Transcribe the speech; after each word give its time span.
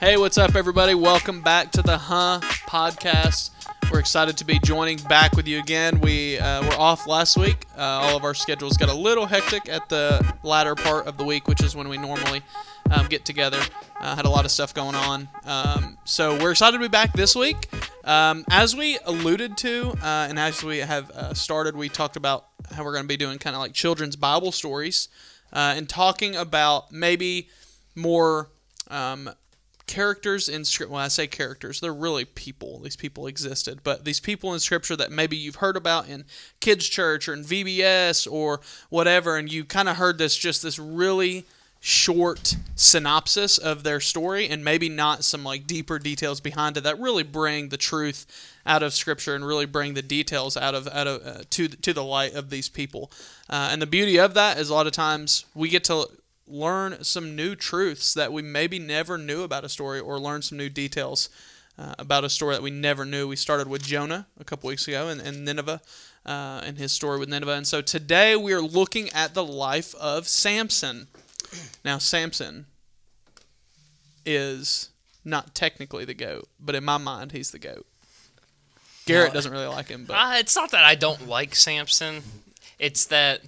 Hey, 0.00 0.16
what's 0.16 0.38
up, 0.38 0.54
everybody? 0.54 0.94
Welcome 0.94 1.42
back 1.42 1.72
to 1.72 1.82
the 1.82 1.98
Huh 1.98 2.40
podcast. 2.66 3.50
We're 3.92 3.98
excited 3.98 4.38
to 4.38 4.46
be 4.46 4.58
joining 4.60 4.96
back 4.96 5.36
with 5.36 5.46
you 5.46 5.58
again. 5.58 6.00
We 6.00 6.38
uh, 6.38 6.62
were 6.62 6.80
off 6.80 7.06
last 7.06 7.36
week. 7.36 7.66
Uh, 7.76 7.82
all 7.82 8.16
of 8.16 8.24
our 8.24 8.32
schedules 8.32 8.78
got 8.78 8.88
a 8.88 8.94
little 8.94 9.26
hectic 9.26 9.68
at 9.68 9.90
the 9.90 10.34
latter 10.42 10.74
part 10.74 11.06
of 11.06 11.18
the 11.18 11.24
week, 11.24 11.46
which 11.46 11.62
is 11.62 11.76
when 11.76 11.90
we 11.90 11.98
normally 11.98 12.40
um, 12.90 13.08
get 13.08 13.26
together. 13.26 13.60
Uh, 14.00 14.16
had 14.16 14.24
a 14.24 14.30
lot 14.30 14.46
of 14.46 14.50
stuff 14.50 14.72
going 14.72 14.94
on. 14.94 15.28
Um, 15.44 15.98
so 16.06 16.42
we're 16.42 16.52
excited 16.52 16.78
to 16.78 16.82
be 16.82 16.88
back 16.88 17.12
this 17.12 17.36
week. 17.36 17.68
Um, 18.02 18.46
as 18.48 18.74
we 18.74 18.98
alluded 19.04 19.58
to, 19.58 19.90
uh, 20.02 20.28
and 20.30 20.38
as 20.38 20.64
we 20.64 20.78
have 20.78 21.10
uh, 21.10 21.34
started, 21.34 21.76
we 21.76 21.90
talked 21.90 22.16
about 22.16 22.46
how 22.74 22.84
we're 22.84 22.94
going 22.94 23.04
to 23.04 23.08
be 23.08 23.18
doing 23.18 23.38
kind 23.38 23.54
of 23.54 23.60
like 23.60 23.74
children's 23.74 24.16
Bible 24.16 24.50
stories 24.50 25.10
uh, 25.52 25.74
and 25.76 25.90
talking 25.90 26.36
about 26.36 26.90
maybe 26.90 27.50
more 27.94 28.48
um, 28.88 29.28
characters 29.90 30.48
in 30.48 30.64
script. 30.64 30.92
When 30.92 31.02
I 31.02 31.08
say 31.08 31.26
characters, 31.26 31.80
they're 31.80 31.92
really 31.92 32.24
people. 32.24 32.78
These 32.78 32.94
people 32.94 33.26
existed, 33.26 33.80
but 33.82 34.04
these 34.04 34.20
people 34.20 34.54
in 34.54 34.60
scripture 34.60 34.94
that 34.94 35.10
maybe 35.10 35.36
you've 35.36 35.56
heard 35.56 35.76
about 35.76 36.08
in 36.08 36.24
kids' 36.60 36.88
church 36.88 37.28
or 37.28 37.34
in 37.34 37.42
VBS 37.42 38.30
or 38.30 38.60
whatever, 38.88 39.36
and 39.36 39.52
you 39.52 39.64
kind 39.64 39.88
of 39.88 39.96
heard 39.96 40.16
this 40.16 40.36
just 40.36 40.62
this 40.62 40.78
really 40.78 41.44
short 41.80 42.56
synopsis 42.76 43.58
of 43.58 43.82
their 43.82 44.00
story 44.00 44.48
and 44.48 44.62
maybe 44.62 44.88
not 44.88 45.24
some 45.24 45.42
like 45.42 45.66
deeper 45.66 45.98
details 45.98 46.38
behind 46.38 46.76
it 46.76 46.82
that 46.82 47.00
really 47.00 47.22
bring 47.22 47.70
the 47.70 47.76
truth 47.76 48.26
out 48.66 48.82
of 48.82 48.92
scripture 48.92 49.34
and 49.34 49.46
really 49.46 49.64
bring 49.64 49.94
the 49.94 50.02
details 50.02 50.58
out 50.58 50.74
of 50.74 50.86
out 50.88 51.06
of 51.06 51.26
uh, 51.26 51.42
to 51.48 51.68
to 51.68 51.94
the 51.94 52.04
light 52.04 52.34
of 52.34 52.50
these 52.50 52.68
people 52.68 53.10
uh, 53.48 53.70
and 53.72 53.80
the 53.80 53.86
beauty 53.86 54.18
of 54.18 54.34
that 54.34 54.58
is 54.58 54.68
a 54.68 54.74
lot 54.74 54.86
of 54.86 54.92
times 54.92 55.46
we 55.54 55.70
get 55.70 55.82
to 55.82 56.06
learn 56.50 57.02
some 57.04 57.36
new 57.36 57.54
truths 57.54 58.12
that 58.14 58.32
we 58.32 58.42
maybe 58.42 58.78
never 58.78 59.16
knew 59.16 59.42
about 59.42 59.64
a 59.64 59.68
story 59.68 60.00
or 60.00 60.18
learn 60.18 60.42
some 60.42 60.58
new 60.58 60.68
details 60.68 61.28
uh, 61.78 61.94
about 61.98 62.24
a 62.24 62.28
story 62.28 62.54
that 62.54 62.62
we 62.62 62.70
never 62.70 63.04
knew 63.04 63.26
we 63.28 63.36
started 63.36 63.68
with 63.68 63.82
jonah 63.82 64.26
a 64.38 64.44
couple 64.44 64.68
weeks 64.68 64.86
ago 64.88 65.08
and, 65.08 65.20
and 65.20 65.44
nineveh 65.44 65.80
uh, 66.26 66.60
and 66.64 66.76
his 66.76 66.92
story 66.92 67.18
with 67.18 67.28
nineveh 67.28 67.52
and 67.52 67.66
so 67.66 67.80
today 67.80 68.34
we 68.36 68.52
are 68.52 68.60
looking 68.60 69.08
at 69.10 69.32
the 69.34 69.44
life 69.44 69.94
of 69.94 70.26
samson 70.28 71.06
now, 71.84 71.98
Samson 71.98 72.66
is 74.24 74.90
not 75.24 75.54
technically 75.54 76.04
the 76.04 76.14
goat, 76.14 76.48
but 76.58 76.74
in 76.74 76.84
my 76.84 76.98
mind, 76.98 77.32
he's 77.32 77.50
the 77.50 77.58
goat. 77.58 77.86
Garrett 79.06 79.32
doesn't 79.32 79.50
really 79.50 79.66
like 79.66 79.88
him, 79.88 80.04
but 80.04 80.14
Uh, 80.14 80.34
it's 80.36 80.54
not 80.54 80.70
that 80.70 80.84
I 80.84 80.94
don't 80.94 81.26
like 81.26 81.54
Samson. 81.54 82.22
It's 82.78 83.06
that 83.06 83.40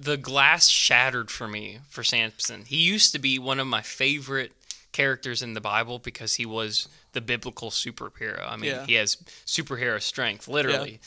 the 0.00 0.16
glass 0.16 0.68
shattered 0.68 1.30
for 1.30 1.48
me 1.48 1.78
for 1.88 2.04
Samson. 2.04 2.64
He 2.66 2.76
used 2.76 3.12
to 3.12 3.18
be 3.18 3.38
one 3.38 3.58
of 3.58 3.66
my 3.66 3.82
favorite 3.82 4.52
characters 4.92 5.42
in 5.42 5.54
the 5.54 5.60
Bible 5.60 5.98
because 5.98 6.34
he 6.34 6.46
was 6.46 6.88
the 7.12 7.20
biblical 7.20 7.70
superhero. 7.70 8.46
I 8.48 8.56
mean, 8.56 8.70
Yeah. 8.70 8.86
he 8.86 8.94
has 8.94 9.16
superhero 9.46 10.00
strength, 10.00 10.48
literally. 10.48 11.00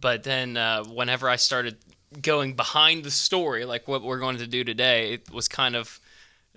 But 0.00 0.22
then 0.22 0.56
uh, 0.56 0.84
whenever 0.84 1.28
I 1.28 1.36
started 1.36 1.76
going 2.22 2.54
behind 2.54 3.04
the 3.04 3.10
story, 3.10 3.64
like 3.64 3.88
what 3.88 4.02
we're 4.02 4.18
going 4.20 4.38
to 4.38 4.46
do 4.46 4.62
today, 4.64 5.12
it 5.14 5.30
was 5.32 5.48
kind 5.48 5.74
of. 5.76 6.00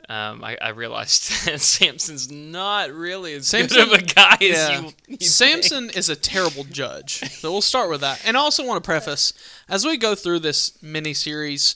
Um, 0.09 0.43
I, 0.43 0.57
I 0.61 0.69
realized 0.69 1.45
that 1.45 1.61
Samson's 1.61 2.31
not 2.31 2.91
really 2.91 3.33
as 3.33 3.47
Samson- 3.47 3.89
good 3.89 3.93
of 3.93 3.99
a 4.01 4.13
guy 4.13 4.37
yeah. 4.41 4.47
as 4.49 4.69
you. 4.69 4.85
you 5.07 5.17
think. 5.17 5.23
Samson 5.23 5.89
is 5.91 6.09
a 6.09 6.15
terrible 6.15 6.63
judge. 6.65 7.19
So 7.31 7.51
we'll 7.51 7.61
start 7.61 7.89
with 7.89 8.01
that. 8.01 8.21
And 8.25 8.35
I 8.35 8.39
also 8.39 8.65
want 8.65 8.83
to 8.83 8.87
preface 8.87 9.33
as 9.69 9.85
we 9.85 9.97
go 9.97 10.15
through 10.15 10.39
this 10.39 10.81
mini 10.81 11.13
series, 11.13 11.75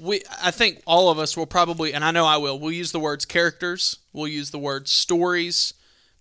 we 0.00 0.22
I 0.42 0.50
think 0.50 0.82
all 0.86 1.10
of 1.10 1.18
us 1.18 1.36
will 1.36 1.46
probably 1.46 1.92
and 1.92 2.04
I 2.04 2.10
know 2.10 2.26
I 2.26 2.36
will, 2.36 2.58
we'll 2.58 2.72
use 2.72 2.92
the 2.92 3.00
words 3.00 3.24
characters, 3.24 3.98
we'll 4.12 4.28
use 4.28 4.50
the 4.50 4.58
word 4.58 4.88
stories, 4.88 5.74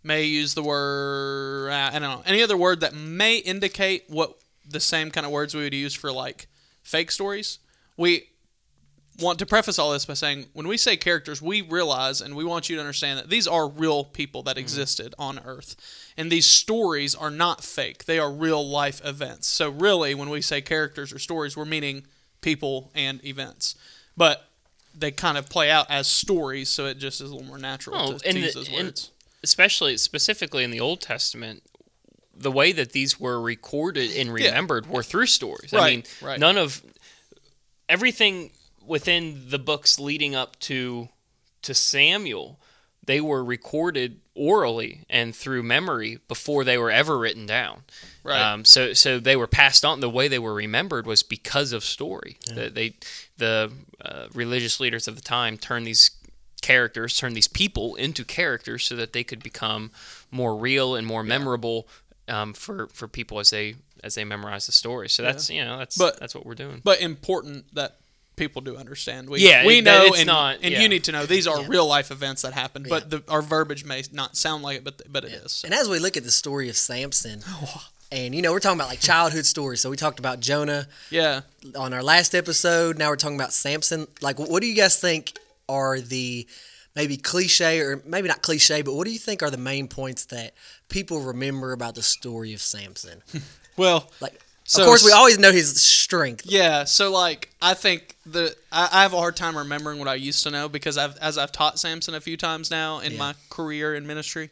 may 0.04 0.24
use 0.24 0.54
the 0.54 0.64
word 0.64 1.72
I 1.72 1.92
don't 1.92 2.02
know, 2.02 2.24
any 2.26 2.42
other 2.42 2.58
word 2.58 2.82
that 2.82 2.94
may 2.94 3.38
indicate 3.38 4.06
what 4.08 4.38
the 4.68 4.80
same 4.80 5.12
kind 5.12 5.26
of 5.26 5.32
words 5.32 5.56
we 5.56 5.64
would 5.64 5.74
use 5.74 5.94
for 5.94 6.12
like 6.12 6.48
fake 6.84 7.12
stories. 7.12 7.60
We 7.96 8.30
want 9.20 9.40
to 9.40 9.46
preface 9.46 9.80
all 9.80 9.92
this 9.92 10.06
by 10.06 10.14
saying 10.14 10.46
when 10.54 10.68
we 10.68 10.78
say 10.78 10.96
characters, 10.96 11.42
we 11.42 11.62
realize 11.62 12.22
and 12.22 12.36
we 12.36 12.44
want 12.44 12.70
you 12.70 12.76
to 12.76 12.82
understand 12.82 13.20
that 13.20 13.30
these 13.30 13.48
are 13.48 13.68
real 13.68 14.04
people 14.04 14.44
that 14.44 14.52
mm-hmm. 14.52 14.62
existed 14.62 15.16
on 15.18 15.40
Earth. 15.44 15.76
And 16.16 16.32
these 16.32 16.46
stories 16.46 17.16
are 17.16 17.32
not 17.32 17.64
fake, 17.64 18.06
they 18.06 18.20
are 18.20 18.32
real 18.32 18.68
life 18.68 19.02
events. 19.04 19.48
So, 19.48 19.70
really, 19.70 20.14
when 20.16 20.30
we 20.30 20.42
say 20.42 20.62
characters 20.62 21.14
or 21.14 21.20
stories, 21.20 21.58
we're 21.58 21.66
meaning 21.66 22.06
people 22.42 22.92
and 22.96 23.24
events. 23.26 23.76
But 24.16 24.48
they 24.98 25.12
kind 25.12 25.38
of 25.38 25.50
play 25.50 25.70
out 25.70 25.88
as 25.90 26.08
stories, 26.08 26.70
so 26.70 26.86
it 26.86 26.98
just 26.98 27.22
is 27.22 27.30
a 27.30 27.34
little 27.34 27.48
more 27.48 27.60
natural 27.60 27.96
Oh, 27.98 28.18
to, 28.18 28.40
use 28.40 28.54
those 28.54 28.72
words. 28.72 29.12
especially 29.44 29.98
specifically 29.98 30.64
in 30.64 30.72
the 30.72 30.80
Old 30.80 31.02
Testament, 31.02 31.64
the 32.36 32.52
way 32.52 32.72
that 32.72 32.92
these 32.92 33.20
were 33.20 33.40
recorded 33.40 34.12
and 34.16 34.34
remembered 34.34 34.88
were 34.88 35.04
through 35.04 35.28
stories. 35.28 35.74
I 35.74 35.90
mean, 35.90 36.04
right. 36.22 36.40
none 36.40 36.58
of 36.58 36.82
everything 37.90 38.52
within 38.88 39.50
the 39.50 39.60
books 39.60 40.00
leading 40.00 40.36
up 40.36 40.58
to 40.62 41.10
to 41.64 41.74
Samuel, 41.74 42.60
they 43.06 43.20
were 43.22 43.44
recorded 43.44 44.20
orally 44.36 45.02
and 45.10 45.36
through 45.36 45.64
memory 45.64 46.20
before 46.28 46.64
they 46.64 46.78
were 46.78 46.92
ever 46.92 47.18
written 47.18 47.46
down. 47.46 47.82
Right. 48.24 48.40
Um, 48.42 48.64
so 48.66 48.94
so 48.94 49.20
they 49.20 49.36
were 49.36 49.48
passed 49.48 49.84
on. 49.86 50.00
The 50.00 50.10
way 50.10 50.28
they 50.28 50.40
were 50.40 50.54
remembered 50.54 51.06
was 51.08 51.24
because 51.24 51.72
of 51.74 51.84
story. 51.84 52.38
The, 52.54 52.70
they 52.70 52.94
the 53.38 53.72
uh, 54.04 54.28
religious 54.34 54.80
leaders 54.80 55.08
of 55.08 55.16
the 55.16 55.22
time 55.22 55.58
turned 55.58 55.88
these 55.88 56.12
characters, 56.62 57.18
turned 57.18 57.36
these 57.36 57.48
people 57.48 57.96
into 57.96 58.24
characters, 58.26 58.84
so 58.86 58.96
that 58.96 59.14
they 59.14 59.24
could 59.24 59.42
become 59.44 59.92
more 60.32 60.56
real 60.56 60.96
and 60.96 61.08
more 61.08 61.24
memorable 61.24 61.88
um, 62.28 62.54
for 62.54 62.88
for 62.94 63.08
people 63.08 63.40
as 63.40 63.50
they 63.50 63.76
as 64.04 64.16
they 64.16 64.24
memorize 64.26 64.66
the 64.68 64.72
story. 64.72 65.10
So 65.10 65.24
that's 65.24 65.50
you 65.50 65.64
know 65.64 65.78
that's 65.80 65.98
But- 65.98 66.20
that's 66.20 66.36
what 66.36 66.46
we're 66.46 66.56
doing. 66.56 66.82
but 66.84 67.02
important 67.02 67.74
that 67.74 67.98
people 68.38 68.62
do 68.62 68.78
understand. 68.78 69.30
We, 69.30 69.42
Yeah, 69.42 69.66
we 69.66 69.80
it- 69.80 69.84
know, 69.84 70.06
it's 70.06 70.20
and, 70.20 70.28
not- 70.28 70.60
and 70.62 70.72
yeah. 70.72 70.80
you 70.82 70.88
need 70.88 71.04
to 71.06 71.12
know 71.12 71.26
these 71.26 71.46
are 71.48 71.62
real 71.66 71.86
life 71.86 72.10
events 72.12 72.44
that 72.44 72.54
happened. 72.54 72.86
Yeah. 72.86 72.90
But 73.00 73.10
the, 73.10 73.24
our 73.28 73.42
verbiage 73.42 73.84
may 73.84 74.02
not 74.14 74.38
sound 74.38 74.64
like 74.64 74.78
it, 74.78 74.84
but 74.86 75.02
but 75.12 75.26
it 75.26 75.32
is. 75.34 75.64
And 75.66 75.74
as 75.74 75.90
we 75.90 76.00
look 76.00 76.16
at 76.16 76.24
the 76.24 76.32
story 76.32 76.70
of 76.70 76.78
Samson, 76.78 77.42
oh. 77.48 77.88
and 78.12 78.34
you 78.34 78.42
know, 78.42 78.54
we're 78.54 78.60
talking 78.62 78.80
about 78.80 78.88
like 78.90 79.02
childhood 79.02 79.46
stories. 79.46 79.82
So 79.82 79.90
we 79.90 79.98
talked 79.98 80.20
about 80.20 80.40
Jonah 80.40 80.88
Yeah, 81.10 81.42
on 81.76 81.94
our 81.94 82.04
last 82.04 82.34
episode. 82.34 82.98
Now 82.98 83.10
we're 83.10 83.18
talking 83.18 83.36
about 83.38 83.52
Samson. 83.52 84.08
Like, 84.22 84.40
what 84.40 84.62
do 84.62 84.68
you 84.68 84.76
guys 84.76 84.98
think 85.00 85.38
are 85.68 86.00
the 86.00 86.48
maybe 86.96 87.18
cliche 87.18 87.80
or 87.82 88.02
maybe 88.06 88.28
not 88.28 88.42
cliche, 88.42 88.82
but 88.82 88.94
what 88.96 89.06
do 89.06 89.12
you 89.14 89.20
think 89.20 89.44
are 89.44 89.50
the 89.52 89.58
main 89.58 89.88
points 89.88 90.26
that 90.26 90.54
people 90.90 91.22
remember 91.22 91.72
about 91.74 91.94
the 91.96 92.02
story 92.02 92.54
of 92.54 92.62
Samson? 92.62 93.22
well, 93.78 94.10
Like, 94.22 94.40
So 94.70 94.82
of 94.82 94.88
course, 94.88 95.06
we 95.06 95.12
always 95.14 95.40
know 95.40 95.52
his 95.54 95.82
strength. 95.82 96.46
Yeah, 96.46 96.84
so 96.84 97.10
like 97.10 97.50
I 97.62 97.74
think 97.74 98.16
the 98.26 98.54
I, 98.72 98.90
I 98.92 99.02
have 99.04 99.14
a 99.14 99.18
hard 99.18 99.38
time 99.38 99.58
remembering 99.58 99.98
what 99.98 100.10
I 100.10 100.16
used 100.16 100.44
to 100.44 100.52
know 100.52 100.68
because 100.68 100.98
I've 100.98 101.16
as 101.18 101.38
I've 101.38 101.54
taught 101.54 101.80
Samson 101.80 102.14
a 102.16 102.20
few 102.22 102.36
times 102.36 102.70
now 102.70 103.00
in 103.00 103.14
Yeah. 103.14 103.18
my 103.18 103.36
career 103.50 103.96
in 103.96 104.06
ministry, 104.06 104.50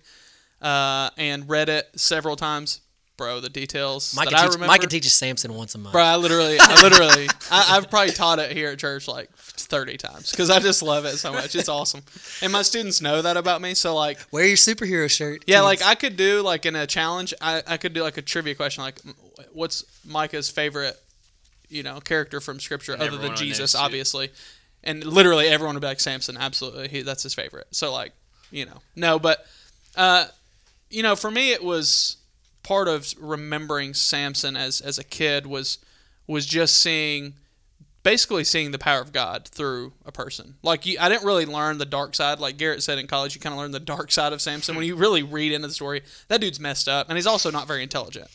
uh, 0.61 1.09
and 1.17 1.49
read 1.49 1.67
it 1.67 1.89
several 1.97 2.37
times. 2.37 2.79
Bro, 3.17 3.39
the 3.39 3.49
details 3.49 4.13
Mike 4.13 4.25
that 4.29 4.35
can, 4.35 4.39
I 4.39 4.43
teach, 4.43 4.53
remember. 4.55 4.67
Mike 4.67 4.81
can 4.81 4.89
teach 4.89 5.05
us 5.05 5.13
Samson 5.13 5.53
once 5.53 5.73
a 5.73 5.77
month. 5.77 5.93
Bro, 5.93 6.03
I 6.03 6.17
literally, 6.17 6.57
I 6.59 6.81
literally, 6.83 7.27
I, 7.49 7.77
I've 7.77 7.89
probably 7.89 8.11
taught 8.11 8.39
it 8.39 8.51
here 8.51 8.71
at 8.71 8.79
church 8.79 9.07
like 9.07 9.33
thirty 9.35 9.95
times 9.95 10.31
because 10.31 10.49
I 10.49 10.59
just 10.59 10.83
love 10.83 11.05
it 11.05 11.17
so 11.17 11.31
much. 11.31 11.55
It's 11.55 11.69
awesome, 11.69 12.01
and 12.41 12.51
my 12.51 12.61
students 12.61 13.01
know 13.01 13.21
that 13.21 13.37
about 13.37 13.61
me. 13.61 13.73
So 13.73 13.95
like, 13.95 14.19
Wear 14.31 14.45
your 14.45 14.57
superhero 14.57 15.09
shirt. 15.09 15.45
yeah, 15.47 15.57
kids. 15.57 15.63
like 15.63 15.81
I 15.83 15.95
could 15.95 16.17
do 16.17 16.41
like 16.41 16.65
in 16.65 16.75
a 16.75 16.85
challenge, 16.85 17.33
I, 17.41 17.63
I 17.65 17.77
could 17.77 17.93
do 17.93 18.03
like 18.03 18.17
a 18.17 18.21
trivia 18.21 18.53
question, 18.53 18.83
like 18.83 18.99
what's 19.53 19.85
Micah's 20.05 20.49
favorite, 20.49 20.99
you 21.69 21.83
know, 21.83 22.01
character 22.01 22.41
from 22.41 22.59
scripture 22.59 22.93
And 22.93 23.01
other 23.01 23.11
than 23.11 23.19
everyone 23.19 23.31
would 23.31 23.39
know, 23.39 23.45
Jesus, 23.47 23.75
obviously, 23.75 24.29
and 24.83 25.05
literally 25.05 25.47
everyone 25.47 25.75
would 25.75 25.81
be 25.81 25.87
like 25.87 26.01
Samson, 26.01 26.35
absolutely, 26.37 26.89
he, 26.89 27.01
that's 27.01 27.23
his 27.23 27.33
favorite. 27.33 27.67
So 27.71 27.93
like, 27.93 28.11
you 28.51 28.65
know, 28.65 28.81
no, 28.95 29.19
but, 29.19 29.45
uh, 29.95 30.25
you 30.89 31.01
know, 31.01 31.15
for 31.15 31.31
me 31.31 31.53
it 31.53 31.63
was 31.63 32.17
part 32.65 32.87
of 32.87 33.13
remembering 33.19 33.93
Samson 33.93 34.57
as 34.57 34.81
as 34.81 34.97
a 34.97 35.03
kid 35.03 35.45
was 35.45 35.77
was 36.27 36.47
just 36.47 36.77
seeing 36.77 37.35
basically 38.01 38.43
seeing 38.43 38.71
the 38.71 38.79
power 38.79 39.01
of 39.01 39.11
God 39.11 39.47
through 39.47 39.93
a 40.05 40.11
person. 40.11 40.55
Like 40.63 40.85
you, 40.85 40.97
I 40.99 41.07
didn't 41.07 41.25
really 41.25 41.45
learn 41.45 41.77
the 41.77 41.85
dark 41.85 42.15
side. 42.15 42.39
Like 42.39 42.57
Garrett 42.57 42.83
said 42.83 42.97
in 42.97 43.07
college, 43.07 43.35
you 43.35 43.41
kind 43.41 43.53
of 43.53 43.59
learn 43.59 43.71
the 43.71 43.79
dark 43.79 44.11
side 44.11 44.33
of 44.33 44.41
Samson 44.41 44.75
when 44.75 44.85
you 44.85 44.95
really 44.95 45.23
read 45.23 45.51
into 45.51 45.67
the 45.67 45.73
story. 45.73 46.01
That 46.27 46.41
dude's 46.41 46.59
messed 46.59 46.87
up, 46.87 47.07
and 47.07 47.17
he's 47.17 47.27
also 47.27 47.51
not 47.51 47.67
very 47.67 47.83
intelligent. 47.83 48.27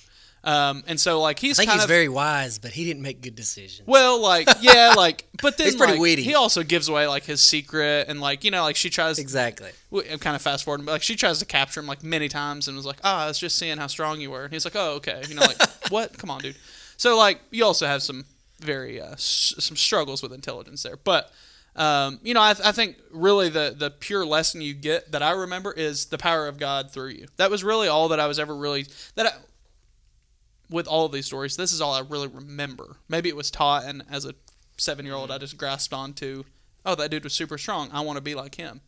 Um, 0.42 0.82
and 0.86 0.98
so 0.98 1.20
like 1.20 1.38
he's 1.38 1.58
I 1.58 1.62
think 1.62 1.68
kind 1.68 1.78
he's 1.80 1.84
of 1.84 1.88
very 1.88 2.08
wise, 2.08 2.58
but 2.58 2.70
he 2.72 2.84
didn't 2.86 3.02
make 3.02 3.20
good 3.20 3.34
decisions. 3.34 3.86
well, 3.86 4.20
like 4.22 4.48
yeah, 4.62 4.94
like 4.96 5.26
but 5.42 5.58
then 5.58 5.66
He's 5.66 5.76
pretty 5.76 5.92
like, 5.94 6.00
witty. 6.00 6.22
He 6.22 6.34
also 6.34 6.62
gives 6.62 6.88
away 6.88 7.06
like 7.06 7.24
his 7.24 7.42
secret, 7.42 8.06
and 8.08 8.20
like 8.22 8.42
you 8.42 8.50
know, 8.50 8.62
like 8.62 8.76
she 8.76 8.88
tries 8.88 9.18
Exactly. 9.18 9.70
I'm 9.92 10.18
kind 10.18 10.34
of 10.34 10.40
fast 10.40 10.64
forwarding, 10.64 10.86
but 10.86 10.92
like 10.92 11.02
she 11.02 11.14
tries 11.14 11.40
to 11.40 11.44
capture 11.44 11.80
him 11.80 11.86
like 11.86 12.02
many 12.02 12.28
times 12.28 12.68
and 12.68 12.76
was 12.76 12.86
like, 12.86 13.00
ah, 13.04 13.24
I 13.24 13.26
was 13.26 13.38
just 13.38 13.56
seeing 13.56 13.76
how 13.76 13.86
strong 13.86 14.20
you 14.20 14.30
were. 14.30 14.44
And 14.44 14.52
he's 14.52 14.64
like, 14.64 14.76
oh, 14.76 14.92
okay. 14.94 15.22
You 15.28 15.34
know, 15.34 15.42
like, 15.42 15.60
what? 15.90 16.16
Come 16.16 16.30
on, 16.30 16.40
dude. 16.40 16.56
So, 16.96 17.18
like, 17.18 17.40
you 17.50 17.64
also 17.64 17.86
have 17.86 18.02
some 18.02 18.24
very, 18.60 19.00
uh, 19.00 19.12
s- 19.12 19.54
some 19.58 19.76
struggles 19.76 20.22
with 20.22 20.32
intelligence 20.32 20.82
there. 20.82 20.96
But 20.96 21.30
Um, 21.76 22.18
you 22.22 22.34
know, 22.34 22.40
I, 22.40 22.50
I 22.64 22.72
think 22.72 22.96
really 23.12 23.48
the 23.48 23.74
the 23.78 23.90
pure 23.90 24.24
lesson 24.26 24.60
you 24.60 24.74
get 24.74 25.12
that 25.12 25.22
I 25.22 25.30
remember 25.32 25.70
is 25.72 26.06
the 26.06 26.18
power 26.18 26.48
of 26.48 26.58
God 26.58 26.90
through 26.90 27.10
you. 27.10 27.26
That 27.36 27.50
was 27.50 27.62
really 27.62 27.86
all 27.88 28.08
that 28.08 28.18
I 28.20 28.26
was 28.26 28.38
ever 28.38 28.54
really 28.56 28.86
that. 29.14 29.26
I, 29.26 29.32
with 30.70 30.86
all 30.86 31.04
of 31.04 31.12
these 31.12 31.26
stories, 31.26 31.56
this 31.56 31.72
is 31.72 31.80
all 31.80 31.92
I 31.92 32.00
really 32.00 32.28
remember. 32.28 32.96
Maybe 33.08 33.28
it 33.28 33.36
was 33.36 33.50
taught, 33.50 33.84
and 33.84 34.02
as 34.10 34.24
a 34.24 34.34
seven 34.78 35.04
year 35.04 35.14
old, 35.14 35.30
I 35.30 35.38
just 35.38 35.58
grasped 35.58 35.92
onto, 35.92 36.44
oh, 36.86 36.94
that 36.94 37.10
dude 37.10 37.24
was 37.24 37.34
super 37.34 37.58
strong. 37.58 37.90
I 37.92 38.00
want 38.00 38.16
to 38.16 38.22
be 38.22 38.34
like 38.34 38.54
him. 38.54 38.80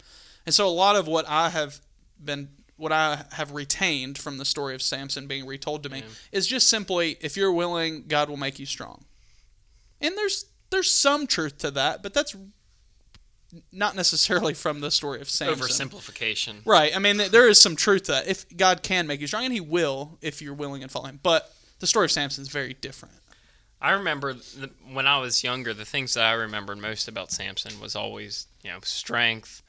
And 0.47 0.55
so 0.55 0.67
a 0.67 0.71
lot 0.71 0.97
of 0.97 1.07
what 1.07 1.29
I 1.29 1.51
have 1.51 1.81
been, 2.23 2.49
what 2.77 2.93
I 2.93 3.25
have 3.33 3.53
retained 3.53 4.19
from 4.19 4.39
the 4.39 4.45
story 4.45 4.75
of 4.75 4.83
Samson 4.83 5.27
being 5.27 5.47
retold 5.47 5.83
to 5.83 5.89
me 5.89 6.03
is 6.33 6.47
just 6.47 6.69
simply, 6.69 7.17
if 7.21 7.37
you're 7.37 7.53
willing, 7.53 8.05
God 8.09 8.29
will 8.29 8.37
make 8.37 8.59
you 8.59 8.67
strong. 8.67 9.05
And 10.01 10.17
there's 10.17 10.47
there's 10.71 10.91
some 10.91 11.27
truth 11.27 11.59
to 11.59 11.71
that, 11.73 12.03
but 12.03 12.15
that's 12.15 12.35
not 13.71 13.95
necessarily 13.95 14.55
from 14.55 14.81
the 14.81 14.91
story 14.91 15.21
of 15.21 15.29
Samson. 15.29 15.61
Oversimplification. 15.65 16.65
Right. 16.65 16.97
I 16.97 16.99
mean, 16.99 17.19
there 17.19 17.47
is 17.49 17.61
some 17.61 17.77
truth 17.77 18.05
to 18.05 18.13
that. 18.13 18.27
If 18.27 18.57
God 18.57 18.83
can 18.83 19.07
make 19.07 19.21
you 19.21 19.27
strong, 19.27 19.45
and 19.45 19.53
He 19.53 19.61
will 19.61 20.19
if 20.23 20.41
you're 20.41 20.55
willing 20.55 20.83
and 20.83 20.91
follow 20.91 21.07
Him. 21.07 21.21
But 21.23 21.53
the 21.83 21.87
story 21.89 22.05
of 22.07 22.11
Samson 22.13 22.41
is 22.43 22.49
very 22.49 22.73
different. 22.75 23.15
I 23.81 23.91
remember 23.91 24.33
the, 24.35 24.71
when 24.93 25.07
I 25.09 25.19
was 25.19 25.43
younger, 25.43 25.75
the 25.75 25.85
things 25.85 26.15
that 26.15 26.23
I 26.25 26.33
remembered 26.33 26.79
most 26.79 27.09
about 27.09 27.33
Samson 27.33 27.81
was 27.81 27.95
always, 27.97 28.47
you 28.63 28.71
know, 28.71 28.79
strength, 28.85 29.61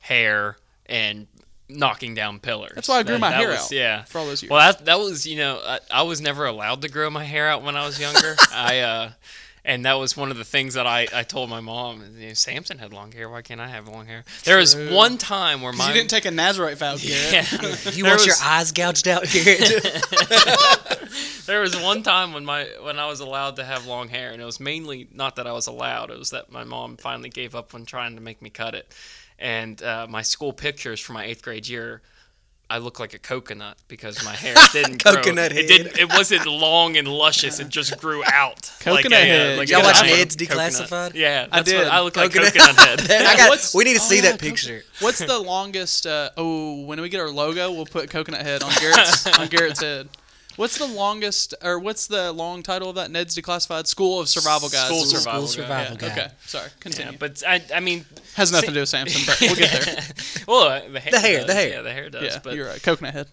hair, 0.00 0.58
and 0.84 1.26
knocking 1.70 2.14
down 2.14 2.38
pillars. 2.38 2.72
That's 2.74 2.88
why 2.88 2.98
I 2.98 3.02
grew 3.02 3.14
That- 3.14 3.20
my 3.20 3.30
that 3.30 3.40
hair 3.40 3.48
was- 3.48 3.58
out 3.60 3.70
Yeah. 3.72 4.04
for 4.04 4.18
all 4.18 4.26
those 4.26 4.42
years. 4.42 4.50
Well, 4.50 4.60
that, 4.60 4.84
that 4.84 4.98
was, 5.00 5.24
you 5.26 5.38
know, 5.38 5.58
I, 5.66 5.78
I 5.90 6.02
was 6.02 6.20
never 6.20 6.44
allowed 6.44 6.82
to 6.82 6.88
grow 6.90 7.08
my 7.08 7.24
hair 7.24 7.48
out 7.48 7.62
when 7.62 7.74
I 7.74 7.86
was 7.86 7.98
younger. 7.98 8.36
I, 8.52 8.80
uh, 8.80 9.10
and 9.64 9.86
that 9.86 9.94
was 9.94 10.16
one 10.16 10.30
of 10.30 10.36
the 10.36 10.44
things 10.44 10.74
that 10.74 10.86
I, 10.86 11.06
I 11.14 11.22
told 11.22 11.48
my 11.48 11.60
mom. 11.60 12.04
You 12.18 12.28
know, 12.28 12.34
Samson 12.34 12.76
had 12.78 12.92
long 12.92 13.12
hair. 13.12 13.30
Why 13.30 13.40
can't 13.42 13.60
I 13.60 13.68
have 13.68 13.88
long 13.88 14.04
hair? 14.06 14.24
There 14.44 14.58
was 14.58 14.74
one 14.76 15.16
time 15.16 15.62
where 15.62 15.72
my 15.72 15.86
you 15.88 15.94
didn't 15.94 16.10
take 16.10 16.24
a 16.26 16.30
Nazarite 16.32 16.76
vow, 16.76 16.96
Garrett. 16.98 17.32
yeah, 17.32 17.44
You 17.92 18.02
There 18.02 18.12
want 18.12 18.26
your 18.26 18.34
eyes 18.42 18.72
gouged 18.72 19.06
out 19.08 19.24
here? 19.24 19.56
There 21.46 21.60
was 21.60 21.80
one 21.80 22.02
time 22.02 22.32
when 22.32 22.44
my 22.44 22.68
when 22.82 22.98
I 22.98 23.06
was 23.06 23.20
allowed 23.20 23.56
to 23.56 23.64
have 23.64 23.86
long 23.86 24.08
hair, 24.08 24.30
and 24.30 24.40
it 24.40 24.44
was 24.44 24.60
mainly 24.60 25.08
not 25.12 25.36
that 25.36 25.46
I 25.46 25.52
was 25.52 25.66
allowed; 25.66 26.10
it 26.10 26.18
was 26.18 26.30
that 26.30 26.52
my 26.52 26.64
mom 26.64 26.96
finally 26.96 27.28
gave 27.28 27.54
up 27.54 27.74
on 27.74 27.84
trying 27.84 28.14
to 28.16 28.20
make 28.20 28.40
me 28.40 28.50
cut 28.50 28.74
it. 28.74 28.94
And 29.38 29.82
uh, 29.82 30.06
my 30.08 30.22
school 30.22 30.52
pictures 30.52 31.00
for 31.00 31.14
my 31.14 31.24
eighth 31.24 31.42
grade 31.42 31.66
year, 31.66 32.00
I 32.72 32.78
look 32.78 32.98
like 32.98 33.12
a 33.12 33.18
coconut 33.18 33.76
because 33.86 34.24
my 34.24 34.34
hair 34.34 34.54
didn't 34.72 35.02
grow. 35.02 35.16
Coconut 35.16 35.52
It 35.52 35.66
didn't. 35.66 35.98
It 35.98 36.08
wasn't 36.08 36.46
long 36.46 36.96
and 36.96 37.06
luscious. 37.06 37.60
It 37.60 37.68
just 37.68 38.00
grew 38.00 38.22
out. 38.24 38.72
Coconut 38.80 39.10
like 39.10 39.12
a, 39.12 39.16
head. 39.16 39.58
Like 39.58 39.68
Y'all 39.68 39.82
watch 39.82 40.00
giant 40.00 40.16
Ned's 40.16 40.36
coconut. 40.36 40.72
Declassified? 40.72 41.14
Yeah, 41.14 41.48
I 41.50 41.56
that's 41.58 41.72
what- 41.72 41.78
did. 41.80 41.88
I 41.88 42.00
look 42.00 42.16
like 42.16 42.32
Coconut- 42.32 42.54
coconut 42.54 43.00
head. 43.00 43.26
I 43.26 43.36
got, 43.36 43.70
we 43.74 43.84
need 43.84 43.94
to 43.94 44.00
see 44.00 44.20
oh, 44.20 44.22
that 44.22 44.42
yeah, 44.42 44.48
picture. 44.48 44.82
What's 45.00 45.18
the 45.18 45.38
longest? 45.38 46.06
Uh, 46.06 46.30
oh, 46.38 46.82
when 46.86 47.00
we 47.02 47.10
get 47.10 47.20
our 47.20 47.30
logo, 47.30 47.72
we'll 47.72 47.84
put 47.84 48.08
coconut 48.08 48.40
head 48.40 48.62
on 48.62 48.72
Garrett's 48.80 49.26
on 49.26 49.48
Garrett's 49.48 49.82
head. 49.82 50.08
What's 50.56 50.78
the 50.78 50.86
longest, 50.86 51.54
or 51.62 51.78
what's 51.78 52.06
the 52.06 52.32
long 52.32 52.62
title 52.62 52.88
of 52.90 52.96
that? 52.96 53.10
Ned's 53.10 53.36
Declassified 53.36 53.86
School 53.86 54.20
of 54.20 54.28
Survival 54.28 54.68
Guys. 54.68 54.86
School 54.86 55.04
School 55.04 55.18
Survival 55.20 55.40
Guide. 55.42 55.48
survival 55.50 55.94
Yeah, 55.94 56.08
guide. 56.16 56.18
okay, 56.26 56.30
sorry. 56.46 56.64
Yeah, 56.66 56.80
Continue. 56.80 57.18
but 57.18 57.42
I, 57.46 57.62
I 57.74 57.80
mean, 57.80 58.04
Has 58.34 58.52
nothing 58.52 58.68
to 58.70 58.74
do 58.74 58.80
with 58.80 58.88
Samson, 58.88 59.22
but 59.26 59.38
we'll 59.40 59.54
get 59.56 59.84
there. 59.84 60.04
well, 60.46 60.62
uh, 60.68 60.80
the 60.90 61.00
hair, 61.00 61.10
The 61.12 61.20
hair, 61.20 61.38
does. 61.38 61.46
the 61.46 61.54
hair. 61.54 61.68
yeah, 61.70 61.80
the 61.82 61.92
hair 61.92 62.10
does. 62.10 62.22
Yeah, 62.22 62.40
but 62.42 62.54
you're 62.54 62.66
right. 62.68 62.82
Coconut 62.82 63.14
head. 63.14 63.28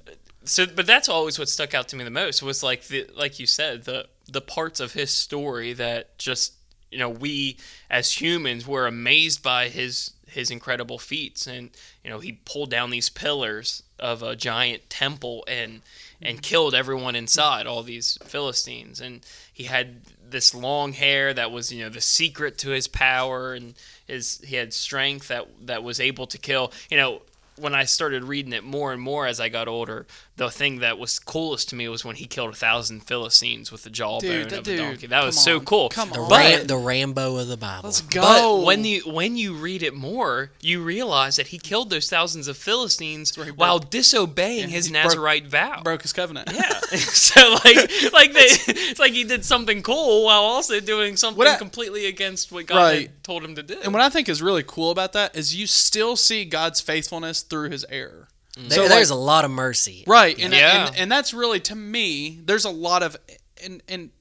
so 0.45 0.65
but 0.65 0.85
that's 0.87 1.09
always 1.09 1.37
what 1.37 1.49
stuck 1.49 1.73
out 1.73 1.87
to 1.89 1.95
me 1.95 2.03
the 2.03 2.09
most 2.09 2.41
was 2.41 2.63
like 2.63 2.83
the 2.87 3.05
like 3.15 3.39
you 3.39 3.45
said 3.45 3.83
the 3.83 4.07
the 4.31 4.41
parts 4.41 4.79
of 4.79 4.93
his 4.93 5.11
story 5.11 5.73
that 5.73 6.17
just 6.17 6.53
you 6.91 6.97
know 6.97 7.09
we 7.09 7.57
as 7.89 8.19
humans 8.21 8.65
were 8.65 8.87
amazed 8.87 9.43
by 9.43 9.67
his 9.67 10.11
his 10.31 10.51
incredible 10.51 10.99
feats. 10.99 11.47
And 11.47 11.69
you 12.03 12.09
know 12.09 12.19
he 12.19 12.33
pulled 12.45 12.69
down 12.69 12.89
these 12.89 13.09
pillars 13.09 13.83
of 13.99 14.23
a 14.23 14.35
giant 14.35 14.89
temple 14.89 15.43
and 15.47 15.81
and 16.21 16.37
mm-hmm. 16.37 16.41
killed 16.41 16.75
everyone 16.75 17.15
inside 17.15 17.67
all 17.67 17.83
these 17.83 18.17
philistines. 18.23 18.99
And 18.99 19.21
he 19.51 19.65
had 19.65 20.01
this 20.29 20.53
long 20.53 20.93
hair 20.93 21.33
that 21.33 21.51
was 21.51 21.71
you 21.71 21.83
know 21.83 21.89
the 21.89 22.01
secret 22.01 22.57
to 22.59 22.69
his 22.69 22.87
power 22.87 23.53
and 23.53 23.73
his 24.07 24.41
he 24.45 24.55
had 24.55 24.73
strength 24.73 25.27
that 25.29 25.47
that 25.65 25.83
was 25.83 25.99
able 25.99 26.27
to 26.27 26.37
kill. 26.37 26.71
You 26.89 26.97
know 26.97 27.21
when 27.59 27.75
I 27.75 27.85
started 27.85 28.23
reading 28.23 28.53
it 28.53 28.63
more 28.63 28.91
and 28.93 29.01
more 29.01 29.27
as 29.27 29.39
I 29.39 29.49
got 29.49 29.67
older, 29.67 30.05
the 30.37 30.49
thing 30.49 30.79
that 30.79 30.97
was 30.97 31.19
coolest 31.19 31.69
to 31.69 31.75
me 31.75 31.87
was 31.89 32.05
when 32.05 32.15
he 32.15 32.25
killed 32.25 32.53
a 32.53 32.55
thousand 32.55 33.01
Philistines 33.01 33.71
with 33.71 33.83
the 33.83 33.89
jawbone 33.89 34.21
Dude, 34.21 34.49
that 34.51 34.59
of 34.59 34.63
dude, 34.65 34.79
a 34.79 34.83
donkey. 34.83 35.07
That 35.07 35.25
was 35.25 35.35
come 35.35 35.43
so 35.43 35.59
cool. 35.59 35.89
come 35.89 36.09
The, 36.09 36.19
on. 36.19 36.29
But, 36.29 36.37
Ram, 36.37 36.67
the 36.67 36.77
Rambo 36.77 37.37
of 37.37 37.47
the 37.47 37.57
Bible. 37.57 37.81
Let's 37.89 38.01
go. 38.01 38.21
but 38.59 38.65
when 38.65 38.85
you 38.85 39.01
when 39.01 39.35
you 39.37 39.53
read 39.53 39.83
it 39.83 39.93
more, 39.93 40.51
you 40.61 40.81
realize 40.83 41.35
that 41.35 41.47
he 41.47 41.59
killed 41.59 41.89
those 41.89 42.09
thousands 42.09 42.47
of 42.47 42.57
Philistines 42.57 43.35
where 43.37 43.47
broke- 43.47 43.57
while 43.59 43.79
disobeying 43.79 44.69
Yeah, 44.69 44.75
his 44.75 44.85
he 44.87 44.91
broke- 44.93 45.03
Nazarite 45.03 45.47
vow. 45.47 45.81
broke 45.83 46.01
his 46.03 46.13
covenant. 46.13 46.49
Yeah. 46.53 46.69
so 46.97 47.51
like 47.65 47.75
like 48.13 48.33
they, 48.33 48.47
it's 48.73 48.99
like 48.99 49.11
he 49.13 49.23
did 49.25 49.43
something 49.45 49.81
cool 49.83 50.25
while 50.25 50.41
also 50.41 50.79
doing 50.79 51.17
something 51.17 51.37
What 51.37 51.47
I- 51.47 51.57
completely 51.57 52.05
against 52.05 52.51
what 52.51 52.65
God 52.65 52.77
Right. 52.77 53.01
had 53.07 53.23
told 53.23 53.43
him 53.43 53.55
to 53.55 53.63
do. 53.63 53.77
And 53.83 53.93
what 53.93 54.01
I 54.01 54.09
think 54.09 54.29
is 54.29 54.41
really 54.41 54.63
cool 54.65 54.89
about 54.91 55.13
that 55.13 55.35
is 55.35 55.55
you 55.55 55.67
still 55.67 56.15
see 56.15 56.45
God's 56.45 56.79
faithfulness 56.81 57.43
through 57.49 57.69
his 57.69 57.85
error. 57.89 58.27
There- 58.57 58.69
So, 58.71 58.87
there's 58.87 59.09
like- 59.09 59.17
a 59.17 59.21
lot 59.21 59.45
of 59.45 59.51
mercy. 59.51 60.03
Right, 60.07 60.37
and, 60.39 60.53
Yeah. 60.53 60.87
and 60.87 60.95
and 60.95 61.11
that's 61.11 61.33
really 61.33 61.59
to 61.61 61.75
me. 61.75 62.39
There's 62.43 62.65
a 62.65 62.69
lot 62.69 63.03
of 63.03 63.15
and 63.63 63.81
and 63.87 64.11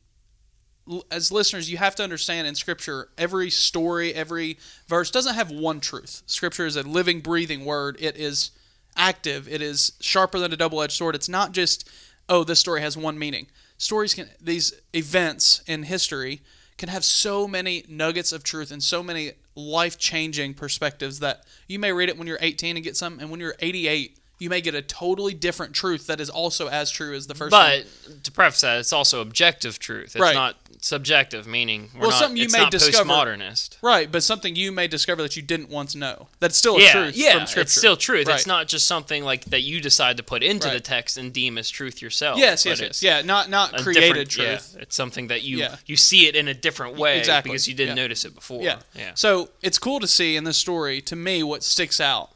as 1.10 1.30
listeners, 1.30 1.70
you 1.70 1.76
have 1.76 1.94
to 1.96 2.02
understand 2.02 2.46
in 2.46 2.54
Scripture, 2.54 3.10
every 3.18 3.50
story, 3.50 4.14
every 4.14 4.58
verse 4.86 5.10
doesn't 5.10 5.34
have 5.34 5.50
one 5.50 5.80
truth. 5.80 6.22
Scripture 6.26 6.64
is 6.66 6.76
a 6.76 6.82
living, 6.82 7.20
breathing 7.20 7.64
word. 7.66 7.96
It 8.00 8.16
is 8.16 8.52
active. 8.96 9.46
It 9.48 9.60
is 9.60 9.92
sharper 10.00 10.38
than 10.38 10.52
a 10.52 10.56
double-edged 10.56 10.96
sword. 10.96 11.14
It's 11.14 11.28
not 11.28 11.52
just 11.52 11.88
oh, 12.30 12.44
this 12.44 12.60
story 12.60 12.82
has 12.82 12.94
one 12.96 13.18
meaning. 13.18 13.46
Stories 13.78 14.12
can 14.14 14.28
these 14.40 14.72
events 14.94 15.62
in 15.66 15.84
history 15.84 16.42
can 16.76 16.88
have 16.90 17.04
so 17.04 17.48
many 17.48 17.84
nuggets 17.88 18.32
of 18.32 18.42
truth 18.44 18.70
and 18.70 18.82
so 18.82 19.02
many 19.02 19.32
life-changing 19.58 20.54
perspectives 20.54 21.20
that 21.20 21.44
you 21.66 21.78
may 21.78 21.92
read 21.92 22.08
it 22.08 22.16
when 22.16 22.26
you're 22.26 22.38
18 22.40 22.76
and 22.76 22.84
get 22.84 22.96
some, 22.96 23.18
and 23.18 23.30
when 23.30 23.40
you're 23.40 23.56
88. 23.58 24.16
You 24.40 24.50
may 24.50 24.60
get 24.60 24.76
a 24.76 24.82
totally 24.82 25.34
different 25.34 25.74
truth 25.74 26.06
that 26.06 26.20
is 26.20 26.30
also 26.30 26.68
as 26.68 26.92
true 26.92 27.12
as 27.12 27.26
the 27.26 27.34
first 27.34 27.50
one. 27.50 27.82
But 28.06 28.22
to 28.22 28.30
preface 28.30 28.60
that, 28.60 28.78
it's 28.78 28.92
also 28.92 29.20
objective 29.20 29.80
truth. 29.80 30.14
It's 30.14 30.20
Right. 30.20 30.32
not 30.32 30.56
subjective, 30.80 31.46
meaning 31.46 31.90
we're 31.94 32.02
Well, 32.02 32.10
not, 32.10 32.18
something 32.20 32.36
you 32.36 32.48
may 32.50 32.68
discover- 32.70 33.08
postmodernist. 33.10 33.76
Right, 33.82 34.10
but 34.10 34.22
something 34.22 34.54
you 34.56 34.70
may 34.72 34.86
discover 34.88 35.22
that 35.22 35.36
you 35.36 35.42
didn't 35.42 35.70
once 35.70 35.94
know. 35.94 36.28
That's 36.40 36.56
still 36.56 36.76
a 36.76 36.80
yeah, 36.82 36.92
truth 36.92 37.16
yeah, 37.16 37.32
from 37.38 37.46
Scripture. 37.46 37.60
it's 37.62 37.72
still 37.74 37.96
truth. 37.96 38.28
Right. 38.28 38.36
It's 38.36 38.46
not 38.46 38.68
just 38.68 38.86
something 38.86 39.24
like 39.24 39.44
that 39.46 39.62
you 39.62 39.80
decide 39.80 40.16
to 40.18 40.22
put 40.22 40.42
into 40.42 40.68
the 40.70 40.80
text 40.80 41.16
and 41.18 41.32
deem 41.32 41.58
as 41.58 41.68
truth 41.70 42.00
yourself. 42.00 42.38
Yes, 42.38 42.64
yes, 42.64 42.80
yes. 42.80 43.02
Yeah, 43.02 43.22
not 43.22 43.50
not 43.50 43.76
created 43.78 44.28
truth. 44.30 44.74
Yeah, 44.76 44.82
it's 44.82 44.94
something 44.96 45.28
that 45.28 45.42
you 45.42 45.58
Yeah. 45.58 45.76
you 45.86 45.96
see 45.96 46.26
it 46.26 46.36
in 46.36 46.48
a 46.48 46.54
different 46.54 46.96
way 46.96 47.18
Exactly, 47.18 47.50
because 47.50 47.66
you 47.68 47.74
didn't 47.74 47.96
yeah. 47.96 48.02
notice 48.02 48.24
it 48.24 48.34
before. 48.34 48.62
Yeah. 48.62 48.78
yeah. 48.94 49.12
So 49.14 49.50
it's 49.62 49.78
cool 49.78 50.00
to 50.00 50.06
see 50.06 50.36
in 50.36 50.44
this 50.44 50.56
story. 50.58 51.00
To 51.02 51.16
me, 51.16 51.42
what 51.42 51.62
sticks 51.64 52.00
out 52.00 52.30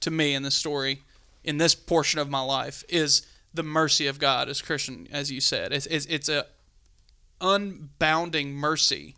to 0.00 0.10
me 0.10 0.34
in 0.34 0.42
this 0.42 0.54
story, 0.54 1.02
in 1.42 1.58
this 1.58 1.74
portion 1.74 2.20
of 2.20 2.28
my 2.28 2.40
life, 2.40 2.84
is 2.88 3.22
the 3.54 3.62
mercy 3.62 4.06
of 4.06 4.18
God 4.18 4.48
as 4.48 4.60
Christian, 4.60 5.08
as 5.10 5.32
you 5.32 5.40
said. 5.40 5.72
It's 5.72 5.86
it's, 5.86 6.06
it's 6.06 6.28
a 6.28 6.46
unbounding 7.40 8.54
mercy. 8.54 9.16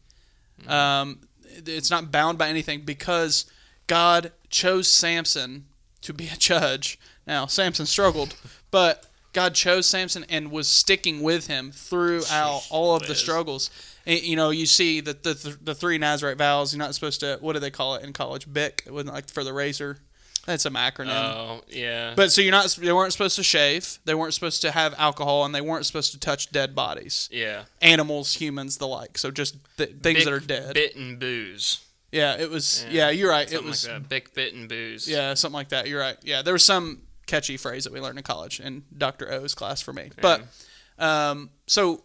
Mm-hmm. 0.62 0.70
Um, 0.70 1.20
it's 1.44 1.90
not 1.90 2.12
bound 2.12 2.38
by 2.38 2.48
anything 2.48 2.82
because 2.82 3.44
God 3.86 4.32
chose 4.48 4.88
Samson 4.88 5.66
to 6.02 6.12
be 6.12 6.28
a 6.28 6.36
judge. 6.36 6.98
Now 7.26 7.46
Samson 7.46 7.86
struggled, 7.86 8.36
but 8.70 9.06
God 9.32 9.54
chose 9.54 9.86
Samson 9.86 10.24
and 10.28 10.50
was 10.50 10.66
sticking 10.66 11.20
with 11.22 11.46
him 11.46 11.70
throughout 11.70 12.66
all 12.70 12.96
of 12.96 13.06
the 13.06 13.14
struggles. 13.14 13.70
And, 14.06 14.20
you 14.22 14.34
know, 14.34 14.50
you 14.50 14.66
see 14.66 15.00
that 15.00 15.22
the, 15.22 15.34
the 15.34 15.58
the 15.62 15.74
three 15.74 15.98
Nazarite 15.98 16.38
vows. 16.38 16.72
You're 16.72 16.78
not 16.78 16.94
supposed 16.94 17.20
to. 17.20 17.38
What 17.40 17.52
do 17.52 17.60
they 17.60 17.70
call 17.70 17.94
it 17.94 18.02
in 18.02 18.12
college? 18.12 18.52
Bic. 18.52 18.82
It 18.86 18.92
wasn't 18.92 19.14
like 19.14 19.28
for 19.28 19.44
the 19.44 19.52
razor. 19.52 19.98
That's 20.46 20.62
some 20.62 20.74
acronym. 20.74 21.10
Oh, 21.10 21.60
yeah. 21.68 22.14
But 22.16 22.32
so 22.32 22.40
you're 22.40 22.52
not. 22.52 22.66
They 22.70 22.92
weren't 22.92 23.12
supposed 23.12 23.36
to 23.36 23.42
shave. 23.42 23.98
They 24.04 24.14
weren't 24.14 24.34
supposed 24.34 24.62
to 24.62 24.70
have 24.70 24.94
alcohol, 24.98 25.44
and 25.44 25.54
they 25.54 25.60
weren't 25.60 25.86
supposed 25.86 26.12
to 26.12 26.18
touch 26.18 26.50
dead 26.50 26.74
bodies, 26.74 27.28
yeah. 27.30 27.64
animals, 27.82 28.34
humans, 28.34 28.78
the 28.78 28.86
like. 28.86 29.18
So 29.18 29.30
just 29.30 29.56
th- 29.76 29.90
things 30.02 30.20
Bic, 30.20 30.24
that 30.24 30.32
are 30.32 30.40
dead. 30.40 30.74
Bit 30.74 30.96
and 30.96 31.18
booze. 31.18 31.84
Yeah, 32.10 32.36
it 32.38 32.50
was. 32.50 32.84
Yeah, 32.88 33.06
Yeah, 33.06 33.10
you're 33.10 33.30
right. 33.30 33.52
It 33.52 33.62
was. 33.62 33.86
like 33.86 34.02
that. 34.02 34.08
Bic, 34.08 34.34
bit, 34.34 34.54
and 34.54 34.68
booze. 34.68 35.06
Yeah, 35.06 35.34
something 35.34 35.54
like 35.54 35.68
that. 35.68 35.88
You're 35.88 36.00
right. 36.00 36.16
Yeah, 36.22 36.42
there 36.42 36.54
was 36.54 36.64
some 36.64 37.02
catchy 37.26 37.56
phrase 37.56 37.84
that 37.84 37.92
we 37.92 38.00
learned 38.00 38.18
in 38.18 38.24
college 38.24 38.60
in 38.60 38.82
Dr. 38.96 39.30
O's 39.30 39.54
class 39.54 39.80
for 39.80 39.92
me. 39.92 40.10
But 40.20 40.42
um, 40.98 41.50
so 41.66 42.02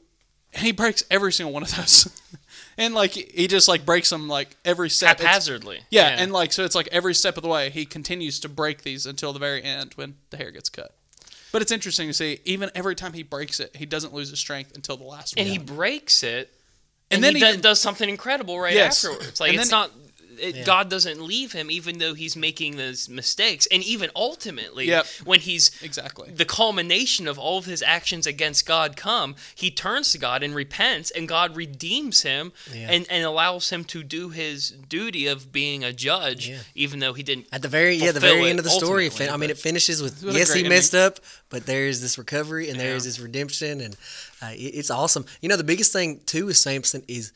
he 0.53 0.71
breaks 0.71 1.03
every 1.09 1.33
single 1.33 1.53
one 1.53 1.63
of 1.63 1.75
those, 1.75 2.21
and 2.77 2.93
like 2.93 3.11
he 3.11 3.47
just 3.47 3.67
like 3.67 3.85
breaks 3.85 4.09
them 4.09 4.27
like 4.27 4.55
every 4.65 4.89
step. 4.89 5.17
It's- 5.19 5.27
Haphazardly. 5.27 5.79
Yeah, 5.89 6.07
and 6.07 6.31
like 6.31 6.51
so 6.53 6.63
it's 6.65 6.75
like 6.75 6.89
every 6.91 7.13
step 7.13 7.37
of 7.37 7.43
the 7.43 7.49
way 7.49 7.69
he 7.69 7.85
continues 7.85 8.39
to 8.41 8.49
break 8.49 8.83
these 8.83 9.05
until 9.05 9.33
the 9.33 9.39
very 9.39 9.63
end 9.63 9.93
when 9.95 10.15
the 10.29 10.37
hair 10.37 10.51
gets 10.51 10.69
cut. 10.69 10.95
But 11.51 11.61
it's 11.61 11.71
interesting 11.71 12.07
to 12.09 12.13
see 12.13 12.39
even 12.45 12.69
every 12.75 12.95
time 12.95 13.13
he 13.13 13.23
breaks 13.23 13.59
it, 13.59 13.75
he 13.75 13.85
doesn't 13.85 14.13
lose 14.13 14.29
his 14.29 14.39
strength 14.39 14.75
until 14.75 14.97
the 14.97 15.05
last 15.05 15.35
one. 15.37 15.45
and 15.47 15.49
one. 15.57 15.59
he 15.59 15.65
breaks 15.73 16.21
it, 16.23 16.53
And 17.09 17.17
and, 17.19 17.23
then 17.23 17.35
he 17.35 17.39
he 17.39 17.45
do- 17.45 17.51
did- 17.53 17.61
does 17.61 17.79
something 17.79 18.09
incredible 18.09 18.59
right 18.59 18.73
Yes. 18.73 19.05
afterwards. 19.05 19.39
Like 19.39 19.51
And 19.53 19.61
it's 19.61 19.69
then- 19.69 19.79
not 19.79 19.91
it, 20.39 20.55
Yeah. 20.55 20.63
God 20.63 20.89
doesn't 20.89 21.21
leave 21.21 21.51
him, 21.53 21.69
even 21.71 21.97
though 21.99 22.13
he's 22.13 22.35
making 22.35 22.77
those 22.77 23.07
mistakes, 23.09 23.67
and 23.71 23.83
even 23.83 24.09
ultimately, 24.15 24.87
Yep. 24.87 25.07
when 25.23 25.39
he's 25.41 25.71
Exactly. 25.81 26.31
the 26.31 26.45
culmination 26.45 27.27
of 27.27 27.37
all 27.39 27.57
of 27.57 27.65
his 27.65 27.81
actions 27.81 28.25
against 28.27 28.65
God 28.65 28.95
come, 28.97 29.35
he 29.53 29.71
turns 29.71 30.11
to 30.11 30.17
God 30.17 30.43
and 30.43 30.53
repents, 30.55 31.11
and 31.11 31.27
God 31.27 31.55
redeems 31.55 32.21
him 32.23 32.51
Yeah. 32.73 32.89
and, 32.91 33.05
and 33.09 33.23
allows 33.25 33.69
him 33.69 33.83
to 33.85 34.03
do 34.03 34.29
his 34.29 34.71
duty 34.89 35.27
of 35.27 35.51
being 35.51 35.83
a 35.83 35.93
judge, 35.93 36.47
Yeah. 36.49 36.59
even 36.75 36.99
though 36.99 37.13
he 37.13 37.23
didn't. 37.23 37.47
At 37.51 37.61
the 37.61 37.67
very 37.67 37.95
yeah, 37.95 38.11
the 38.11 38.19
very 38.19 38.49
end 38.49 38.59
of 38.59 38.65
the 38.65 38.71
story. 38.71 39.09
fin- 39.09 39.29
I 39.29 39.37
mean, 39.37 39.49
it 39.49 39.57
finishes 39.57 40.01
with 40.01 40.21
yes, 40.23 40.53
he 40.53 40.61
great 40.61 40.69
messed 40.69 40.95
up, 40.95 41.19
but 41.49 41.65
there's 41.65 42.01
this 42.01 42.17
recovery 42.17 42.69
and 42.69 42.79
there's 42.79 43.03
Yeah. 43.05 43.09
this 43.09 43.19
redemption, 43.19 43.81
and 43.81 43.95
uh, 44.41 44.47
it, 44.53 44.57
it's 44.75 44.89
awesome. 44.91 45.25
You 45.41 45.49
know, 45.49 45.57
the 45.57 45.63
biggest 45.63 45.91
thing 45.93 46.21
too 46.25 46.47
with 46.47 46.57
Samson 46.57 47.03
is 47.07 47.31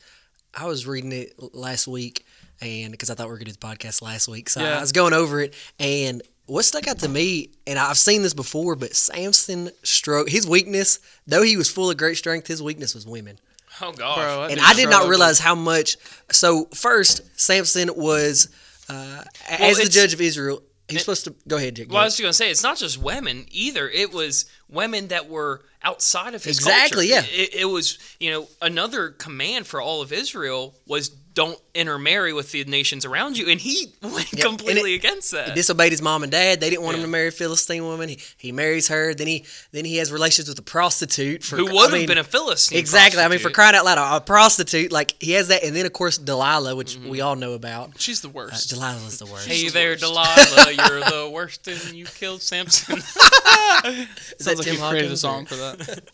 I 0.54 0.66
was 0.66 0.86
reading 0.86 1.12
it 1.12 1.32
last 1.54 1.86
week, 1.86 2.24
and 2.60 2.90
because 2.92 3.10
I 3.10 3.14
thought 3.14 3.26
we 3.26 3.30
were 3.32 3.36
going 3.38 3.46
to 3.46 3.52
do 3.52 3.58
the 3.60 3.66
podcast 3.66 4.02
last 4.02 4.28
week, 4.28 4.48
so 4.50 4.60
Yeah. 4.60 4.78
I 4.78 4.80
was 4.80 4.92
going 4.92 5.12
over 5.12 5.40
it, 5.40 5.54
and 5.78 6.22
what 6.46 6.64
stuck 6.64 6.88
out 6.88 6.98
to 7.00 7.08
me, 7.08 7.50
and 7.66 7.78
I've 7.78 7.96
seen 7.98 8.22
this 8.22 8.34
before, 8.34 8.74
but 8.76 8.94
Samson 8.96 9.70
stroke 9.84 10.28
his 10.28 10.46
weakness, 10.46 10.98
though 11.26 11.42
he 11.42 11.56
was 11.56 11.70
full 11.70 11.90
of 11.90 11.96
great 11.96 12.16
strength, 12.16 12.46
his 12.48 12.62
weakness 12.62 12.94
was 12.94 13.06
women 13.06 13.38
Oh 13.80 13.92
gosh, 13.92 14.16
Bro, 14.16 14.48
and 14.50 14.60
I 14.60 14.74
did 14.74 14.90
not 14.90 15.08
realize 15.08 15.38
how 15.38 15.54
much. 15.54 15.96
So 16.32 16.64
first, 16.74 17.22
Samson 17.40 17.88
was 17.96 18.48
uh, 18.88 19.22
as 19.48 19.78
the 19.78 19.88
judge 19.88 20.12
of 20.12 20.20
Israel. 20.20 20.60
He's 20.88 21.00
supposed 21.02 21.22
to 21.24 21.34
go 21.46 21.56
ahead, 21.56 21.76
Jake. 21.76 21.88
go 21.88 21.92
Well, 21.94 22.00
I 22.00 22.02
ahead. 22.02 22.08
was 22.08 22.20
going 22.20 22.30
to 22.30 22.34
say 22.36 22.50
it's 22.50 22.64
not 22.64 22.76
just 22.78 22.98
women 22.98 23.46
either. 23.52 23.88
It 23.88 24.12
was 24.12 24.46
women 24.68 25.06
that 25.08 25.28
were 25.30 25.62
outside 25.84 26.34
of 26.34 26.42
his 26.42 26.58
Exactly, 26.58 27.08
culture. 27.10 27.28
yeah. 27.30 27.42
It, 27.42 27.54
it 27.60 27.64
was 27.66 27.96
you 28.18 28.32
know 28.32 28.48
another 28.60 29.10
command 29.10 29.68
for 29.68 29.80
all 29.80 30.02
of 30.02 30.12
Israel 30.12 30.74
was 30.86 31.10
don't 31.32 31.58
intermarry 31.74 32.32
with 32.32 32.50
the 32.50 32.64
nations 32.64 33.04
around 33.04 33.38
you, 33.38 33.48
and 33.48 33.60
he 33.60 33.92
went 34.02 34.32
Yep, 34.32 34.44
completely 34.46 34.94
it- 34.94 34.96
against 34.96 35.30
that. 35.30 35.48
He 35.48 35.54
disobeyed 35.54 35.92
his 35.92 36.02
mom 36.02 36.22
and 36.24 36.32
dad. 36.32 36.60
They 36.60 36.70
didn't 36.70 36.82
want 36.84 36.96
him 36.96 37.02
to 37.02 37.08
marry 37.08 37.28
a 37.28 37.30
Philistine 37.30 37.84
woman. 37.84 38.08
He, 38.08 38.18
he 38.36 38.50
marries 38.52 38.88
her. 38.88 39.14
Then 39.14 39.26
he 39.28 39.44
then 39.70 39.84
he 39.84 39.96
has 39.98 40.10
relations 40.10 40.48
with 40.48 40.58
a 40.58 40.62
prostitute 40.62 41.44
for 41.44 41.56
who 41.56 41.68
I 41.68 41.72
would 41.72 41.82
have 41.90 41.92
mean, 41.92 42.06
been 42.08 42.18
a 42.18 42.24
Philistine? 42.24 42.78
exactly. 42.78 43.22
I 43.22 43.28
mean, 43.28 43.38
for 43.38 43.50
crying 43.50 43.76
out 43.76 43.84
loud, 43.84 43.98
a, 43.98 44.16
a 44.16 44.20
prostitute 44.20 44.90
like 44.90 45.14
he 45.22 45.32
has 45.32 45.48
that, 45.48 45.62
and 45.62 45.74
then 45.76 45.86
of 45.86 45.92
course 45.92 46.18
Delilah, 46.18 46.74
which 46.76 46.96
Mm-hmm. 46.96 47.08
we 47.08 47.20
all 47.20 47.36
know 47.36 47.52
about. 47.52 48.00
She's 48.00 48.20
the 48.20 48.28
Uh, 48.28 48.32
worst. 48.32 48.70
Delilah's 48.70 49.18
the 49.20 49.26
worst. 49.26 49.46
Hey 49.46 49.66
the 49.68 49.70
there, 49.72 49.90
worst. 49.90 50.00
Delilah, 50.02 50.72
you're 50.88 51.00
the 51.00 51.30
worst, 51.32 51.68
and 51.68 51.80
you 51.94 52.06
killed 52.06 52.42
Samson. 52.42 52.98
Is 52.98 53.04
Sounds 53.04 54.44
that 54.44 54.56
like 54.58 54.64
Tim 54.66 54.74
you 54.74 54.80
created 54.80 55.04
a 55.06 55.08
Hawkins, 55.08 55.20
song 55.20 55.44
or- 55.44 55.46
for 55.46 55.54
that. 55.54 56.10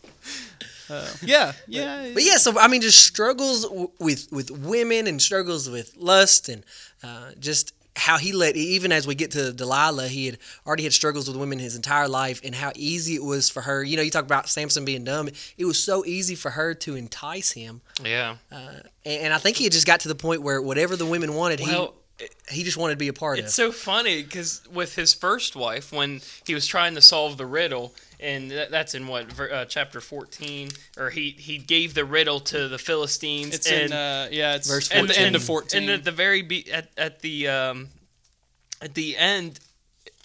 Uh, 0.89 1.07
yeah, 1.21 1.53
yeah. 1.67 2.11
But 2.13 2.23
yeah, 2.23 2.37
so 2.37 2.57
I 2.59 2.67
mean, 2.67 2.81
just 2.81 2.99
struggles 3.05 3.63
w- 3.63 3.91
with 3.99 4.31
with 4.31 4.51
women 4.51 5.07
and 5.07 5.21
struggles 5.21 5.69
with 5.69 5.95
lust 5.97 6.49
and 6.49 6.63
uh, 7.03 7.31
just 7.39 7.73
how 7.95 8.17
he 8.17 8.31
let 8.31 8.55
even 8.55 8.91
as 8.91 9.07
we 9.07 9.15
get 9.15 9.31
to 9.31 9.51
Delilah, 9.51 10.07
he 10.07 10.27
had 10.27 10.37
already 10.65 10.83
had 10.83 10.93
struggles 10.93 11.27
with 11.27 11.35
women 11.35 11.59
his 11.59 11.75
entire 11.75 12.07
life, 12.07 12.41
and 12.43 12.53
how 12.53 12.71
easy 12.75 13.15
it 13.15 13.23
was 13.23 13.49
for 13.49 13.61
her. 13.61 13.83
You 13.83 13.97
know, 13.97 14.03
you 14.03 14.11
talk 14.11 14.25
about 14.25 14.47
Samson 14.47 14.85
being 14.85 15.03
dumb. 15.03 15.29
It 15.57 15.65
was 15.65 15.81
so 15.81 16.05
easy 16.05 16.35
for 16.35 16.51
her 16.51 16.73
to 16.75 16.95
entice 16.95 17.51
him, 17.51 17.81
yeah. 18.03 18.37
and, 18.51 18.83
and 19.05 19.33
I 19.33 19.39
think 19.39 19.57
he 19.57 19.63
had 19.63 19.73
just 19.73 19.87
got 19.87 20.01
to 20.01 20.07
the 20.07 20.15
point 20.15 20.41
where 20.41 20.61
whatever 20.61 20.95
the 20.95 21.05
women 21.05 21.33
wanted, 21.33 21.59
Well, 21.59 21.95
he 22.19 22.27
he 22.49 22.63
just 22.63 22.77
wanted 22.77 22.93
to 22.93 22.97
be 22.97 23.07
a 23.07 23.13
part 23.13 23.39
It's 23.39 23.57
of. 23.57 23.67
It's 23.67 23.77
so 23.77 23.91
funny 23.91 24.23
because 24.23 24.61
with 24.71 24.95
his 24.95 25.13
first 25.13 25.55
wife, 25.55 25.91
when 25.91 26.21
he 26.45 26.53
was 26.53 26.65
trying 26.65 26.95
to 26.95 27.01
solve 27.01 27.37
the 27.37 27.45
riddle, 27.45 27.93
and 28.19 28.51
that, 28.51 28.71
that's 28.71 28.95
in 28.95 29.07
what 29.07 29.39
uh, 29.39 29.65
chapter 29.65 30.01
fourteen, 30.01 30.69
or 30.97 31.09
he 31.09 31.31
he 31.31 31.57
gave 31.57 31.93
the 31.93 32.05
riddle 32.05 32.39
to 32.41 32.67
the 32.67 32.77
Philistines. 32.77 33.53
It's 33.53 33.71
and, 33.71 33.91
in 33.91 33.93
uh, 33.93 34.27
yeah, 34.31 34.55
it's 34.55 34.67
Verse 34.67 34.87
14. 34.87 35.03
at 35.03 35.07
the 35.07 35.13
14. 35.13 35.25
end 35.25 35.35
of 35.35 35.43
fourteen. 35.43 35.83
And 35.83 35.91
at 35.91 36.03
the 36.03 36.11
very 36.11 36.41
be- 36.41 36.71
at 36.71 36.89
at 36.97 37.19
the 37.21 37.47
um, 37.47 37.89
at 38.81 38.93
the 38.93 39.17
end, 39.17 39.59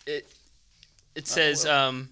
it 0.06 0.26
it 1.14 1.28
says 1.28 1.66
um, 1.66 2.08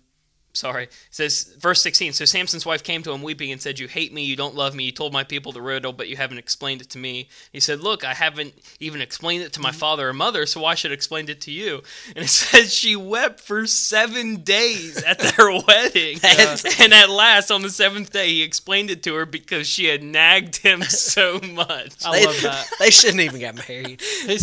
sorry, 0.52 0.84
it 0.84 0.92
says 1.10 1.54
verse 1.58 1.80
sixteen. 1.80 2.12
So 2.12 2.24
Samson's 2.24 2.66
wife 2.66 2.82
came 2.82 3.02
to 3.02 3.12
him 3.12 3.22
weeping 3.22 3.52
and 3.52 3.60
said, 3.60 3.78
"You 3.78 3.88
hate 3.88 4.12
me. 4.12 4.24
You 4.24 4.36
don't 4.36 4.54
love 4.54 4.74
me. 4.74 4.84
You 4.84 4.92
told 4.92 5.12
my 5.12 5.24
people 5.24 5.52
the 5.52 5.62
riddle, 5.62 5.92
but 5.92 6.08
you 6.08 6.16
haven't 6.16 6.38
explained 6.38 6.80
it 6.80 6.90
to 6.90 6.98
me." 6.98 7.28
He 7.52 7.60
said, 7.60 7.80
"Look, 7.80 8.04
I 8.04 8.14
haven't 8.14 8.54
even 8.78 9.00
explained 9.00 9.42
it 9.42 9.52
to 9.54 9.60
my 9.60 9.70
mm-hmm. 9.70 9.78
father 9.78 10.08
or 10.08 10.12
mother, 10.12 10.46
so 10.46 10.60
why 10.60 10.74
should 10.74 10.90
I 10.90 10.94
explain 10.94 11.28
it 11.28 11.40
to 11.42 11.50
you?" 11.50 11.82
And 12.14 12.24
it 12.24 12.28
says 12.28 12.72
she 12.72 12.96
wept 12.96 13.40
for 13.40 13.66
seven 13.66 14.42
days 14.42 15.02
at 15.02 15.18
their 15.36 15.50
wedding, 15.66 16.18
That's- 16.18 16.64
and 16.80 16.92
at 16.92 17.10
last 17.10 17.50
on 17.50 17.62
the 17.62 17.70
seventh 17.70 18.12
day 18.12 18.28
he 18.28 18.42
explained 18.42 18.90
it 18.90 19.02
to 19.04 19.14
her 19.14 19.26
because 19.26 19.66
she 19.66 19.86
had 19.86 20.02
nagged 20.02 20.56
him 20.56 20.82
so 20.82 21.40
much. 21.40 22.04
I 22.04 22.20
they, 22.20 22.26
love 22.26 22.42
that. 22.42 22.68
they 22.78 22.90
shouldn't 22.90 23.20
even 23.20 23.40
got 23.40 23.68
married. 23.68 24.00
He 24.26 24.36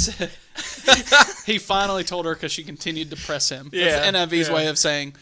he 1.45 1.57
finally 1.57 2.03
told 2.03 2.25
her 2.25 2.33
because 2.33 2.51
she 2.51 2.63
continued 2.63 3.09
to 3.11 3.15
press 3.15 3.49
him. 3.49 3.69
Yeah, 3.71 4.09
That's 4.09 4.31
NIV's 4.31 4.49
yeah. 4.49 4.55
way 4.55 4.67
of 4.67 4.77
saying 4.77 5.15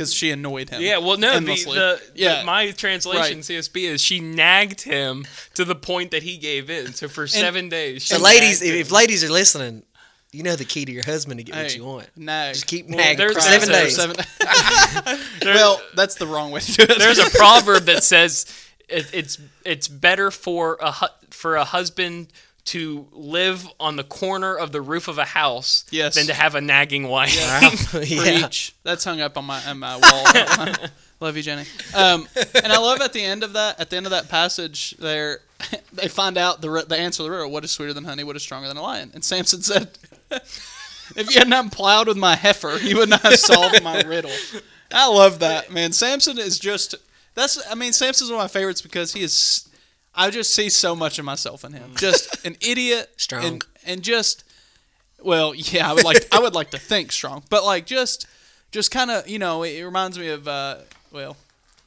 because 0.00 0.14
she 0.14 0.30
annoyed 0.30 0.70
him. 0.70 0.80
Yeah, 0.80 0.96
well, 0.96 1.18
no, 1.18 1.38
the, 1.40 1.44
the, 1.44 2.00
yeah, 2.14 2.40
the- 2.40 2.46
my 2.46 2.70
translation 2.70 3.20
Right. 3.36 3.44
CSB 3.44 3.82
is 3.86 4.00
she 4.00 4.18
nagged 4.20 4.80
him 4.80 5.26
to 5.54 5.64
the 5.66 5.74
point 5.74 6.12
that 6.12 6.22
he 6.22 6.38
gave 6.38 6.70
in. 6.70 6.94
So 6.94 7.06
for 7.06 7.26
seven 7.26 7.68
days, 7.68 8.02
she 8.02 8.14
So 8.14 8.20
ladies, 8.22 8.62
if, 8.62 8.72
him. 8.72 8.80
if 8.80 8.90
ladies 8.90 9.22
are 9.22 9.28
listening, 9.28 9.82
you 10.32 10.42
know 10.42 10.56
the 10.56 10.64
key 10.64 10.86
to 10.86 10.92
your 10.92 11.04
husband 11.04 11.38
to 11.38 11.44
get 11.44 11.54
what 11.54 11.76
you 11.76 11.84
want. 11.84 12.08
Nag. 12.16 12.54
Just 12.54 12.66
keep 12.66 12.88
Well, 12.88 12.96
nagging 12.96 13.28
for 13.34 13.40
seven 13.42 13.68
days. 13.68 13.94
Seven. 13.96 14.16
There- 15.42 15.54
well, 15.54 15.80
that's 15.94 16.14
the 16.14 16.26
wrong 16.26 16.50
way 16.50 16.60
to 16.60 16.72
do 16.72 16.82
it. 16.84 16.98
there's 16.98 17.18
a 17.18 17.28
proverb 17.30 17.84
that 17.84 18.02
says 18.02 18.46
it, 18.88 19.06
it's 19.12 19.38
it's 19.66 19.86
better 19.88 20.30
for 20.30 20.78
a 20.80 20.92
hu- 20.92 21.06
for 21.30 21.56
a 21.56 21.64
husband 21.64 22.28
to 22.66 23.06
live 23.12 23.66
on 23.80 23.96
the 23.96 24.04
corner 24.04 24.54
of 24.56 24.72
the 24.72 24.80
roof 24.80 25.08
of 25.08 25.18
a 25.18 25.24
house 25.24 25.84
Yes. 25.90 26.14
than 26.14 26.26
to 26.26 26.34
have 26.34 26.54
a 26.54 26.60
nagging 26.60 27.08
wife. 27.08 27.34
yeah. 27.34 27.70
Preach. 27.86 28.74
That's 28.82 29.04
hung 29.04 29.20
up 29.20 29.36
on 29.38 29.44
my 29.44 29.60
on 29.66 29.78
my 29.78 29.96
wall. 29.96 30.74
Love 31.20 31.36
you, 31.36 31.42
Jenny. 31.42 31.64
Um, 31.94 32.26
and 32.62 32.72
I 32.72 32.78
love 32.78 33.02
at 33.02 33.12
the 33.12 33.22
end 33.22 33.42
of 33.42 33.52
that, 33.52 33.78
at 33.78 33.90
the 33.90 33.96
end 33.98 34.06
of 34.06 34.10
that 34.10 34.30
passage, 34.30 34.96
there 34.98 35.40
they 35.92 36.08
find 36.08 36.38
out 36.38 36.62
the 36.62 36.82
the 36.88 36.96
answer 36.96 37.18
to 37.18 37.22
the 37.24 37.30
riddle. 37.30 37.50
What 37.50 37.62
is 37.62 37.70
sweeter 37.70 37.92
than 37.92 38.04
honey? 38.04 38.24
What 38.24 38.36
is 38.36 38.42
stronger 38.42 38.68
than 38.68 38.78
a 38.78 38.82
lion? 38.82 39.10
And 39.12 39.22
Samson 39.22 39.60
said, 39.60 39.90
"If 40.30 41.30
you 41.34 41.38
had 41.40 41.48
not 41.48 41.72
plowed 41.72 42.08
with 42.08 42.16
my 42.16 42.36
heifer, 42.36 42.78
you 42.78 42.96
would 42.96 43.10
not 43.10 43.20
have 43.20 43.36
solved 43.38 43.82
my 43.82 44.00
riddle." 44.00 44.30
I 44.92 45.08
love 45.08 45.40
that 45.40 45.70
man. 45.70 45.92
Samson 45.92 46.38
is 46.38 46.58
just 46.58 46.94
that's. 47.34 47.60
I 47.70 47.74
mean, 47.74 47.92
Samson's 47.92 48.30
one 48.30 48.40
of 48.40 48.44
my 48.44 48.48
favorites 48.48 48.80
because 48.80 49.12
he 49.12 49.20
is. 49.22 49.68
I 50.14 50.30
just 50.30 50.54
see 50.54 50.68
so 50.68 50.96
much 50.96 51.18
of 51.18 51.24
myself 51.24 51.64
in 51.64 51.72
him. 51.72 51.92
Just 51.96 52.44
an 52.44 52.56
idiot, 52.60 53.10
Strong. 53.16 53.44
and, 53.44 53.64
and 53.86 54.02
just 54.02 54.44
well, 55.22 55.54
yeah, 55.54 55.90
I 55.90 55.92
would 55.92 56.04
like 56.04 56.26
I 56.32 56.40
would 56.40 56.54
like 56.54 56.70
to 56.70 56.78
think 56.78 57.12
strong, 57.12 57.42
but 57.50 57.64
like 57.64 57.86
just 57.86 58.26
just 58.72 58.90
kind 58.90 59.10
of 59.10 59.28
you 59.28 59.38
know 59.38 59.62
it 59.62 59.82
reminds 59.82 60.18
me 60.18 60.28
of 60.28 60.48
uh, 60.48 60.78
well, 61.12 61.36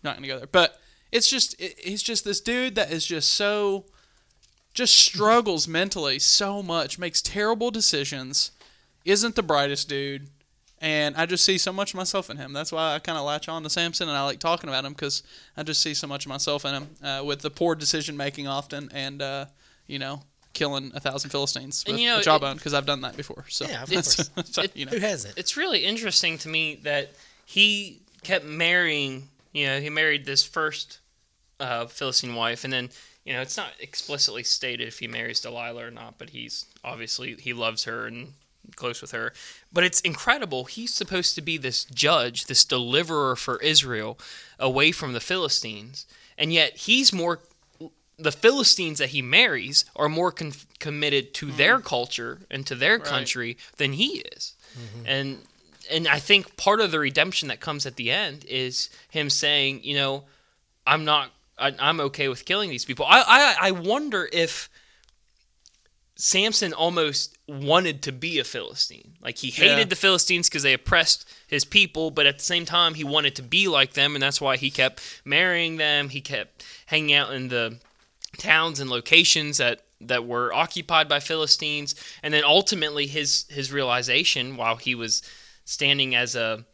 not 0.04 0.16
gonna 0.16 0.28
go 0.28 0.38
there, 0.38 0.48
but 0.52 0.80
it's 1.12 1.30
just 1.30 1.60
it, 1.60 1.78
he's 1.80 2.04
just 2.04 2.24
this 2.26 2.42
dude 2.42 2.76
that 2.76 2.92
is 2.92 3.06
just 3.06 3.34
so 3.34 3.86
just 4.74 4.96
struggles 4.96 5.68
mentally 5.68 6.18
so 6.20 6.64
much, 6.64 6.98
makes 6.98 7.22
terrible 7.22 7.70
decisions, 7.72 8.52
isn't 9.06 9.36
the 9.36 9.44
brightest 9.44 9.88
dude, 9.88 10.30
and 10.84 11.16
I 11.16 11.26
just 11.26 11.44
see 11.46 11.58
so 11.58 11.72
much 11.74 11.94
of 11.94 11.98
myself 11.98 12.30
in 12.30 12.38
him. 12.38 12.52
That's 12.54 12.72
why 12.72 12.94
I 12.94 13.00
kind 13.00 13.18
of 13.18 13.24
latch 13.26 13.48
on 13.50 13.64
to 13.64 13.70
Samson 13.70 14.08
and 14.10 14.18
I 14.18 14.24
like 14.26 14.40
talking 14.40 14.70
about 14.70 14.84
him 14.86 14.92
because 14.94 15.24
I 15.58 15.64
just 15.64 15.82
see 15.82 15.94
so 15.94 16.06
much 16.08 16.26
of 16.26 16.30
myself 16.30 16.66
in 16.66 16.74
him 16.76 16.88
uh, 17.02 17.24
with 17.26 17.40
the 17.42 17.50
poor 17.50 17.74
decision 17.74 18.18
making 18.18 18.48
often 18.48 18.90
and 18.94 19.22
uh, 19.22 19.46
you 19.88 19.98
know 19.98 20.22
killing 20.54 20.92
a 20.94 21.00
thousand 21.00 21.30
Philistines 21.32 21.84
And 21.88 21.94
with 21.96 22.02
you 22.02 22.10
know, 22.10 22.20
a 22.20 22.22
jawbone 22.22 22.58
because 22.58 22.74
I've 22.76 22.86
done 22.86 23.02
that 23.02 23.18
before. 23.18 23.46
So 23.50 23.66
Yeah, 23.66 23.82
of 23.84 23.92
it's- 23.92 24.30
course. 24.30 24.50
so, 24.52 24.62
It- 24.64 24.76
you 24.76 24.86
know. 24.86 24.92
Who 24.92 25.00
hasn't? 25.00 25.36
it's 25.38 25.58
really 25.58 25.84
interesting 25.86 26.38
to 26.40 26.50
me 26.50 26.76
that 26.84 27.12
he 27.46 28.02
kept 28.22 28.46
marrying. 28.46 29.30
You 29.54 29.68
know, 29.68 29.80
he 29.80 29.90
married 29.90 30.26
this 30.26 30.44
first 30.44 31.00
uh, 31.60 31.86
Philistine 31.88 32.36
wife, 32.36 32.64
and 32.66 32.74
then 32.74 32.90
you 33.26 33.32
know 33.34 33.42
it's 33.42 33.56
not 33.58 33.72
explicitly 33.80 34.44
stated 34.44 34.88
if 34.88 35.00
he 35.00 35.08
marries 35.08 35.40
Delilah 35.40 35.86
or 35.88 35.92
not, 35.92 36.18
but 36.18 36.32
he's 36.32 36.66
obviously 36.84 37.36
he 37.36 37.54
loves 37.54 37.86
her 37.86 38.06
and 38.08 38.34
close 38.76 39.02
with 39.02 39.12
her. 39.12 39.34
But 39.72 39.84
it's 39.84 40.02
incredible. 40.02 40.66
He's 40.66 40.94
supposed 40.94 41.36
to 41.36 41.42
be 41.42 41.58
this 41.58 41.86
judge, 41.86 42.46
this 42.46 42.66
deliverer 42.66 43.36
for 43.36 43.62
Israel 43.62 44.18
away 44.60 44.92
from 44.92 45.14
the 45.14 45.20
Philistines, 45.20 46.06
and 46.38 46.54
yet 46.54 46.78
he's 46.78 47.12
more. 47.14 47.40
The 48.18 48.32
Philistines 48.32 49.00
that 49.00 49.10
he 49.10 49.22
marries 49.22 49.86
are 49.96 50.08
more 50.08 50.32
con- 50.32 50.54
committed 50.80 51.34
to 51.36 51.48
mm-hmm. 51.48 51.58
their 51.58 51.80
culture 51.80 52.40
and 52.52 52.66
to 52.68 52.76
their 52.76 52.98
Right. 52.98 53.04
country 53.04 53.58
than 53.78 53.94
he 53.94 54.24
is 54.36 54.54
mm-hmm. 54.78 55.08
and 55.08 55.38
and 55.92 56.08
I 56.08 56.20
think 56.20 56.56
part 56.58 56.80
of 56.80 56.92
the 56.92 57.00
redemption 57.00 57.48
that 57.50 57.60
comes 57.60 57.86
at 57.86 57.96
the 57.96 58.10
end 58.12 58.46
is 58.48 58.90
him 59.10 59.30
saying, 59.30 59.84
you 59.84 59.96
know, 59.96 60.24
I'm 60.88 61.04
not, 61.04 61.32
I, 61.58 61.74
I'm 61.78 62.00
okay 62.00 62.30
with 62.30 62.46
killing 62.46 62.70
these 62.70 62.86
people. 62.86 63.06
I, 63.06 63.24
I 63.28 63.68
I 63.68 63.72
wonder 63.72 64.30
if 64.32 64.70
Samson 66.16 66.74
almost 66.74 67.38
wanted 67.48 68.02
to 68.04 68.12
be 68.12 68.38
a 68.40 68.44
Philistine. 68.44 69.14
Like 69.22 69.40
he 69.40 69.50
hated 69.50 69.78
Yeah. 69.78 69.84
the 69.86 69.96
Philistines 69.96 70.48
because 70.48 70.64
they 70.64 70.74
oppressed 70.74 71.28
his 71.48 71.66
people, 71.66 72.12
but 72.12 72.26
at 72.28 72.38
the 72.38 72.44
same 72.44 72.66
time 72.66 72.94
he 72.94 73.04
wanted 73.04 73.36
to 73.36 73.42
be 73.42 73.68
like 73.68 73.94
them, 73.94 74.16
and 74.16 74.22
that's 74.22 74.40
why 74.40 74.58
he 74.58 74.70
kept 74.70 75.02
marrying 75.26 75.78
them. 75.78 76.10
He 76.10 76.22
kept 76.22 76.64
hanging 76.88 77.14
out 77.16 77.34
in 77.34 77.48
the 77.50 77.80
towns 78.38 78.80
and 78.80 78.90
locations 78.90 79.58
that 79.58 79.82
that 80.02 80.26
were 80.26 80.54
occupied 80.54 81.08
by 81.08 81.20
Philistines, 81.20 81.96
and 82.22 82.34
then 82.34 82.44
ultimately 82.44 83.08
his 83.08 83.46
his 83.50 83.72
realization 83.72 84.56
while 84.58 84.76
he 84.76 84.94
was 84.96 85.24
standing 85.66 86.14
as 86.14 86.36
a 86.36 86.66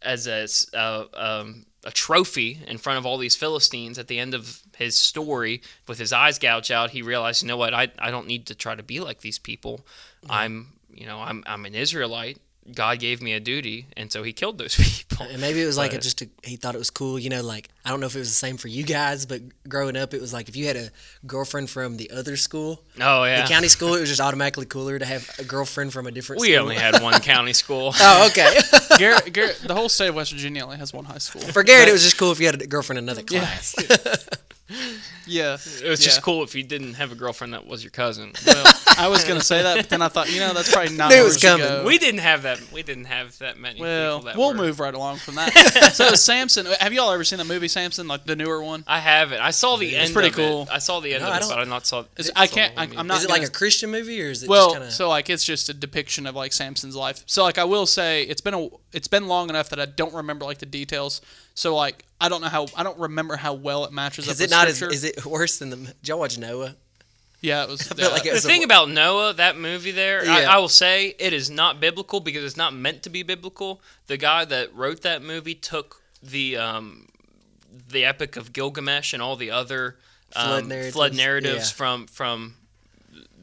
as 0.00 0.26
a 0.26 0.46
uh, 0.76 1.04
um, 1.14 1.66
a 1.88 1.90
trophy 1.90 2.60
in 2.66 2.76
front 2.76 2.98
of 2.98 3.06
all 3.06 3.16
these 3.16 3.34
Philistines 3.34 3.98
at 3.98 4.08
the 4.08 4.18
end 4.18 4.34
of 4.34 4.60
his 4.76 4.94
story 4.94 5.62
with 5.86 5.98
his 5.98 6.12
eyes 6.12 6.38
gouged 6.38 6.70
out, 6.70 6.90
he 6.90 7.00
realized, 7.00 7.40
you 7.40 7.48
know 7.48 7.56
what, 7.56 7.72
I, 7.72 7.88
I 7.98 8.10
don't 8.10 8.26
need 8.26 8.44
to 8.48 8.54
try 8.54 8.74
to 8.74 8.82
be 8.82 9.00
like 9.00 9.22
these 9.22 9.38
people. 9.38 9.86
I'm 10.28 10.74
you 10.92 11.06
know 11.06 11.20
I'm 11.20 11.42
I'm 11.46 11.64
an 11.64 11.74
Israelite. 11.74 12.38
God 12.74 12.98
gave 12.98 13.22
me 13.22 13.32
a 13.32 13.40
duty, 13.40 13.86
and 13.96 14.10
so 14.12 14.22
he 14.22 14.32
killed 14.32 14.58
those 14.58 14.76
people. 15.08 15.26
And 15.30 15.40
maybe 15.40 15.62
it 15.62 15.66
was 15.66 15.76
like 15.78 15.92
a, 15.94 15.98
just 15.98 16.22
a, 16.22 16.28
he 16.42 16.56
thought 16.56 16.74
it 16.74 16.78
was 16.78 16.90
cool, 16.90 17.18
you 17.18 17.30
know. 17.30 17.42
Like 17.42 17.68
I 17.84 17.90
don't 17.90 18.00
know 18.00 18.06
if 18.06 18.14
it 18.14 18.18
was 18.20 18.28
the 18.30 18.34
same 18.34 18.56
for 18.56 18.68
you 18.68 18.84
guys, 18.84 19.26
but 19.26 19.40
growing 19.68 19.96
up, 19.96 20.14
it 20.14 20.20
was 20.20 20.32
like 20.32 20.48
if 20.48 20.56
you 20.56 20.66
had 20.66 20.76
a 20.76 20.90
girlfriend 21.26 21.70
from 21.70 21.96
the 21.96 22.10
other 22.10 22.36
school, 22.36 22.82
Oh 23.00 23.24
yeah, 23.24 23.42
the 23.42 23.48
county 23.48 23.68
school, 23.68 23.94
it 23.94 24.00
was 24.00 24.08
just 24.14 24.20
automatically 24.20 24.66
cooler 24.66 24.98
to 24.98 25.04
have 25.04 25.30
a 25.38 25.44
girlfriend 25.44 25.92
from 25.92 26.06
a 26.06 26.10
different. 26.10 26.40
we 26.40 26.52
school. 26.52 26.62
only 26.62 26.76
had 26.76 27.02
one 27.02 27.20
county 27.20 27.52
school. 27.52 27.92
Oh, 28.00 28.26
okay. 28.30 28.58
Garrett, 28.98 29.32
Garrett, 29.32 29.60
the 29.66 29.74
whole 29.74 29.88
state 29.88 30.08
of 30.08 30.14
West 30.14 30.32
Virginia 30.32 30.62
only 30.64 30.76
has 30.76 30.92
one 30.92 31.04
high 31.04 31.18
school. 31.18 31.42
For 31.42 31.62
Garrett, 31.62 31.88
it 31.88 31.92
was 31.92 32.02
just 32.02 32.18
cool 32.18 32.32
if 32.32 32.40
you 32.40 32.46
had 32.46 32.60
a 32.60 32.66
girlfriend 32.66 32.98
in 32.98 33.04
another 33.04 33.22
class. 33.22 33.74
Yeah, 33.78 34.76
It 35.28 35.88
was 35.88 36.00
just 36.00 36.18
Yeah. 36.18 36.22
cool 36.22 36.42
if 36.42 36.54
you 36.54 36.62
didn't 36.62 36.94
have 36.94 37.12
a 37.12 37.14
girlfriend 37.14 37.52
that 37.54 37.66
was 37.66 37.82
your 37.84 37.90
cousin. 37.90 38.32
Well, 38.46 39.04
I 39.04 39.06
was 39.08 39.22
gonna 39.22 39.40
say 39.42 39.62
that, 39.62 39.76
but 39.76 39.88
then 39.90 40.02
I 40.02 40.08
thought, 40.08 40.32
you 40.32 40.40
know, 40.40 40.52
that's 40.52 40.72
probably 40.72 40.96
not 40.96 41.10
Knew 41.12 41.18
it 41.18 41.22
was 41.24 41.36
we 41.36 41.40
coming. 41.42 41.66
go. 41.68 41.84
we 41.84 41.98
didn't 41.98 42.18
have 42.18 42.42
that. 42.42 42.60
We 42.72 42.82
didn't 42.82 43.04
have 43.04 43.38
that 43.38 43.56
many. 43.56 43.80
well, 43.80 44.16
people 44.18 44.26
that 44.26 44.36
we'll 44.36 44.48
were- 44.48 44.54
move 44.56 44.80
right 44.80 44.92
along 44.92 45.18
from 45.18 45.36
that. 45.36 45.52
so 45.94 46.14
Samson, 46.14 46.66
have 46.80 46.92
y'all 46.92 47.12
ever 47.12 47.22
seen 47.22 47.38
the 47.38 47.44
movie 47.44 47.68
Samson, 47.68 48.08
like 48.08 48.24
the 48.24 48.34
newer 48.34 48.60
one? 48.60 48.82
I 48.88 48.98
haven't. 48.98 49.40
I 49.40 49.52
saw 49.52 49.76
the 49.76 49.94
end. 49.94 50.04
It's 50.06 50.12
pretty 50.12 50.30
of 50.30 50.34
cool. 50.34 50.62
It. 50.62 50.70
I 50.72 50.78
saw 50.78 50.98
the 50.98 51.14
end 51.14 51.22
No, 51.22 51.28
of 51.28 51.32
I 51.34 51.36
it, 51.36 51.40
don't- 51.40 51.48
but 51.50 51.58
I 51.60 51.64
not 51.64 51.86
saw. 51.86 52.04
Is- 52.16 52.26
saw 52.26 52.32
I 52.34 52.48
can't. 52.48 52.72
whole 52.74 52.82
I, 52.82 52.86
movie. 52.86 52.98
I'm 52.98 53.06
not. 53.06 53.18
Is 53.18 53.24
it 53.24 53.30
like 53.30 53.42
a 53.44 53.50
Christian 53.50 53.90
movie 53.92 54.20
or 54.20 54.30
is 54.30 54.42
it 54.42 54.48
well, 54.48 54.66
just 54.70 54.74
kind 54.74 54.84
of? 54.88 54.92
so 54.92 55.08
like 55.08 55.30
it's 55.30 55.44
just 55.44 55.68
a 55.68 55.74
depiction 55.74 56.26
of 56.26 56.34
like 56.34 56.52
Samson's 56.52 56.96
life. 56.96 57.22
So 57.26 57.44
like 57.44 57.58
I 57.58 57.64
will 57.64 57.86
say 57.86 58.22
it's 58.24 58.40
been 58.40 58.54
a 58.54 58.68
it's 58.92 59.08
been 59.08 59.28
long 59.28 59.50
enough 59.50 59.70
that 59.70 59.80
I 59.80 59.86
don't 59.86 60.14
remember 60.14 60.44
like 60.44 60.58
the 60.58 60.66
details. 60.66 61.20
So 61.54 61.74
like 61.76 62.04
I 62.20 62.28
don't 62.28 62.40
know 62.40 62.48
how 62.48 62.66
I 62.76 62.82
don't 62.82 62.98
remember 62.98 63.36
how 63.36 63.54
well 63.54 63.84
it 63.84 63.92
matches 63.92 64.28
up 64.28 64.32
is 64.32 64.40
with 64.40 64.50
it 64.50 64.54
not 64.54 64.68
as? 64.68 64.82
Is 64.82 65.04
it 65.04 65.24
worse 65.24 65.58
than 65.58 65.70
the? 65.70 65.76
Did 65.76 65.94
y'all 66.08 66.18
watch 66.18 66.38
Noah? 66.38 66.76
yeah, 67.40 67.62
it 67.62 67.68
was. 67.68 67.92
yeah. 67.96 68.08
like 68.08 68.22
it 68.22 68.30
the 68.30 68.34
was 68.34 68.44
a- 68.44 68.48
thing 68.48 68.64
about 68.64 68.90
Noah, 68.90 69.32
that 69.34 69.56
movie 69.56 69.90
there, 69.92 70.22
I, 70.26 70.44
I 70.44 70.58
will 70.58 70.68
say 70.68 71.14
it 71.18 71.32
is 71.32 71.50
not 71.50 71.80
biblical 71.80 72.20
because 72.20 72.44
it's 72.44 72.56
not 72.56 72.74
meant 72.74 73.02
to 73.04 73.10
be 73.10 73.22
biblical. 73.22 73.80
The 74.06 74.16
guy 74.16 74.44
that 74.44 74.74
wrote 74.74 75.02
that 75.02 75.22
movie 75.22 75.54
took 75.54 76.02
the 76.22 76.56
um, 76.56 77.08
the 77.88 78.04
Epic 78.04 78.36
of 78.36 78.52
Gilgamesh 78.52 79.12
and 79.12 79.22
all 79.22 79.36
the 79.36 79.50
other 79.50 79.96
um, 80.34 80.46
Flood 80.46 80.66
narratives, 80.66 80.94
flood 80.94 81.14
narratives 81.14 81.70
yeah. 81.70 81.76
from 81.76 82.06
from 82.06 82.54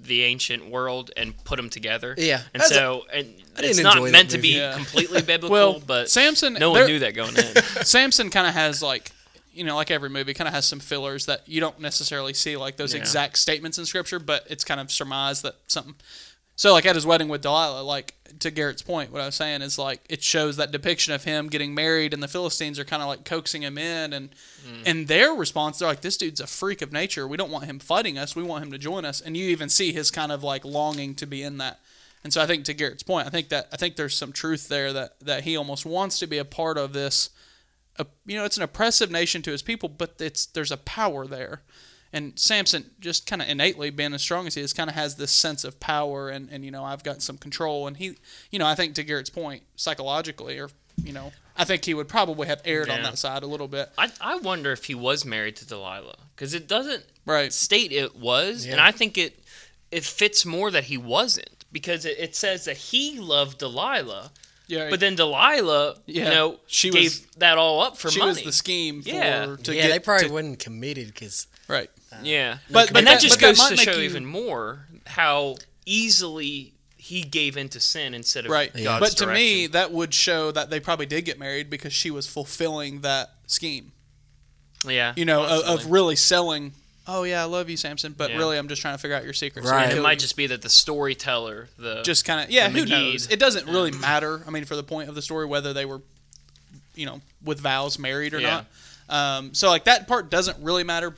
the 0.07 0.23
ancient 0.23 0.69
world 0.69 1.11
and 1.17 1.35
put 1.43 1.57
them 1.57 1.69
together. 1.69 2.15
Yeah. 2.17 2.41
and 2.53 2.61
That's 2.61 2.71
a- 2.71 2.75
so 2.75 3.05
and 3.13 3.27
it's 3.57 3.77
didn't 3.77 3.83
not 3.83 3.97
enjoy 3.97 4.05
that 4.07 4.11
meant 4.11 4.29
to 4.31 4.37
be 4.37 4.57
Yeah. 4.57 4.73
completely 4.75 5.21
biblical. 5.33 5.49
Well, 5.51 5.81
but 5.85 6.09
Samson. 6.09 6.53
no 6.53 6.71
one 6.71 6.85
knew 6.87 6.99
that 6.99 7.13
going 7.15 7.35
in. 7.37 7.55
Samson 7.85 8.29
kind 8.29 8.47
of 8.47 8.53
has 8.53 8.81
like, 8.83 9.11
you 9.53 9.63
know, 9.63 9.75
like 9.75 9.89
every 9.91 10.09
movie, 10.09 10.33
kind 10.33 10.47
of 10.47 10.53
has 10.53 10.65
some 10.65 10.79
fillers 10.79 11.25
that 11.27 11.47
you 11.47 11.61
don't 11.61 11.79
necessarily 11.79 12.33
see 12.33 12.57
like 12.57 12.75
those 12.75 12.93
Yeah. 12.93 12.99
exact 12.99 13.37
statements 13.37 13.77
in 13.77 13.85
scripture, 13.85 14.19
but 14.19 14.45
it's 14.49 14.63
kind 14.65 14.79
of 14.81 14.91
surmised 14.91 15.43
that 15.43 15.55
something. 15.67 15.95
So 16.55 16.71
like 16.71 16.85
at 16.85 16.95
his 16.95 17.05
wedding 17.05 17.27
with 17.27 17.41
Delilah, 17.41 17.81
like 17.81 18.15
to 18.39 18.49
Garrett's 18.49 18.81
point, 18.81 19.11
what 19.11 19.21
I 19.21 19.25
was 19.25 19.35
saying 19.35 19.61
is 19.61 19.77
like 19.77 20.05
it 20.09 20.23
shows 20.23 20.57
that 20.57 20.71
depiction 20.71 21.13
of 21.13 21.23
him 21.23 21.49
getting 21.49 21.73
married, 21.73 22.13
and 22.13 22.23
the 22.23 22.27
Philistines 22.27 22.79
are 22.79 22.85
kind 22.85 23.01
of 23.01 23.07
like 23.07 23.25
coaxing 23.25 23.63
him 23.63 23.77
in, 23.77 24.13
and 24.13 24.29
mm. 24.65 24.83
and 24.85 25.07
their 25.07 25.33
response, 25.33 25.79
they're 25.79 25.87
like, 25.87 26.01
"This 26.01 26.17
dude's 26.17 26.39
a 26.39 26.47
freak 26.47 26.81
of 26.81 26.93
nature. 26.93 27.27
We 27.27 27.37
don't 27.37 27.51
want 27.51 27.65
him 27.65 27.79
fighting 27.79 28.17
us. 28.17 28.35
We 28.35 28.43
want 28.43 28.63
him 28.63 28.71
to 28.71 28.77
join 28.77 29.03
us." 29.05 29.19
And 29.19 29.35
you 29.35 29.49
even 29.49 29.69
see 29.69 29.91
his 29.91 30.11
kind 30.11 30.31
of 30.31 30.43
like 30.43 30.63
longing 30.63 31.15
to 31.15 31.25
be 31.25 31.43
in 31.43 31.57
that. 31.57 31.79
And 32.23 32.33
so 32.33 32.41
I 32.41 32.47
think 32.47 32.65
to 32.65 32.73
Garrett's 32.73 33.03
point, 33.03 33.27
I 33.27 33.29
think 33.29 33.49
that 33.49 33.67
I 33.73 33.77
think 33.77 33.95
there's 33.97 34.15
some 34.15 34.31
truth 34.31 34.69
there 34.69 34.93
that 34.93 35.19
that 35.19 35.43
he 35.43 35.57
almost 35.57 35.85
wants 35.85 36.19
to 36.19 36.27
be 36.27 36.37
a 36.37 36.45
part 36.45 36.77
of 36.77 36.93
this 36.93 37.29
a, 37.97 38.05
you 38.25 38.37
know, 38.37 38.45
it's 38.45 38.57
an 38.57 38.63
oppressive 38.63 39.11
nation 39.11 39.41
to 39.43 39.51
his 39.51 39.61
people, 39.61 39.89
but 39.89 40.15
it's 40.19 40.45
there's 40.45 40.71
a 40.71 40.77
power 40.77 41.25
there. 41.25 41.61
And 42.15 42.39
Samson, 42.39 42.89
just 43.01 43.27
kind 43.27 43.41
of 43.41 43.49
innately 43.49 43.89
being 43.89 44.13
as 44.13 44.21
strong 44.21 44.47
as 44.47 44.55
he 44.55 44.61
is, 44.61 44.71
kind 44.71 44.89
of 44.89 44.95
has 44.95 45.17
this 45.17 45.31
sense 45.31 45.65
of 45.65 45.79
power, 45.81 46.29
and, 46.29 46.49
and 46.49 46.63
you 46.63 46.71
know 46.71 46.83
I've 46.85 47.03
got 47.03 47.21
some 47.21 47.37
control. 47.37 47.87
And 47.87 47.97
he, 47.97 48.15
you 48.51 48.57
know, 48.57 48.65
I 48.65 48.73
think 48.73 48.95
to 48.95 49.03
Garrett's 49.03 49.29
point, 49.29 49.63
psychologically, 49.75 50.57
or 50.57 50.69
you 51.03 51.11
know, 51.11 51.33
I 51.57 51.65
think 51.65 51.83
he 51.83 51.93
would 51.93 52.07
probably 52.07 52.47
have 52.47 52.61
erred 52.63 52.89
on 52.89 53.03
that 53.03 53.17
side 53.17 53.43
a 53.43 53.47
little 53.47 53.67
bit. 53.67 53.89
I, 53.97 54.09
I 54.21 54.37
wonder 54.37 54.71
if 54.71 54.85
he 54.85 54.95
was 54.95 55.25
married 55.25 55.57
to 55.57 55.67
Delilah 55.67 56.15
because 56.35 56.53
it 56.53 56.67
doesn't 56.69 57.03
Right. 57.25 57.51
state 57.51 57.91
it 57.91 58.15
was, 58.15 58.65
and 58.65 58.79
I 58.79 58.91
think 58.91 59.17
it 59.17 59.43
it 59.91 60.05
fits 60.05 60.45
more 60.45 60.71
that 60.71 60.85
he 60.85 60.97
wasn't 60.97 61.65
because 61.71 62.05
it, 62.05 62.17
it 62.17 62.35
says 62.35 62.63
that 62.65 62.77
he 62.77 63.19
loved 63.19 63.57
Delilah, 63.57 64.31
Yeah. 64.67 64.89
but 64.89 64.99
then 65.01 65.15
Delilah, 65.15 65.97
Yeah. 66.05 66.23
you 66.23 66.29
know, 66.29 66.59
She 66.67 66.89
gave 66.91 67.03
was- 67.11 67.21
that 67.39 67.57
all 67.57 67.81
up 67.81 67.97
for 67.97 68.09
she 68.09 68.19
money. 68.19 68.29
was 68.29 68.43
the 68.43 68.53
scheme 68.53 69.01
for 69.03 69.09
Yeah. 69.09 69.55
to 69.63 69.75
yeah, 69.75 69.81
get 69.83 69.91
they 69.91 69.99
probably 69.99 70.27
to- 70.27 70.33
wasn't 70.33 70.59
committed 70.59 71.07
because 71.07 71.47
right. 71.67 71.89
Yeah, 72.23 72.57
But- 72.69 72.89
but 72.93 72.97
and 72.99 73.07
that, 73.07 73.13
that- 73.15 73.21
just 73.21 73.35
but 73.35 73.41
that 73.41 73.47
goes 73.47 73.59
might 73.59 73.69
to 73.71 73.77
show 73.77 73.97
you- 73.97 74.03
even 74.03 74.25
more 74.25 74.87
how 75.07 75.55
easily 75.85 76.73
he 76.97 77.21
gave 77.21 77.55
into 77.57 77.79
sin 77.79 78.13
instead 78.15 78.45
of 78.45 78.51
Right. 78.51 78.71
God's 78.73 78.99
But 79.11 79.17
to 79.25 79.27
me, 79.31 79.67
that 79.67 79.91
would 79.91 80.13
show 80.13 80.51
that 80.51 80.69
they 80.71 80.79
probably 80.79 81.05
did 81.05 81.23
get 81.23 81.37
married 81.37 81.69
because 81.69 81.93
she 81.93 82.09
was 82.09 82.25
fulfilling 82.27 83.01
that 83.01 83.31
scheme. 83.45 83.91
yeah, 84.87 85.13
You 85.15 85.25
know, 85.25 85.43
of, 85.45 85.63
of 85.81 85.91
really 85.91 86.15
selling. 86.15 86.73
Oh 87.07 87.21
yeah, 87.23 87.41
I 87.41 87.45
love 87.45 87.69
you, 87.69 87.77
Samson, 87.77 88.13
but 88.17 88.31
Yeah. 88.31 88.37
really, 88.37 88.57
I'm 88.57 88.67
just 88.67 88.81
trying 88.81 88.95
to 88.95 88.97
figure 88.99 89.15
out 89.15 89.23
your 89.23 89.33
secrets. 89.33 89.69
Right. 89.69 89.89
And 89.89 89.99
it 89.99 90.01
might 90.01 90.17
just 90.17 90.35
be 90.35 90.47
that 90.47 90.63
the 90.63 90.69
storyteller, 90.69 91.69
the 91.77 92.01
just 92.01 92.25
kind 92.25 92.43
of 92.43 92.49
yeah 92.49 92.69
who 92.69 92.83
McGee. 92.85 92.89
knows 92.89 93.27
it 93.29 93.39
doesn't 93.39 93.67
really 93.67 93.91
matter 93.91 94.41
i 94.47 94.49
mean 94.49 94.65
for 94.65 94.75
the 94.75 94.81
point 94.83 95.07
of 95.09 95.13
the 95.15 95.21
story 95.21 95.45
whether 95.45 95.71
they 95.73 95.85
were 95.85 96.01
you 96.95 97.05
know 97.05 97.21
with 97.43 97.59
vows 97.59 97.99
married 97.99 98.33
or 98.33 98.39
Yeah. 98.39 98.63
not 99.09 99.37
um, 99.37 99.53
so 99.53 99.69
like 99.69 99.83
that 99.83 100.07
part 100.07 100.31
doesn't 100.31 100.57
really 100.63 100.83
matter 100.83 101.15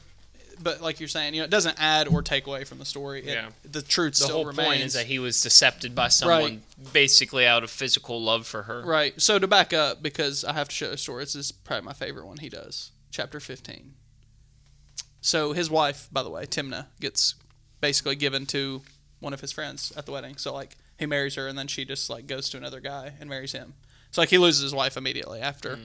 but 0.62 0.82
like 0.82 1.00
you're 1.00 1.08
saying 1.10 1.34
you 1.34 1.42
know 1.42 1.46
it 1.46 1.50
doesn't 1.52 1.80
add 1.80 2.08
or 2.08 2.22
take 2.22 2.48
away 2.48 2.64
from 2.64 2.78
the 2.80 2.86
story. 2.86 3.20
It- 3.22 3.26
Yeah. 3.34 3.50
the 3.64 3.82
truth 3.82 4.14
the 4.14 4.26
still 4.26 4.36
whole 4.38 4.46
remains 4.46 4.68
point 4.68 4.82
is 4.82 4.94
that 4.94 5.06
he 5.08 5.20
was 5.20 5.42
decepted 5.42 5.94
by 5.96 6.08
someone 6.10 6.64
basically 6.94 7.46
out 7.46 7.64
of 7.64 7.70
physical 7.70 8.22
love 8.22 8.46
for 8.48 8.64
her. 8.64 8.84
right. 8.86 9.20
So 9.22 9.40
to 9.40 9.48
back 9.48 9.74
up 9.74 10.02
because 10.02 10.44
i 10.44 10.54
have 10.54 10.68
to 10.70 10.76
show 10.76 10.92
a 10.92 10.98
story 10.98 11.24
this 11.24 11.36
is 11.36 11.52
probably 11.52 11.86
my 11.86 11.94
favorite 11.94 12.26
one 12.28 12.38
he 12.38 12.50
does 12.50 12.92
chapter 13.12 13.40
15 13.40 13.94
so 15.22 15.54
his 15.54 15.70
wife 15.70 16.08
by 16.12 16.24
the 16.24 16.30
way 16.30 16.46
Timna, 16.46 16.88
gets 17.00 17.36
basically 17.82 18.16
given 18.16 18.46
to 18.48 18.82
one 19.20 19.34
of 19.34 19.42
his 19.42 19.52
friends 19.52 19.92
at 19.98 20.06
the 20.06 20.12
wedding. 20.12 20.38
So 20.38 20.54
like 20.54 20.76
he 21.00 21.06
marries 21.06 21.36
her 21.36 21.48
and 21.48 21.58
then 21.58 21.68
she 21.68 21.86
just 21.86 22.10
like 22.10 22.28
goes 22.28 22.50
to 22.50 22.58
another 22.58 22.80
guy 22.80 23.14
and 23.20 23.30
marries 23.30 23.52
him. 23.52 23.74
So 24.12 24.22
like 24.22 24.30
he 24.30 24.38
loses 24.38 24.62
his 24.64 24.74
wife 24.76 24.96
immediately 24.98 25.40
after 25.42 25.80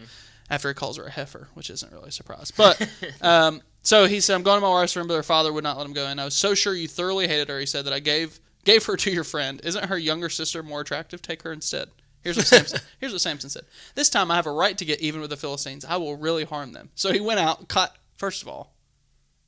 after 0.50 0.68
he 0.68 0.74
calls 0.74 0.96
her 0.96 1.04
a 1.04 1.10
heifer 1.10 1.48
which 1.54 1.70
isn't 1.70 1.92
really 1.92 2.08
a 2.08 2.12
surprise. 2.12 2.50
But 2.50 2.88
um, 3.20 3.62
so 3.82 4.06
he 4.06 4.20
said 4.20 4.34
i'm 4.34 4.42
going 4.42 4.56
to 4.56 4.66
my 4.66 4.72
wife's 4.72 4.96
room 4.96 5.06
but 5.08 5.14
her 5.14 5.22
father 5.22 5.52
would 5.52 5.64
not 5.64 5.76
let 5.76 5.86
him 5.86 5.92
go 5.92 6.06
in 6.08 6.18
i 6.18 6.24
was 6.24 6.34
so 6.34 6.54
sure 6.54 6.74
you 6.74 6.88
thoroughly 6.88 7.28
hated 7.28 7.48
her 7.48 7.58
he 7.60 7.66
said 7.66 7.84
that 7.84 7.92
i 7.92 7.98
gave 7.98 8.40
gave 8.64 8.84
her 8.86 8.96
to 8.96 9.10
your 9.10 9.24
friend 9.24 9.60
isn't 9.64 9.86
her 9.86 9.98
younger 9.98 10.28
sister 10.28 10.62
more 10.62 10.80
attractive 10.80 11.20
take 11.22 11.42
her 11.42 11.52
instead 11.52 11.88
Here's 12.22 12.36
what 12.36 12.46
Samson. 12.46 12.80
here's 13.00 13.10
what 13.10 13.20
Samson 13.20 13.50
said. 13.50 13.64
This 13.96 14.08
time 14.08 14.30
I 14.30 14.36
have 14.36 14.46
a 14.46 14.52
right 14.52 14.78
to 14.78 14.84
get 14.84 15.00
even 15.00 15.20
with 15.20 15.30
the 15.30 15.36
Philistines. 15.36 15.84
I 15.84 15.96
will 15.96 16.14
really 16.16 16.44
harm 16.44 16.72
them. 16.72 16.90
So 16.94 17.12
he 17.12 17.18
went 17.20 17.40
out, 17.40 17.66
caught. 17.66 17.96
First 18.16 18.42
of 18.42 18.48
all, 18.48 18.74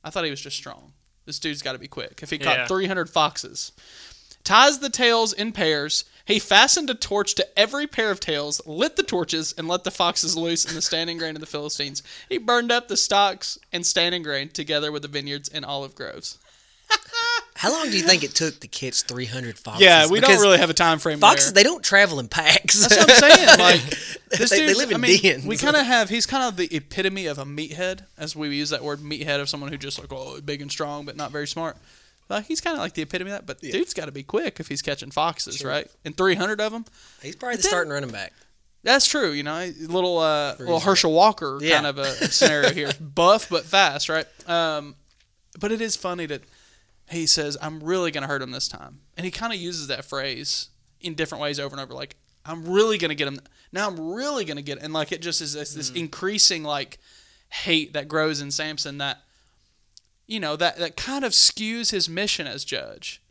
I 0.03 0.09
thought 0.09 0.25
he 0.25 0.29
was 0.29 0.41
just 0.41 0.57
strong. 0.57 0.91
This 1.25 1.39
dude's 1.39 1.61
got 1.61 1.71
to 1.71 1.79
be 1.79 1.87
quick. 1.87 2.19
If 2.21 2.29
he 2.31 2.37
caught 2.37 2.57
Yeah. 2.57 2.67
300 2.67 3.09
foxes, 3.09 3.71
ties 4.45 4.79
the 4.79 4.89
tails 4.89 5.33
in 5.33 5.51
pairs. 5.51 6.05
He 6.23 6.39
fastened 6.39 6.89
a 6.89 6.95
torch 6.95 7.35
to 7.35 7.59
every 7.59 7.85
pair 7.85 8.09
of 8.09 8.19
tails, 8.19 8.59
lit 8.65 8.95
the 8.95 9.03
torches, 9.03 9.53
and 9.57 9.67
let 9.67 9.83
the 9.83 9.91
foxes 9.91 10.35
loose 10.35 10.65
in 10.65 10.73
the 10.73 10.81
standing 10.81 11.17
grain 11.17 11.35
of 11.35 11.39
the 11.41 11.45
Philistines. 11.45 12.01
He 12.29 12.37
burned 12.39 12.71
up 12.71 12.87
the 12.87 12.97
stalks 12.97 13.59
and 13.71 13.85
standing 13.85 14.23
grain 14.23 14.49
together 14.49 14.91
with 14.91 15.03
the 15.03 15.07
vineyards 15.07 15.49
and 15.49 15.63
olive 15.63 15.93
groves. 15.93 16.39
how 17.55 17.71
long 17.71 17.89
do 17.89 17.97
you 17.97 18.03
think 18.03 18.23
it 18.23 18.33
took 18.33 18.59
to 18.59 18.67
catch 18.67 19.03
300 19.03 19.57
foxes? 19.57 19.81
Yeah, 19.83 20.07
we 20.09 20.19
don't 20.19 20.39
really 20.41 20.57
have 20.57 20.69
a 20.69 20.73
time 20.73 20.97
frame. 20.99 21.19
Foxes, 21.19 21.53
there. 21.53 21.63
they 21.63 21.69
don't 21.69 21.83
travel 21.83 22.19
in 22.19 22.27
packs. 22.27 22.81
That's 22.81 22.97
what 22.97 23.11
I'm 23.11 23.31
saying. 23.31 23.59
Like 23.59 23.81
this 24.29 24.49
They- 24.49 24.65
they 24.65 24.73
live 24.73 24.89
in 24.89 24.95
I 24.95 24.99
mean, 24.99 25.21
dens. 25.21 25.45
We 25.45 25.57
kind 25.57 25.75
of 25.75 25.85
have. 25.85 26.09
He's 26.09 26.25
kind 26.25 26.43
of 26.43 26.57
the 26.57 26.75
epitome 26.75 27.27
of 27.27 27.37
a 27.37 27.45
meathead, 27.45 28.05
as 28.17 28.35
we 28.35 28.49
use 28.55 28.69
that 28.71 28.83
word 28.83 28.99
meathead 28.99 29.39
of 29.39 29.49
someone 29.49 29.71
who 29.71 29.77
just 29.77 29.99
like 29.99 30.11
oh 30.11 30.41
big 30.41 30.61
and 30.61 30.71
strong 30.71 31.05
but 31.05 31.15
not 31.15 31.31
very 31.31 31.47
smart. 31.47 31.77
Like 32.29 32.45
he's 32.45 32.61
kind 32.61 32.75
of 32.75 32.79
like 32.81 32.93
the 32.93 33.03
epitome 33.03 33.31
of 33.31 33.37
that. 33.37 33.45
But 33.45 33.59
dude's 33.61 33.93
got 33.93 34.05
to 34.05 34.11
be 34.11 34.23
quick 34.23 34.59
if 34.59 34.67
he's 34.67 34.81
catching 34.81 35.11
foxes, 35.11 35.63
right? 35.63 35.87
And 36.03 36.15
300 36.17 36.59
of 36.61 36.71
them. 36.71 36.85
He's 37.21 37.35
probably 37.35 37.57
the 37.57 37.61
then- 37.63 37.69
starting 37.69 37.91
running 37.93 38.11
back. 38.11 38.33
That's 38.83 39.07
true. 39.07 39.31
You 39.31 39.41
know, 39.41 39.71
little 39.87 40.19
uh, 40.19 40.55
little. 40.59 40.79
Herschel 40.79 41.11
Walker 41.11 41.57
Yeah. 41.61 41.75
kind 41.75 41.87
of 41.87 41.97
a 41.97 42.05
scenario 42.31 42.71
here. 42.71 42.91
Buff 42.99 43.49
but 43.49 43.65
fast, 43.65 44.09
right? 44.09 44.27
Um, 44.47 44.95
but 45.59 45.71
it 45.71 45.81
is 45.81 45.95
funny 45.95 46.27
that 46.27 46.41
he 47.09 47.25
says, 47.25 47.57
"I'm 47.61 47.81
really 47.81 48.11
going 48.11 48.21
to 48.21 48.27
hurt 48.27 48.43
him 48.43 48.51
this 48.51 48.67
time," 48.67 48.99
and 49.17 49.25
he 49.25 49.31
kind 49.31 49.51
of 49.53 49.59
uses 49.59 49.87
that 49.87 50.05
phrase 50.05 50.69
in 51.01 51.15
different 51.15 51.41
ways 51.41 51.59
over 51.59 51.73
and 51.75 51.81
over. 51.81 51.93
Like, 51.95 52.15
"I'm 52.45 52.63
really 52.67 52.99
going 52.99 53.09
to 53.09 53.15
get 53.15 53.27
him." 53.27 53.39
Now 53.71 53.87
I'm 53.87 53.99
really 53.99 54.45
going 54.45 54.57
to 54.57 54.63
get, 54.63 54.77
and 54.79 54.93
like 54.93 55.11
it 55.11 55.21
just 55.21 55.41
is 55.41 55.53
this, 55.53 55.73
this 55.73 55.89
increasing 55.89 56.61
like 56.63 56.99
hate 57.49 57.93
that 57.93 58.07
grows 58.07 58.39
in 58.39 58.51
Samson 58.51 58.99
that 58.99 59.19
you 60.27 60.39
know, 60.39 60.55
that 60.55 60.77
that 60.77 60.95
kind 60.95 61.23
of 61.23 61.31
skews 61.31 61.91
his 61.91 62.09
mission 62.09 62.47
as 62.47 62.65
judge. 62.65 63.21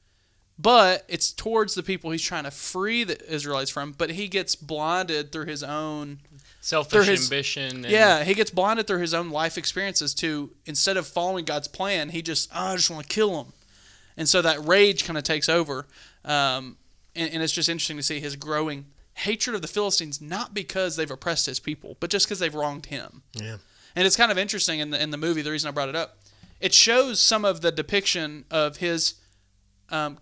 But 0.56 1.04
it's 1.08 1.32
towards 1.32 1.74
the 1.74 1.82
people 1.82 2.12
he's 2.12 2.22
trying 2.22 2.44
to 2.44 2.50
free 2.52 3.02
the 3.02 3.20
Israelites 3.28 3.70
from, 3.70 3.90
but 3.90 4.10
he 4.10 4.28
gets 4.28 4.54
blinded 4.54 5.32
through 5.32 5.46
his 5.46 5.64
own 5.64 6.20
Selfish 6.60 7.06
his- 7.08 7.24
ambition. 7.24 7.84
And, 7.84 7.90
yeah, 7.90 8.22
he 8.22 8.34
gets 8.34 8.52
blinded 8.52 8.86
through 8.86 9.00
his 9.00 9.12
own 9.12 9.30
life 9.30 9.58
experiences 9.58 10.14
to 10.14 10.52
instead 10.64 10.96
of 10.96 11.08
following 11.08 11.44
God's 11.44 11.66
plan, 11.66 12.10
he 12.10 12.22
just 12.22 12.50
oh, 12.54 12.66
I 12.66 12.76
just 12.76 12.88
want 12.88 13.08
to 13.08 13.12
kill 13.12 13.40
him, 13.40 13.52
and 14.16 14.28
so 14.28 14.40
that 14.42 14.64
rage 14.64 15.04
kind 15.04 15.18
of 15.18 15.24
takes 15.24 15.48
over, 15.48 15.86
um, 16.24 16.76
and, 17.16 17.32
and 17.32 17.42
it's 17.42 17.52
just 17.52 17.68
interesting 17.68 17.96
to 17.96 18.02
see 18.04 18.20
his 18.20 18.36
growing 18.36 18.86
hatred 19.14 19.54
of 19.56 19.62
the 19.62 19.68
Philistines, 19.68 20.20
not 20.20 20.54
because 20.54 20.96
they've 20.96 21.10
oppressed 21.10 21.46
his 21.46 21.60
people, 21.60 21.96
but 22.00 22.10
just 22.10 22.26
because 22.26 22.38
they've 22.38 22.54
wronged 22.54 22.86
him. 22.86 23.22
Yeah. 23.32 23.56
And 23.96 24.06
it's 24.06 24.16
kind 24.16 24.32
of 24.32 24.38
interesting 24.38 24.80
in 24.80 24.90
the 24.90 25.02
in 25.02 25.10
the 25.10 25.16
movie. 25.16 25.42
The 25.42 25.50
reason 25.50 25.68
I 25.68 25.72
brought 25.72 25.88
it 25.88 25.96
up, 25.96 26.18
it 26.60 26.72
shows 26.74 27.20
some 27.20 27.44
of 27.44 27.60
the 27.60 27.72
depiction 27.72 28.44
of 28.50 28.78
his 28.78 29.14
um, 29.90 30.18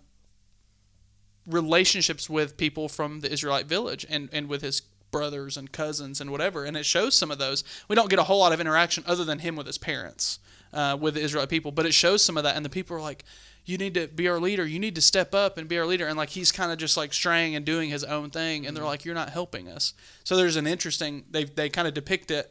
relationships 1.47 2.29
with 2.31 2.57
people 2.57 2.89
from 2.89 3.21
the 3.21 3.33
Israelite 3.33 3.67
village 3.67 4.07
and 4.09 4.29
and 4.33 4.49
with 4.49 4.63
his 4.63 4.83
brothers 5.11 5.57
and 5.57 5.71
cousins 5.73 6.21
and 6.21 6.31
whatever. 6.31 6.65
And 6.65 6.77
it 6.77 6.87
shows 6.87 7.15
some 7.15 7.31
of 7.31 7.39
those. 7.39 7.65
We 7.87 7.97
don't 7.97 8.09
get 8.09 8.19
a 8.19 8.25
whole 8.25 8.39
lot 8.41 8.53
of 8.53 8.61
interaction 8.61 9.05
other 9.07 9.25
than 9.25 9.41
him 9.41 9.57
with 9.57 9.67
his 9.67 9.79
parents, 9.79 10.39
uh, 10.73 10.97
with 10.99 11.15
the 11.15 11.21
Israelite 11.21 11.51
people. 11.51 11.71
But 11.71 11.87
it 11.87 11.95
shows 11.95 12.23
some 12.23 12.37
of 12.37 12.45
that, 12.45 12.57
and 12.57 12.65
the 12.65 12.71
people 12.71 12.97
are 12.97 13.01
like. 13.01 13.25
You 13.65 13.79
need 13.79 13.95
to 13.95 14.09
be 14.09 14.27
our 14.27 14.41
leader. 14.41 14.67
You 14.67 14.81
need 14.81 14.97
to 14.97 15.01
step 15.01 15.37
up 15.37 15.57
and 15.57 15.69
be 15.69 15.79
our 15.79 15.87
leader. 15.87 16.09
And 16.09 16.17
like 16.17 16.31
he's 16.31 16.51
kind 16.51 16.73
of 16.73 16.79
just 16.79 16.97
like 16.97 17.13
straying 17.13 17.55
and 17.55 17.65
doing 17.65 17.91
his 17.91 18.03
own 18.03 18.29
thing. 18.31 18.67
And 18.67 18.77
they're 18.77 18.83
like, 18.83 19.05
"You're 19.05 19.15
not 19.15 19.31
helping 19.31 19.69
us." 19.69 19.95
So 20.25 20.35
there's 20.35 20.57
an 20.57 20.67
interesting. 20.67 21.27
They 21.31 21.45
they 21.45 21.69
kind 21.69 21.87
of 21.87 21.95
depict 21.95 22.33
it 22.33 22.51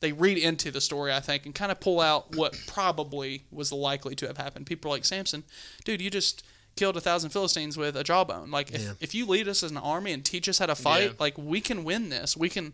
they 0.00 0.12
read 0.12 0.38
into 0.38 0.70
the 0.70 0.80
story, 0.80 1.12
I 1.12 1.20
think, 1.20 1.44
and 1.46 1.54
kind 1.54 1.70
of 1.70 1.78
pull 1.80 2.00
out 2.00 2.34
what 2.36 2.58
probably 2.66 3.44
was 3.50 3.70
likely 3.72 4.14
to 4.16 4.26
have 4.26 4.38
happened. 4.38 4.66
People 4.66 4.90
are 4.90 4.94
like, 4.94 5.04
Samson, 5.04 5.44
dude, 5.84 6.00
you 6.00 6.10
just 6.10 6.42
killed 6.76 6.96
a 6.96 7.00
thousand 7.00 7.30
Philistines 7.30 7.76
with 7.76 7.96
a 7.96 8.02
jawbone. 8.04 8.50
Like, 8.50 8.72
if, 8.72 8.80
Yeah. 8.82 8.92
if 9.00 9.14
you 9.14 9.26
lead 9.26 9.46
us 9.48 9.62
as 9.62 9.70
an 9.70 9.76
army 9.76 10.12
and 10.12 10.24
teach 10.24 10.48
us 10.48 10.58
how 10.58 10.66
to 10.66 10.74
fight, 10.74 11.02
Yeah. 11.04 11.12
like, 11.18 11.36
we 11.36 11.60
can 11.60 11.84
win 11.84 12.08
this. 12.08 12.36
We 12.36 12.48
can. 12.48 12.72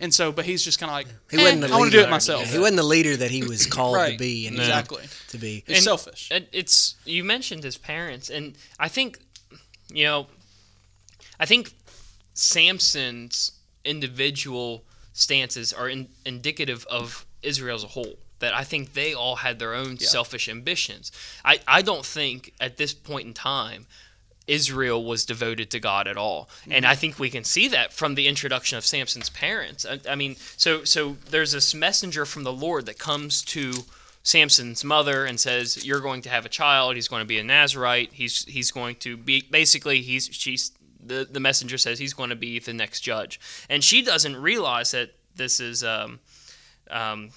And 0.00 0.14
so, 0.14 0.30
but 0.30 0.44
he's 0.44 0.62
just 0.62 0.78
kind 0.78 0.90
of 0.90 0.94
like, 0.94 1.06
He 1.30 1.38
eh, 1.38 1.42
wasn't 1.42 1.60
the 1.62 1.68
I 1.68 1.76
want 1.78 1.90
to 1.90 1.96
do 1.96 1.98
it 1.98 2.00
leader. 2.02 2.10
myself. 2.10 2.44
He 2.52 2.58
wasn't 2.58 2.76
the 2.76 2.82
leader 2.84 3.16
that 3.16 3.30
he 3.32 3.42
was 3.42 3.66
called 3.66 3.96
right. 3.96 4.12
to 4.12 4.18
be 4.18 4.46
and 4.46 4.56
exactly. 4.56 5.02
to 5.28 5.38
be. 5.38 5.64
He's 5.66 5.76
And- 5.78 5.84
selfish. 5.84 6.30
It's 6.52 6.94
you 7.04 7.24
mentioned 7.24 7.64
his 7.64 7.76
parents, 7.78 8.28
and 8.30 8.56
I 8.78 8.88
think, 8.88 9.18
you 9.92 10.04
know, 10.04 10.26
I 11.40 11.46
think 11.46 11.72
Samson's 12.34 13.52
individual 13.84 14.84
stances 15.18 15.72
are 15.72 15.88
in, 15.88 16.08
indicative 16.24 16.86
of 16.90 17.26
Israel 17.42 17.76
as 17.76 17.84
a 17.84 17.88
whole. 17.88 18.18
That 18.40 18.54
I 18.54 18.62
think 18.62 18.92
they 18.92 19.14
all 19.14 19.36
had 19.36 19.58
their 19.58 19.74
own 19.74 19.98
selfish 19.98 20.48
ambitions. 20.48 21.10
I, 21.44 21.58
I 21.66 21.82
don't 21.82 22.06
think 22.06 22.54
at 22.60 22.76
this 22.76 22.94
point 22.94 23.26
in 23.26 23.34
time 23.34 23.86
Israel 24.48 25.04
was 25.04 25.24
devoted 25.24 25.70
to 25.70 25.80
God 25.80 26.08
at 26.08 26.16
all. 26.16 26.48
And 26.64 26.84
mm-hmm. 26.84 26.92
I 26.92 26.94
think 26.94 27.18
we 27.18 27.30
can 27.30 27.44
see 27.44 27.68
that 27.68 27.92
from 27.92 28.14
the 28.14 28.26
introduction 28.26 28.78
of 28.78 28.86
Samson's 28.86 29.28
parents. 29.28 29.84
I, 29.84 30.00
I 30.08 30.14
mean, 30.14 30.36
so 30.56 30.84
so 30.84 31.16
there's 31.30 31.52
this 31.52 31.74
messenger 31.74 32.24
from 32.24 32.44
the 32.44 32.52
Lord 32.52 32.86
that 32.86 32.98
comes 32.98 33.42
to 33.42 33.84
Samson's 34.22 34.82
mother 34.82 35.24
and 35.24 35.38
says, 35.38 35.84
"You're 35.86 36.00
going 36.00 36.22
to 36.22 36.30
have 36.30 36.46
a 36.46 36.48
child. 36.48 36.96
He's 36.96 37.08
going 37.08 37.22
to 37.22 37.26
be 37.26 37.38
a 37.38 37.44
Nazarite. 37.44 38.10
He's 38.12 38.44
he's 38.46 38.70
going 38.70 38.96
to 38.96 39.16
be 39.16 39.42
basically 39.50 40.00
he's 40.00 40.30
she's 40.32 40.72
the 41.04 41.26
the 41.30 41.40
messenger 41.40 41.78
says 41.78 41.98
he's 41.98 42.14
going 42.14 42.30
to 42.30 42.36
be 42.36 42.58
the 42.58 42.72
next 42.72 43.00
judge." 43.00 43.40
And 43.68 43.82
she 43.82 44.02
doesn't 44.02 44.36
realize 44.36 44.90
that 44.92 45.14
this 45.34 45.60
is 45.60 45.84
um 45.84 46.20
um 46.90 47.30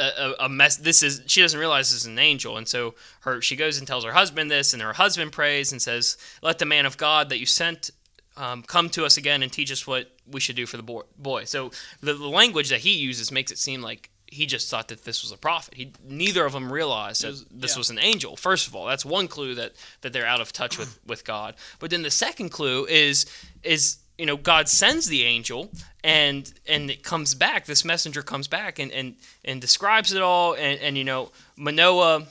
a, 0.00 0.34
a, 0.40 0.48
mess. 0.48 0.76
This 0.76 1.02
is 1.02 1.22
she 1.26 1.42
doesn't 1.42 1.58
realize 1.58 1.90
this 1.90 2.00
is 2.00 2.06
an 2.06 2.18
angel, 2.18 2.56
and 2.56 2.66
so 2.66 2.94
her 3.20 3.40
she 3.40 3.56
goes 3.56 3.78
and 3.78 3.86
tells 3.86 4.04
her 4.04 4.12
husband 4.12 4.50
this, 4.50 4.72
and 4.72 4.82
her 4.82 4.94
husband 4.94 5.32
prays 5.32 5.72
and 5.72 5.80
says, 5.80 6.16
"Let 6.42 6.58
the 6.58 6.66
man 6.66 6.86
of 6.86 6.96
God 6.96 7.28
that 7.28 7.38
you 7.38 7.46
sent 7.46 7.90
um, 8.36 8.62
come 8.62 8.88
to 8.90 9.04
us 9.04 9.16
again 9.16 9.42
and 9.42 9.52
teach 9.52 9.70
us 9.70 9.86
what 9.86 10.10
we 10.26 10.40
should 10.40 10.56
do 10.56 10.66
for 10.66 10.76
the 10.76 10.82
boy." 10.82 11.02
boy. 11.18 11.44
So 11.44 11.70
the, 12.00 12.14
the 12.14 12.28
language 12.28 12.70
that 12.70 12.80
he 12.80 12.94
uses 12.94 13.30
makes 13.30 13.52
it 13.52 13.58
seem 13.58 13.82
like 13.82 14.09
he 14.30 14.46
just 14.46 14.70
thought 14.70 14.88
that 14.88 15.04
this 15.04 15.22
was 15.22 15.32
a 15.32 15.36
prophet. 15.36 15.74
He 15.74 15.92
neither 16.08 16.46
of 16.46 16.52
them 16.52 16.72
realized 16.72 17.22
that 17.22 17.28
was- 17.28 17.44
this 17.50 17.74
yeah. 17.74 17.78
was 17.78 17.90
an 17.90 17.98
angel. 17.98 18.36
First 18.36 18.68
of 18.68 18.76
all, 18.76 18.86
that's 18.86 19.04
one 19.04 19.28
clue 19.28 19.54
that 19.56 19.72
that 20.02 20.12
they're 20.12 20.26
out 20.26 20.40
of 20.40 20.52
touch 20.52 20.78
with 20.78 20.98
with 21.06 21.24
God. 21.24 21.54
But 21.80 21.90
then 21.90 22.02
the 22.02 22.10
second 22.10 22.50
clue 22.50 22.86
is 22.86 23.26
is 23.62 23.98
you 24.16 24.26
know 24.26 24.36
God 24.36 24.68
sends 24.68 25.06
the 25.06 25.24
angel 25.24 25.70
and 26.04 26.52
and 26.66 26.90
it 26.90 27.02
comes 27.02 27.34
back. 27.34 27.66
This 27.66 27.84
messenger 27.84 28.22
comes 28.22 28.46
back 28.48 28.78
and 28.78 28.92
and 28.92 29.16
and 29.44 29.60
describes 29.60 30.12
it 30.12 30.22
all. 30.22 30.54
And 30.54 30.80
and 30.80 30.96
you 30.96 31.04
know 31.04 31.32
Manoah. 31.56 32.26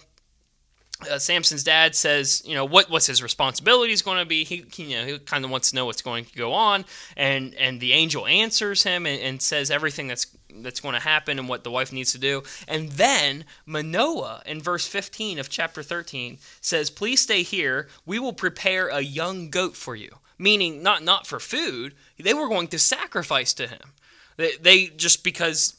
Uh, 1.09 1.17
Samson's 1.17 1.63
dad 1.63 1.95
says, 1.95 2.43
you 2.45 2.55
know, 2.55 2.65
what 2.65 2.89
what's 2.89 3.05
his 3.05 3.23
responsibilities 3.23 4.01
going 4.01 4.17
to 4.17 4.25
be? 4.25 4.43
He, 4.43 4.65
he, 4.73 4.83
you 4.83 4.97
know, 4.97 5.05
he 5.05 5.19
kind 5.19 5.45
of 5.45 5.51
wants 5.51 5.69
to 5.69 5.75
know 5.75 5.85
what's 5.85 6.01
going 6.01 6.25
to 6.25 6.35
go 6.35 6.51
on, 6.51 6.83
and 7.15 7.55
and 7.55 7.79
the 7.79 7.93
angel 7.93 8.27
answers 8.27 8.83
him 8.83 9.05
and, 9.05 9.21
and 9.21 9.41
says 9.41 9.71
everything 9.71 10.07
that's 10.07 10.27
that's 10.61 10.81
going 10.81 10.95
to 10.95 10.99
happen 10.99 11.39
and 11.39 11.47
what 11.47 11.63
the 11.63 11.71
wife 11.71 11.93
needs 11.93 12.11
to 12.11 12.17
do. 12.17 12.43
And 12.67 12.89
then 12.89 13.45
Manoah 13.65 14.41
in 14.45 14.61
verse 14.61 14.87
15 14.87 15.39
of 15.39 15.49
chapter 15.49 15.83
13 15.83 16.37
says, 16.59 16.89
"Please 16.89 17.21
stay 17.21 17.43
here. 17.43 17.87
We 18.05 18.19
will 18.19 18.33
prepare 18.33 18.89
a 18.89 18.99
young 18.99 19.49
goat 19.49 19.77
for 19.77 19.95
you." 19.95 20.17
Meaning 20.37 20.83
not 20.83 21.01
not 21.03 21.27
for 21.27 21.39
food. 21.39 21.93
They 22.17 22.33
were 22.33 22.49
going 22.49 22.67
to 22.69 22.79
sacrifice 22.79 23.53
to 23.53 23.67
him. 23.67 23.93
They, 24.35 24.55
they 24.55 24.87
just 24.87 25.23
because 25.23 25.75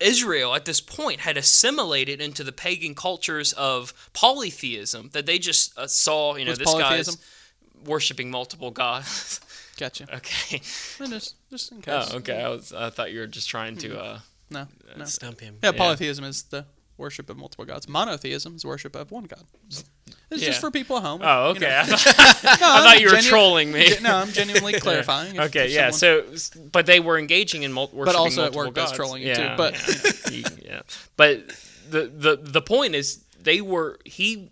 Israel 0.00 0.54
at 0.54 0.64
this 0.64 0.80
point 0.80 1.20
had 1.20 1.36
assimilated 1.36 2.20
into 2.20 2.44
the 2.44 2.52
pagan 2.52 2.94
cultures 2.94 3.52
of 3.54 3.92
polytheism 4.12 5.10
that 5.12 5.26
they 5.26 5.38
just 5.38 5.76
uh, 5.78 5.86
saw, 5.86 6.36
you 6.36 6.44
know, 6.44 6.50
What's 6.52 6.58
this 6.60 6.72
polytheism? 6.72 7.14
guy's 7.14 7.86
worshiping 7.88 8.30
multiple 8.30 8.70
gods. 8.70 9.40
Gotcha. 9.78 10.06
okay. 10.16 10.60
And 11.00 11.10
Just, 11.12 11.34
just 11.50 11.70
in 11.72 11.82
case. 11.82 12.08
Oh, 12.12 12.16
okay. 12.18 12.42
I 12.42 12.48
was 12.48 12.72
I 12.72 12.88
thought 12.90 13.12
you 13.12 13.20
were 13.20 13.26
just 13.26 13.48
trying 13.48 13.76
to 13.78 13.98
uh 14.00 14.18
No, 14.50 14.66
no. 14.96 15.04
Stump 15.04 15.40
him. 15.40 15.58
Yeah, 15.62 15.72
Yeah. 15.72 15.78
polytheism 15.78 16.24
is 16.24 16.44
the 16.44 16.64
worship 16.98 17.28
of 17.30 17.36
multiple 17.36 17.64
gods. 17.64 17.88
Monotheism 17.88 18.56
is 18.56 18.64
worship 18.64 18.96
of 18.96 19.10
one 19.10 19.24
god. 19.24 19.44
It's 19.68 19.84
Yeah. 20.42 20.48
just 20.48 20.60
for 20.60 20.70
people 20.70 20.96
at 20.96 21.02
home. 21.02 21.20
Oh, 21.22 21.52
you 21.54 21.60
know. 21.60 21.66
okay. 21.66 21.76
I, 21.80 21.84
thought, 21.86 22.44
I 22.44 22.56
thought 22.56 23.00
you 23.00 23.06
were 23.10 23.16
Genu- 23.16 23.28
trolling 23.28 23.72
me. 23.72 23.90
No, 24.02 24.16
I'm 24.16 24.32
genuinely 24.32 24.72
clarifying. 24.80 25.36
If- 25.36 25.42
okay, 25.42 25.68
yeah. 25.70 25.90
someone- 25.90 26.36
So, 26.38 26.60
but 26.72 26.86
they 26.86 27.00
were 27.00 27.18
engaging 27.18 27.62
in 27.62 27.72
mul- 27.72 27.90
worshiping 27.92 28.04
but 28.04 28.16
also 28.16 28.40
at 28.46 28.54
multiple 28.54 28.66
work 28.66 28.74
that's 28.74 28.90
gods. 28.92 28.96
trolling 28.96 29.22
you 29.22 29.28
yeah, 29.28 29.50
too. 29.50 29.56
But 29.56 29.74
yeah. 30.30 30.30
He- 30.30 30.64
yeah. 30.66 30.80
But 31.16 31.48
the 31.90 32.06
the 32.08 32.36
the 32.42 32.62
point 32.62 32.94
is 32.94 33.22
they 33.40 33.60
were 33.60 33.98
he 34.04 34.50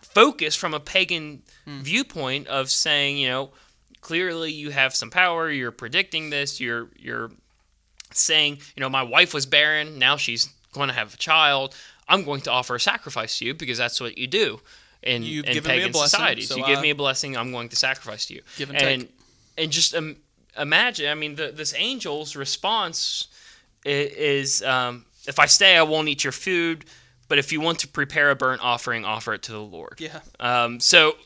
focused 0.00 0.58
from 0.58 0.74
a 0.74 0.80
pagan 0.80 1.42
Hmm. 1.64 1.80
viewpoint 1.82 2.48
of 2.48 2.70
saying, 2.70 3.18
you 3.18 3.28
know, 3.28 3.50
clearly 4.00 4.50
you 4.52 4.70
have 4.70 4.94
some 4.94 5.10
power, 5.10 5.50
you're 5.50 5.70
predicting 5.70 6.30
this, 6.30 6.60
you're 6.60 6.88
you're 6.96 7.30
saying, 8.12 8.58
you 8.76 8.80
know, 8.80 8.88
my 8.90 9.02
wife 9.02 9.32
was 9.32 9.46
barren, 9.46 9.98
now 9.98 10.16
she's 10.16 10.48
going 10.72 10.88
to 10.88 10.94
have 10.94 11.14
a 11.14 11.16
child. 11.16 11.74
I'm 12.08 12.24
going 12.24 12.40
to 12.42 12.50
offer 12.50 12.74
a 12.74 12.80
sacrifice 12.80 13.38
to 13.38 13.44
you 13.44 13.54
because 13.54 13.78
that's 13.78 14.00
what 14.00 14.18
you 14.18 14.26
do 14.26 14.60
in, 15.02 15.22
You've 15.22 15.46
in 15.46 15.52
given 15.54 15.70
me 15.70 15.76
a 15.76 15.80
pagan 15.80 15.92
blessing, 15.92 16.08
societies. 16.18 16.48
so 16.48 16.56
you 16.56 16.66
give 16.66 16.80
me 16.80 16.90
a 16.90 16.94
blessing, 16.94 17.36
I'm 17.36 17.52
going 17.52 17.68
to 17.70 17.76
sacrifice 17.76 18.26
to 18.26 18.34
you. 18.34 18.42
Give 18.56 18.70
and 18.70 18.78
take. 19.02 19.10
and 19.58 19.70
just 19.72 19.94
um, 19.94 20.16
imagine, 20.58 21.08
I 21.10 21.14
mean, 21.14 21.36
the, 21.36 21.52
this 21.52 21.72
angel's 21.74 22.34
response 22.36 23.28
i- 23.86 23.88
is, 23.88 24.62
um, 24.62 25.04
if 25.26 25.38
I 25.38 25.46
stay, 25.46 25.76
I 25.76 25.82
won't 25.82 26.08
eat 26.08 26.24
your 26.24 26.32
food. 26.32 26.84
But 27.28 27.38
if 27.38 27.50
you 27.52 27.60
want 27.62 27.78
to 27.78 27.88
prepare 27.88 28.30
a 28.30 28.34
burnt 28.36 28.60
offering, 28.62 29.04
offer 29.06 29.32
it 29.32 29.42
to 29.44 29.52
the 29.52 29.58
Lord. 29.60 29.94
yeah, 30.00 30.20
Um, 30.38 30.80
so 30.80 31.16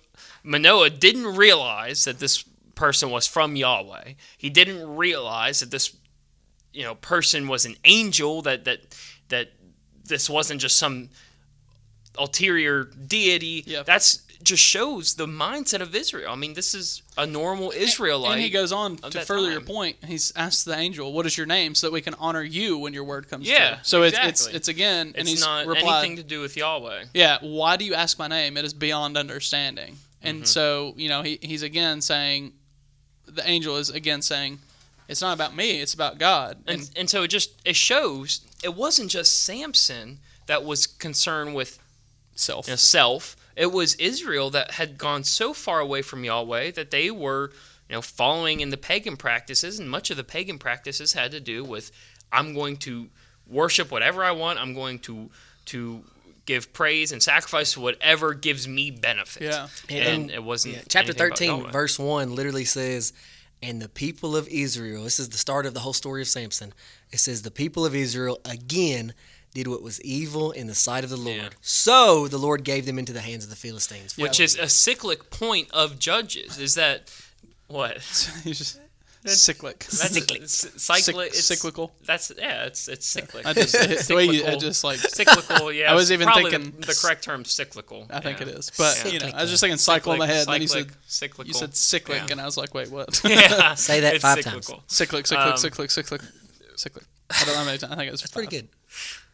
Manoah 0.45 0.91
didn't 0.91 1.37
realize 1.37 2.05
that 2.05 2.21
this 2.21 2.45
person 2.77 3.11
was 3.11 3.27
from 3.27 3.57
Yahweh. 3.57 4.13
He 4.39 4.49
didn't 4.51 4.95
realize 4.97 5.61
that 5.61 5.73
this, 5.73 5.97
you 6.73 6.85
know, 6.85 6.95
person 6.95 7.49
was 7.49 7.65
an 7.67 7.75
angel. 7.85 8.41
That 8.43 8.65
that 8.67 8.81
that 9.29 9.51
this 10.05 10.29
wasn't 10.31 10.61
just 10.61 10.77
some 10.77 11.09
ulterior 12.19 12.85
deity. 12.85 13.65
Yep. 13.67 13.87
That's 13.87 14.23
just 14.43 14.63
shows 14.63 15.15
the 15.15 15.27
mindset 15.27 15.81
of 15.81 15.95
Israel. 15.95 16.31
I 16.33 16.37
mean, 16.37 16.55
this 16.55 16.75
is 16.75 17.03
a 17.17 17.27
normal 17.27 17.73
Israelite. 17.73 18.33
and 18.33 18.41
he 18.41 18.51
goes 18.51 18.71
on 18.71 18.97
to 18.99 19.21
further 19.23 19.51
your 19.51 19.61
point. 19.63 19.97
He's 20.07 20.33
asked 20.37 20.67
the 20.67 20.77
angel, 20.77 21.13
"What 21.13 21.27
is 21.27 21.37
your 21.37 21.47
name?" 21.47 21.75
So 21.75 21.87
that 21.89 21.93
we 21.93 22.01
can 22.03 22.15
honor 22.15 22.43
you 22.43 22.79
when 22.79 22.93
your 22.93 23.05
word 23.05 23.29
comes. 23.29 23.49
Yeah, 23.49 23.69
true. 23.77 23.79
So 23.83 24.03
it's 24.03 24.19
it's 24.21 24.47
it's 24.47 24.69
again, 24.69 25.09
and 25.09 25.17
It's 25.17 25.31
he's 25.31 25.41
not 25.41 25.67
replied, 25.67 26.01
anything 26.01 26.17
to 26.17 26.23
do 26.23 26.41
with 26.41 26.57
Yahweh. 26.57 27.07
Yeah, 27.15 27.39
why 27.41 27.77
do 27.77 27.85
you 27.85 27.95
ask 27.95 28.19
my 28.19 28.29
name? 28.29 28.57
It 28.57 28.65
is 28.65 28.75
beyond 28.75 29.17
understanding. 29.17 29.97
And 30.23 30.39
Mm-hmm. 30.39 30.45
so, 30.47 30.95
you 30.97 31.09
know, 31.09 31.23
he, 31.23 31.39
he's 31.41 31.63
again 31.63 32.01
saying, 32.01 32.53
the 33.27 33.49
angel 33.49 33.77
is 33.77 33.91
again 33.91 34.23
saying, 34.23 34.59
it's 35.09 35.21
not 35.21 35.35
about 35.35 35.55
me, 35.55 35.81
it's 35.81 35.95
about 35.95 36.19
God. 36.19 36.57
And, 36.67 36.81
and, 36.81 36.91
and 36.97 37.11
so 37.11 37.23
it 37.23 37.29
just 37.29 37.51
it 37.65 37.77
shows 37.77 38.41
it 38.63 38.75
wasn't 38.75 39.11
just 39.11 39.45
Samson 39.45 40.19
that 40.47 40.65
was 40.65 40.87
concerned 40.87 41.55
with 41.55 41.79
self. 42.35 42.67
you 42.67 42.73
know, 42.73 42.77
self. 42.77 43.37
It 43.57 43.73
was 43.73 43.95
Israel 43.97 44.51
that 44.51 44.73
had 44.73 44.99
gone 44.99 45.25
so 45.25 45.53
far 45.55 45.81
away 45.81 46.03
from 46.03 46.25
Yahweh 46.25 46.73
that 46.73 46.91
they 46.91 47.11
were, 47.11 47.51
you 47.89 47.95
know, 47.97 48.03
following 48.03 48.61
in 48.61 48.71
the 48.71 48.77
pagan 48.77 49.17
practices, 49.17 49.79
and 49.79 49.91
much 49.91 50.11
of 50.11 50.17
the 50.17 50.25
pagan 50.25 50.59
practices 50.59 51.13
had 51.15 51.31
to 51.33 51.41
do 51.41 51.65
with 51.65 51.91
I'm 52.33 52.55
going 52.55 52.77
to 52.79 53.09
worship 53.47 53.91
whatever 53.91 54.25
I 54.25 54.33
want. 54.33 54.59
I'm 54.59 54.75
going 54.75 54.99
to 55.01 55.31
to 55.67 56.03
give 56.45 56.73
praise 56.73 57.11
and 57.11 57.21
sacrifice 57.23 57.73
to 57.73 57.81
whatever 57.81 58.33
gives 58.33 58.69
me 58.69 58.91
benefit. 58.91 59.43
Yeah. 59.43 59.69
and, 59.89 60.23
And- 60.23 60.31
it 60.31 60.43
wasn't 60.43 60.77
Yeah, 60.77 60.83
chapter 60.89 61.11
anything 61.11 61.51
about 61.51 61.63
13, 61.63 61.73
verse 61.73 61.99
1 61.99 62.35
literally 62.37 62.65
says, 62.65 63.13
And 63.63 63.81
the 63.81 63.89
people 63.89 64.37
of 64.37 64.47
Israel, 64.49 65.05
this 65.05 65.19
is 65.19 65.31
the 65.31 65.39
start 65.39 65.67
of 65.67 65.75
the 65.75 65.81
whole 65.81 65.93
story 65.93 66.23
of 66.23 66.29
Samson. 66.29 66.73
It 67.11 67.19
says, 67.19 67.43
The 67.43 67.51
people 67.51 67.87
of 67.87 67.95
Israel 67.95 68.41
again 68.45 69.15
did 69.55 69.67
what 69.67 69.83
was 69.83 70.01
evil 70.03 70.53
in 70.53 70.67
the 70.67 70.75
sight 70.75 71.03
of 71.03 71.11
the 71.11 71.17
Lord. 71.17 71.37
Yeah. 71.37 71.49
So 71.63 72.29
the 72.29 72.37
Lord 72.37 72.63
gave 72.63 72.85
them 72.85 72.99
into 72.99 73.15
the 73.15 73.23
hands 73.23 73.45
of 73.45 73.51
the 73.51 73.57
Philistines. 73.57 74.17
which 74.19 74.39
is 74.39 74.57
a 74.57 74.69
cyclic 74.69 75.31
point 75.31 75.69
of 75.73 75.99
Judges. 75.99 76.59
Is 76.59 76.75
that 76.75 77.11
what? 77.67 77.97
He's 79.31 79.43
cyclic. 79.43 79.81
That's 79.81 80.13
Cyclic. 80.15 80.43
it's 80.43 80.83
cyclic. 80.83 81.27
it's- 81.29 81.45
cyclical. 81.45 81.93
That's 82.05 82.33
yeah. 82.39 82.65
It's 82.65 82.89
it's 82.89 83.07
cyclic. 83.07 83.45
I 83.47 83.53
just 83.53 83.73
the 84.09 84.15
way 84.15 84.25
you 84.25 84.47
I 84.47 84.57
just 84.57 84.83
like 84.85 84.99
cyclical. 84.99 85.73
Yeah, 85.77 85.93
I 85.93 85.95
was 85.95 86.11
even 86.13 86.29
thinking- 86.33 86.73
the, 86.81 86.87
the 86.87 86.99
correct 87.01 87.25
term. 87.25 87.45
Cyclical. 87.45 88.07
I 88.11 88.21
think 88.21 88.41
yeah. 88.41 88.49
it 88.49 88.55
is, 88.57 88.71
but 88.79 89.03
Yeah. 89.05 89.11
you 89.13 89.19
know, 89.21 89.31
I 89.35 89.43
was 89.43 89.51
just 89.51 89.61
thinking 89.61 89.79
cycle 89.79 90.13
in 90.13 90.19
my 90.19 90.27
head, 90.27 90.47
and 90.47 90.55
then 90.55 90.63
you 90.63 90.69
said 90.69 90.89
cyclical. 91.07 91.47
you 91.47 91.55
said 91.55 91.75
cyclic, 91.75 92.23
Yeah. 92.23 92.33
and 92.33 92.41
I 92.41 92.45
was 92.45 92.57
like, 92.57 92.73
wait, 92.75 92.91
what? 92.91 93.21
yeah, 93.29 93.75
Say 93.75 94.01
that 94.01 94.15
it's 94.15 94.23
five 94.23 94.43
cyclical. 94.43 94.83
cyclic, 94.87 95.27
cyclic, 95.27 95.47
Um, 95.53 95.57
cyclic, 95.57 95.91
cyclic, 95.91 96.21
cyclic. 96.77 97.05
I 97.31 97.39
don't 97.45 97.49
know 97.55 97.61
how 97.61 97.65
many 97.65 97.79
times. 97.79 97.93
I 97.93 97.97
think 97.97 98.09
it 98.09 98.13
was 98.13 98.21
That's 98.21 98.33
pretty 98.33 98.49
good. 98.49 98.69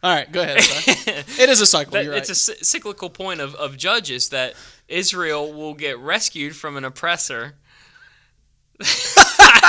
All 0.03 0.13
right, 0.15 0.31
go 0.33 0.43
ahead. 0.43 0.59
it 0.59 1.49
is 1.49 1.61
a 1.61 1.67
cycle. 1.67 1.93
That- 1.93 2.05
You're 2.05 2.13
right. 2.15 2.29
It's 2.29 2.49
a 2.49 2.65
cyclical 2.65 3.09
point 3.11 3.41
of, 3.41 3.55
of 3.55 3.77
Judges 3.77 4.31
that 4.31 4.55
Israel 4.89 5.53
will 5.53 5.75
get 5.75 5.99
rescued 5.99 6.57
from 6.57 6.77
an 6.77 6.85
oppressor. 6.85 7.55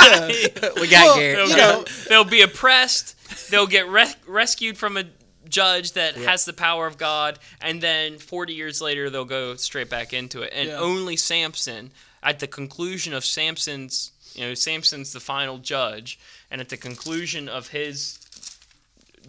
We 0.80 0.88
got 0.88 1.04
Well, 1.06 1.18
Garrett. 1.18 1.38
They'll, 1.38 1.50
You 1.50 1.58
know- 1.58 1.86
they'll 2.10 2.24
be 2.24 2.42
oppressed. 2.42 3.16
They'll 3.50 3.68
get 3.68 3.88
re- 3.89 4.13
rescued 4.28 4.78
from 4.78 4.98
a 4.98 5.06
judge 5.48 5.92
that 5.94 6.16
has 6.16 6.46
the 6.46 6.54
power 6.54 6.88
of 6.88 6.98
God, 6.98 7.38
and 7.62 7.82
then 7.82 8.18
40 8.18 8.54
years 8.54 8.82
later, 8.82 9.10
they'll 9.10 9.26
go 9.26 9.56
straight 9.56 9.89
back 9.89 10.13
into 10.13 10.42
it. 10.42 10.52
And 10.56 10.70
Yeah. 10.70 10.78
only 10.80 11.16
Samson, 11.18 11.92
at 12.24 12.39
the 12.39 12.48
conclusion 12.48 13.13
of 13.13 13.24
Samson's, 13.26 14.12
you 14.34 14.42
know, 14.48 14.54
Samson's 14.56 15.13
the 15.13 15.20
final 15.20 15.58
judge, 15.60 16.18
and 16.50 16.60
at 16.62 16.70
the 16.70 16.78
conclusion 16.78 17.48
of 17.50 17.68
his 17.70 18.18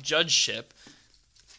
judgeship, 0.01 0.73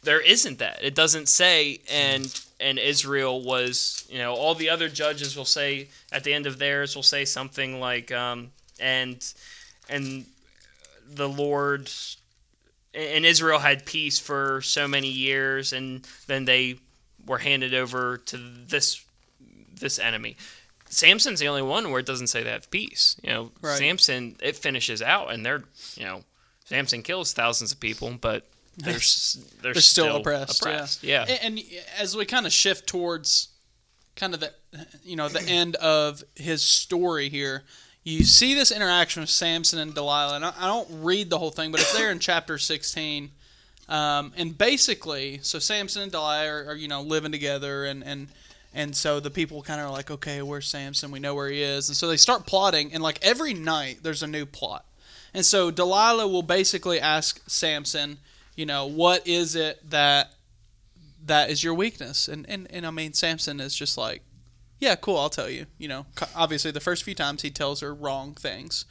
there 0.04 0.22
isn't 0.22 0.60
that. 0.60 0.80
It 0.84 0.96
doesn't 0.96 1.28
say 1.30 1.82
and 1.90 2.40
and 2.60 2.78
Israel 2.80 3.42
was 3.42 4.06
you 4.10 4.18
know 4.20 4.34
all 4.36 4.56
the 4.56 4.70
other 4.70 4.88
judges 4.88 5.36
will 5.36 5.46
say 5.46 5.90
at 6.12 6.24
the 6.24 6.34
end 6.34 6.46
of 6.46 6.58
theirs 6.60 6.96
will 6.96 7.04
say 7.04 7.26
something 7.26 7.80
like 7.80 8.12
um, 8.12 8.52
and 8.80 9.34
and 9.90 10.26
the 11.08 11.30
Lord 11.30 11.90
and 12.94 13.26
Israel 13.26 13.60
had 13.60 13.86
peace 13.86 14.20
for 14.20 14.62
so 14.62 14.88
many 14.88 15.10
years 15.10 15.74
and 15.74 16.08
then 16.28 16.46
they 16.46 16.76
were 17.26 17.40
handed 17.40 17.74
over 17.74 18.18
to 18.18 18.38
this 18.38 19.04
this 19.80 20.00
enemy. 20.00 20.38
Samson's 20.88 21.40
the 21.40 21.48
only 21.48 21.62
one 21.62 21.92
where 21.92 22.00
it 22.00 22.06
doesn't 22.06 22.28
say 22.28 22.44
they 22.44 22.52
have 22.52 22.72
peace. 22.72 23.20
You 23.24 23.30
know, 23.30 23.52
Right. 23.62 23.78
Samson 23.78 24.36
it 24.42 24.56
finishes 24.56 25.02
out 25.02 25.34
and 25.34 25.46
they're 25.46 25.64
you 25.96 26.06
know 26.06 26.24
Samson 26.66 27.04
kills 27.04 27.34
thousands 27.34 27.72
of 27.72 27.80
people, 27.80 28.12
but 28.20 28.48
they're 28.78 28.94
they're, 28.94 29.74
They're 29.74 29.74
still, 29.76 30.06
still, 30.06 30.16
oppressed. 30.18 30.62
oppressed. 30.62 31.04
Yeah. 31.04 31.26
Yeah. 31.28 31.38
And, 31.42 31.60
and 31.60 31.66
as 32.00 32.16
we 32.18 32.26
kind 32.26 32.46
of 32.46 32.52
shift 32.52 32.88
towards 32.88 33.50
kind 34.16 34.34
of 34.34 34.40
the, 34.40 34.52
you 35.04 35.16
know, 35.16 35.30
the 35.30 35.44
end 35.44 35.76
of 35.76 36.24
his 36.36 36.62
story 36.64 37.30
here, 37.30 37.64
you 38.06 38.24
see 38.24 38.54
this 38.54 38.72
interaction 38.72 39.22
with 39.22 39.32
Samson 39.32 39.80
and 39.80 39.94
Delilah. 39.94 40.36
And 40.36 40.46
I, 40.46 40.54
I 40.58 40.68
don't 40.68 40.88
read 41.04 41.30
the 41.32 41.40
whole 41.40 41.50
thing, 41.50 41.72
but 41.72 41.82
it's 41.82 41.98
there 41.98 42.12
in 42.12 42.20
chapter 42.20 42.60
16. 42.60 43.32
Um, 43.90 44.32
and 44.38 44.56
basically, 44.58 45.40
so 45.42 45.60
Samson 45.60 46.04
and 46.04 46.12
Delilah 46.12 46.48
are, 46.48 46.66
are 46.70 46.76
you 46.76 46.88
know 46.88 47.02
living 47.02 47.32
together, 47.32 47.86
and 47.86 48.04
and 48.04 48.28
and 48.74 48.96
so 48.96 49.20
the 49.20 49.30
people 49.30 49.62
kind 49.62 49.80
of 49.80 49.88
are 49.88 49.92
like, 49.92 50.10
okay, 50.10 50.42
where's 50.42 50.68
Samson? 50.68 51.12
We 51.12 51.20
know 51.20 51.36
where 51.36 51.50
he 51.50 51.62
is, 51.62 51.90
and 51.90 51.96
so 51.96 52.08
they 52.08 52.18
start 52.18 52.46
plotting. 52.46 52.94
And 52.94 53.04
like 53.04 53.20
every 53.22 53.54
night, 53.54 54.00
there's 54.02 54.24
a 54.24 54.28
new 54.28 54.46
plot. 54.46 54.86
And 55.34 55.46
so 55.46 55.70
Delilah 55.70 56.28
will 56.28 56.44
basically 56.44 57.00
ask 57.00 57.42
Samson, 57.48 58.18
you 58.56 58.66
know, 58.66 58.88
what 58.88 59.28
is 59.28 59.56
it 59.56 59.88
that 59.90 60.34
that 61.26 61.50
is 61.50 61.64
your 61.64 61.74
weakness? 61.74 62.28
And 62.28 62.50
and, 62.50 62.68
and 62.72 62.88
I 62.88 62.92
mean, 62.92 63.14
Samson 63.14 63.60
is 63.60 63.76
just 63.76 64.00
like, 64.00 64.24
yeah, 64.80 64.96
cool, 64.96 65.18
I'll 65.18 65.30
tell 65.30 65.50
you. 65.50 65.66
You 65.78 65.88
know, 65.88 66.06
obviously 66.36 66.72
the 66.72 66.80
first 66.80 67.04
few 67.04 67.16
times 67.16 67.42
he 67.42 67.50
tells 67.50 67.82
her 67.82 67.94
wrong 67.94 68.34
things, 68.34 68.86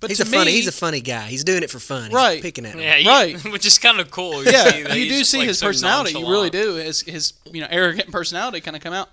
but 0.00 0.10
He's 0.10 0.18
to 0.18 0.24
a 0.24 0.26
funny. 0.26 0.50
he's 0.52 0.66
a 0.66 0.72
funny 0.72 1.00
guy. 1.00 1.28
He's 1.28 1.44
doing 1.44 1.62
it 1.62 1.70
for 1.70 1.78
fun. 1.78 2.04
He's 2.06 2.12
Right. 2.14 2.42
Picking 2.42 2.66
at 2.66 2.74
him. 2.74 2.80
Yeah, 2.80 2.96
you- 2.96 3.08
Right. 3.08 3.44
which 3.52 3.64
is 3.66 3.78
kind 3.78 4.00
of 4.00 4.10
cool. 4.10 4.44
yeah, 4.44 4.70
see 4.70 5.02
you 5.04 5.08
do 5.10 5.24
see 5.24 5.38
like, 5.38 5.48
his 5.48 5.58
so 5.58 5.66
personality. 5.66 6.18
You 6.18 6.28
really 6.28 6.50
do. 6.50 6.74
His 6.74 7.00
his 7.02 7.34
you 7.50 7.60
know 7.60 7.68
arrogant 7.70 8.10
personality 8.10 8.60
kind 8.60 8.76
of 8.76 8.82
come 8.82 8.92
out. 8.94 9.08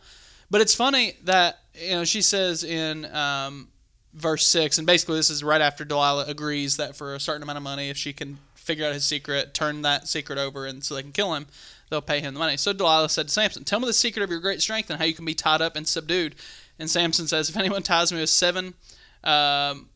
But 0.52 0.62
it's 0.62 0.74
funny 0.74 1.14
that 1.26 1.60
you 1.80 1.92
know 1.92 2.06
she 2.06 2.22
says 2.24 2.64
in 2.64 3.06
um, 3.14 3.68
verse 4.16 4.48
six, 4.48 4.78
and 4.80 4.88
basically 4.88 5.18
this 5.18 5.30
is 5.30 5.44
right 5.44 5.62
after 5.62 5.86
Delilah 5.86 6.26
agrees 6.28 6.78
that 6.78 6.96
for 6.96 7.14
a 7.14 7.20
certain 7.20 7.44
amount 7.44 7.58
of 7.58 7.64
money, 7.64 7.90
if 7.92 7.98
she 7.98 8.14
can 8.14 8.40
figure 8.56 8.86
out 8.86 8.94
his 8.94 9.04
secret, 9.06 9.54
turn 9.54 9.84
that 9.84 10.08
secret 10.08 10.38
over, 10.40 10.66
and 10.66 10.84
so 10.84 10.96
they 10.96 11.04
can 11.04 11.12
kill 11.12 11.36
him, 11.36 11.46
they'll 11.90 12.02
pay 12.02 12.20
him 12.20 12.34
the 12.34 12.40
money. 12.40 12.58
So 12.58 12.74
Delilah 12.74 13.10
said 13.10 13.28
to 13.28 13.34
Samson, 13.34 13.64
"Tell 13.64 13.80
me 13.80 13.88
the 13.88 13.94
secret 13.94 14.24
of 14.24 14.30
your 14.30 14.40
great 14.40 14.62
strength 14.62 14.90
and 14.90 15.00
how 15.00 15.06
you 15.06 15.14
can 15.14 15.26
be 15.26 15.36
tied 15.36 15.62
up 15.62 15.76
and 15.76 15.88
subdued." 15.88 16.36
And 16.78 16.90
Samson 16.90 17.28
says, 17.28 17.50
"If 17.50 17.58
anyone 17.58 17.84
ties 17.84 18.12
me 18.12 18.20
with 18.20 18.30
seven 18.30 18.76
Um, 19.24 19.90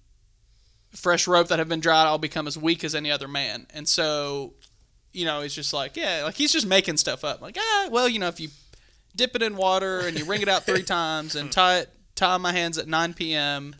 fresh 0.91 1.27
rope 1.27 1.47
that 1.47 1.59
have 1.59 1.69
been 1.69 1.79
dried, 1.79 2.05
I'll 2.05 2.17
become 2.17 2.47
as 2.47 2.57
weak 2.57 2.83
as 2.83 2.95
any 2.95 3.11
other 3.11 3.27
man. 3.27 3.67
And 3.73 3.87
so, 3.87 4.53
you 5.11 5.25
know, 5.25 5.41
he's 5.41 5.55
just 5.55 5.73
like, 5.73 5.97
yeah, 5.97 6.23
like 6.23 6.35
he's 6.35 6.51
just 6.51 6.67
making 6.67 6.97
stuff 6.97 7.23
up. 7.23 7.41
Like, 7.41 7.57
ah, 7.59 7.87
well, 7.91 8.07
you 8.07 8.19
know, 8.19 8.27
if 8.27 8.39
you 8.39 8.49
dip 9.15 9.35
it 9.35 9.41
in 9.41 9.55
water 9.55 9.99
and 9.99 10.17
you 10.17 10.25
wring 10.25 10.41
it 10.41 10.49
out 10.49 10.65
three 10.65 10.83
times 10.97 11.35
and 11.35 11.51
tie 11.51 11.79
it, 11.79 11.89
tie 12.15 12.37
my 12.37 12.51
hands 12.51 12.77
at 12.77 12.87
9 12.87 13.13
p.m., 13.13 13.75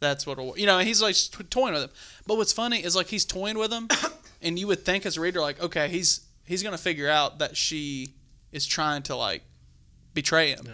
that's 0.00 0.26
what'll, 0.26 0.56
you 0.56 0.66
know, 0.66 0.78
he's 0.78 1.02
like 1.02 1.16
toying 1.50 1.74
with 1.74 1.84
him. 1.84 1.90
But 2.26 2.36
what's 2.36 2.52
funny 2.52 2.84
is 2.84 2.94
like 2.94 3.08
he's 3.08 3.24
toying 3.24 3.58
with 3.58 3.72
him, 3.72 3.88
and 4.42 4.58
you 4.58 4.66
would 4.68 4.84
think 4.84 5.06
as 5.06 5.16
a 5.16 5.20
reader, 5.20 5.40
like, 5.40 5.60
okay, 5.60 5.88
he's 5.88 6.20
he's 6.48 6.62
gonna 6.62 6.78
figure 6.78 7.08
out 7.08 7.38
that 7.38 7.56
she 7.56 8.14
is 8.52 8.66
trying 8.66 9.02
to 9.04 9.14
like 9.16 9.42
betray 10.14 10.50
him, 10.50 10.66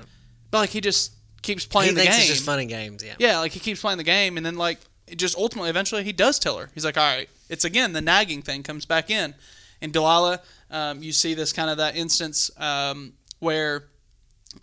but 0.51 0.59
like 0.59 0.71
he 0.71 0.81
just 0.81 1.13
keeps 1.43 1.67
playing 1.67 1.91
He 1.91 1.95
the 1.97 2.01
thinks 2.03 2.17
game. 2.17 2.23
it's 2.23 2.31
just 2.33 2.45
fun 2.47 2.61
and 2.61 2.69
games. 2.69 3.05
Yeah. 3.05 3.15
Yeah, 3.19 3.39
like 3.41 3.53
he 3.53 3.61
keeps 3.61 3.81
playing 3.81 3.99
the 3.99 4.05
game, 4.05 4.37
and 4.37 4.47
then 4.47 4.57
like 4.57 4.79
it 5.07 5.17
just 5.17 5.37
ultimately, 5.37 5.69
eventually, 5.69 6.03
he 6.05 6.13
does 6.13 6.39
tell 6.39 6.57
her. 6.59 6.71
He's 6.75 6.85
like, 6.85 6.97
all 6.97 7.05
right, 7.17 7.29
it's 7.51 7.65
again 7.65 7.93
the 7.93 8.01
nagging 8.01 8.41
thing 8.43 8.63
comes 8.63 8.87
back 8.87 9.11
in, 9.11 9.35
and 9.83 9.93
Delilah, 9.93 10.41
um, 10.71 11.03
you 11.03 11.13
see 11.13 11.35
this 11.35 11.53
kind 11.53 11.69
of 11.69 11.77
that 11.79 11.97
instance 11.97 12.51
um, 12.59 13.13
where. 13.41 13.85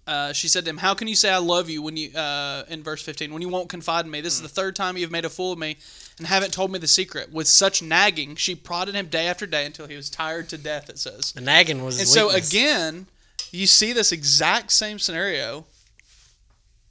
Uh, 0.07 0.31
she 0.31 0.47
said 0.47 0.63
to 0.63 0.69
him, 0.69 0.77
"How 0.77 0.93
can 0.93 1.09
you 1.09 1.15
say 1.15 1.29
I 1.29 1.37
love 1.39 1.69
you 1.69 1.81
when 1.81 1.97
you?" 1.97 2.13
Uh, 2.17 2.63
in 2.69 2.81
verse 2.81 3.03
fifteen, 3.03 3.33
when 3.33 3.41
you 3.41 3.49
won't 3.49 3.67
confide 3.67 4.05
in 4.05 4.11
me, 4.11 4.21
this 4.21 4.33
is 4.35 4.41
the 4.41 4.47
third 4.47 4.73
time 4.73 4.95
you 4.95 5.03
have 5.03 5.11
made 5.11 5.25
a 5.25 5.29
fool 5.29 5.51
of 5.51 5.59
me, 5.59 5.75
and 6.21 6.27
haven't 6.27 6.53
told 6.53 6.71
me 6.71 6.77
the 6.77 6.87
secret. 6.87 7.33
With 7.33 7.47
such 7.47 7.81
nagging, 7.81 8.35
she 8.35 8.53
prodded 8.53 8.93
him 8.93 9.07
day 9.07 9.25
after 9.25 9.47
day 9.47 9.65
until 9.65 9.87
he 9.87 9.95
was 9.95 10.07
tired 10.07 10.49
to 10.49 10.57
death. 10.59 10.87
It 10.87 10.99
says, 10.99 11.31
The 11.31 11.41
nagging 11.41 11.83
was. 11.83 11.97
and 11.99 12.07
so 12.07 12.27
weakness. 12.27 12.49
again, 12.49 13.07
you 13.51 13.65
see 13.65 13.91
this 13.91 14.11
exact 14.11 14.71
same 14.71 14.99
scenario 14.99 15.65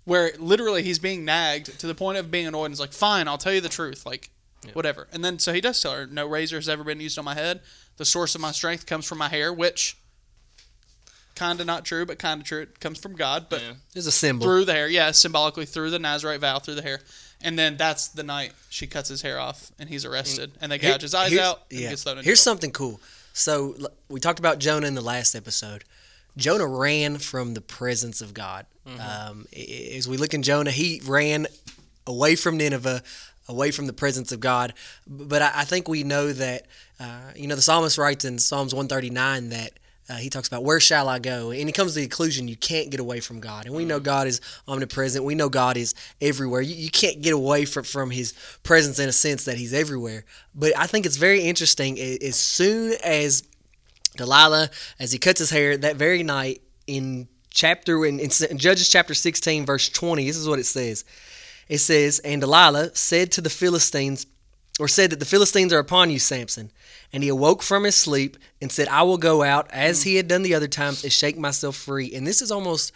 where 0.05 0.33
literally 0.39 0.83
he's 0.83 0.99
being 0.99 1.25
nagged 1.25 1.79
to 1.79 1.87
the 1.87 1.95
point 1.95 2.19
of 2.19 2.31
being 2.31 2.47
annoyed 2.47 2.65
and 2.67 2.73
is 2.75 2.81
like, 2.81 2.93
fine, 2.93 3.29
I'll 3.29 3.39
tell 3.39 3.53
you 3.53 3.61
the 3.61 3.69
truth. 3.69 4.05
Like, 4.05 4.31
whatever. 4.73 5.07
And 5.13 5.25
then 5.25 5.39
so 5.39 5.53
he 5.53 5.61
does 5.61 5.81
tell 5.81 5.93
her, 5.93 6.07
no 6.07 6.27
razor 6.27 6.57
has 6.57 6.69
ever 6.69 6.83
been 6.83 7.01
used 7.01 7.19
on 7.19 7.25
my 7.25 7.35
head. 7.35 7.61
The 7.99 8.05
source 8.05 8.35
of 8.35 8.41
my 8.41 8.51
strength 8.51 8.85
comes 8.87 9.07
from 9.07 9.19
my 9.19 9.29
hair, 9.29 9.53
which 9.53 9.97
kind 11.37 11.61
of 11.61 11.67
not 11.67 11.85
true, 11.85 12.05
but 12.05 12.19
kind 12.19 12.41
of 12.41 12.47
true. 12.47 12.63
It 12.63 12.81
comes 12.81 12.99
from 12.99 13.15
God, 13.15 13.47
but 13.49 13.63
Yeah. 13.63 13.73
There's 13.95 14.07
a 14.07 14.13
symbol. 14.13 14.45
through 14.47 14.65
the 14.65 14.73
hair. 14.73 14.89
Yeah, 14.89 15.11
symbolically 15.13 15.67
through 15.67 15.91
the 15.91 15.99
Nazarite 15.99 16.41
vow, 16.41 16.59
through 16.59 16.75
the 16.75 16.83
hair. 16.83 17.01
And 17.43 17.59
then 17.59 17.77
that's 17.77 18.09
the 18.09 18.23
night 18.23 18.53
she 18.69 18.87
cuts 18.87 19.09
his 19.09 19.23
hair 19.23 19.39
off 19.39 19.71
and 19.79 19.89
he's 19.89 20.05
arrested. 20.05 20.53
And 20.61 20.71
they 20.71 20.79
Here- 20.79 20.93
gouge 20.93 21.03
his 21.03 21.15
eyes 21.15 21.31
here's- 21.31 21.47
out 21.47 21.63
and 21.71 21.81
Yeah. 21.81 21.91
gets 21.91 22.03
thrown 22.03 22.19
in 22.19 22.25
Here's 22.25 22.39
jail. 22.41 22.45
something 22.53 22.71
cool. 22.73 23.01
So 23.33 23.75
l- 23.81 23.89
we 24.09 24.21
talked 24.21 24.39
about 24.39 24.59
Jonah 24.59 24.87
in 24.87 24.95
the 24.95 25.01
last 25.01 25.35
episode. 25.35 25.85
Jonah 26.37 26.67
ran 26.67 27.19
from 27.19 27.55
the 27.55 27.61
presence 27.61 28.21
of 28.21 28.35
God. 28.35 28.67
Mm-hmm. 28.87 29.01
Um, 29.01 29.47
i- 29.57 29.93
as 29.97 30.07
we 30.07 30.17
look 30.17 30.35
in 30.35 30.43
Jonah, 30.43 30.71
he 30.71 31.01
ran 31.05 31.47
away 32.07 32.37
from 32.37 32.57
Nineveh, 32.57 33.03
away 33.49 33.71
from 33.71 33.87
the 33.87 33.93
presence 33.93 34.33
of 34.33 34.41
God. 34.41 34.75
But 35.07 35.43
I, 35.43 35.53
I 35.57 35.65
think 35.65 35.89
we 35.89 36.05
know 36.05 36.33
that, 36.33 36.67
uh, 37.01 37.33
you 37.35 37.47
know, 37.47 37.57
the 37.57 37.63
psalmist 37.63 37.99
writes 37.99 38.25
in 38.25 38.39
Psalms 38.39 38.75
139 38.75 39.49
that 39.51 39.73
uh, 40.11 40.17
he 40.17 40.29
talks 40.29 40.49
about 40.49 40.65
where 40.65 40.81
shall 40.81 41.09
I 41.09 41.21
go, 41.21 41.53
and 41.53 41.69
he 41.69 41.73
comes 41.73 41.95
to 41.95 42.01
the 42.01 42.07
conclusion 42.07 42.49
you 42.49 42.57
can't 42.57 42.91
get 42.91 42.99
away 42.99 43.21
from 43.21 43.39
God, 43.39 43.67
and 43.67 43.75
we 43.75 43.85
know 43.85 44.01
God 44.01 44.27
is 44.27 44.41
omnipresent. 44.67 45.25
We 45.25 45.37
know 45.37 45.49
God 45.49 45.77
is 45.77 45.95
everywhere. 46.21 46.61
You, 46.61 46.75
you 46.75 46.91
can't 46.91 47.23
get 47.23 47.33
away 47.33 47.65
from 47.65 47.85
from 47.85 48.11
His 48.11 48.35
presence 48.65 48.99
in 48.99 49.09
a 49.09 49.13
sense 49.13 49.45
that 49.45 49.57
He's 49.57 49.73
everywhere. 49.73 50.25
But 50.53 50.77
I 50.77 50.89
think 50.89 51.07
it's 51.07 51.17
very 51.17 51.43
interesting. 51.43 52.01
As 52.01 52.35
soon 52.35 52.95
as 53.05 53.45
Delilah, 54.17 54.71
as 54.99 55.13
he 55.13 55.19
cuts 55.19 55.39
his 55.39 55.51
hair 55.51 55.77
that 55.77 55.95
very 55.95 56.25
night 56.25 56.61
in 56.89 57.29
chapter 57.51 58.05
in, 58.05 58.19
in 58.19 58.59
Judges 58.59 58.89
chapter 58.89 59.15
16 59.15 59.65
verse 59.65 59.89
20, 59.89 60.27
this 60.27 60.37
is 60.37 60.49
what 60.49 60.59
it 60.59 60.67
says. 60.67 61.05
It 61.69 61.79
says, 61.79 62.19
"And 62.19 62.41
Delilah 62.41 62.97
said 62.97 63.31
to 63.33 63.41
the 63.41 63.51
Philistines, 63.51 64.27
or 64.81 64.89
said 64.89 65.11
that 65.11 65.21
the 65.21 65.27
Philistines 65.27 65.73
are 65.73 65.79
upon 65.79 66.11
you, 66.11 66.19
Samson. 66.19 66.73
And 67.13 67.23
he 67.23 67.29
awoke 67.29 67.63
from 67.63 67.85
his 67.85 67.97
sleep 67.97 68.37
and 68.63 68.71
said, 68.71 68.87
I 68.89 69.03
will 69.03 69.19
go 69.19 69.43
out 69.43 69.69
as 69.73 70.05
he 70.05 70.17
had 70.17 70.29
done 70.29 70.43
the 70.43 70.55
other 70.55 70.69
times 70.69 71.03
and 71.03 71.13
shake 71.13 71.37
myself 71.37 71.75
free. 71.77 72.15
And 72.15 72.27
this 72.27 72.41
is 72.41 72.51
almost 72.53 72.93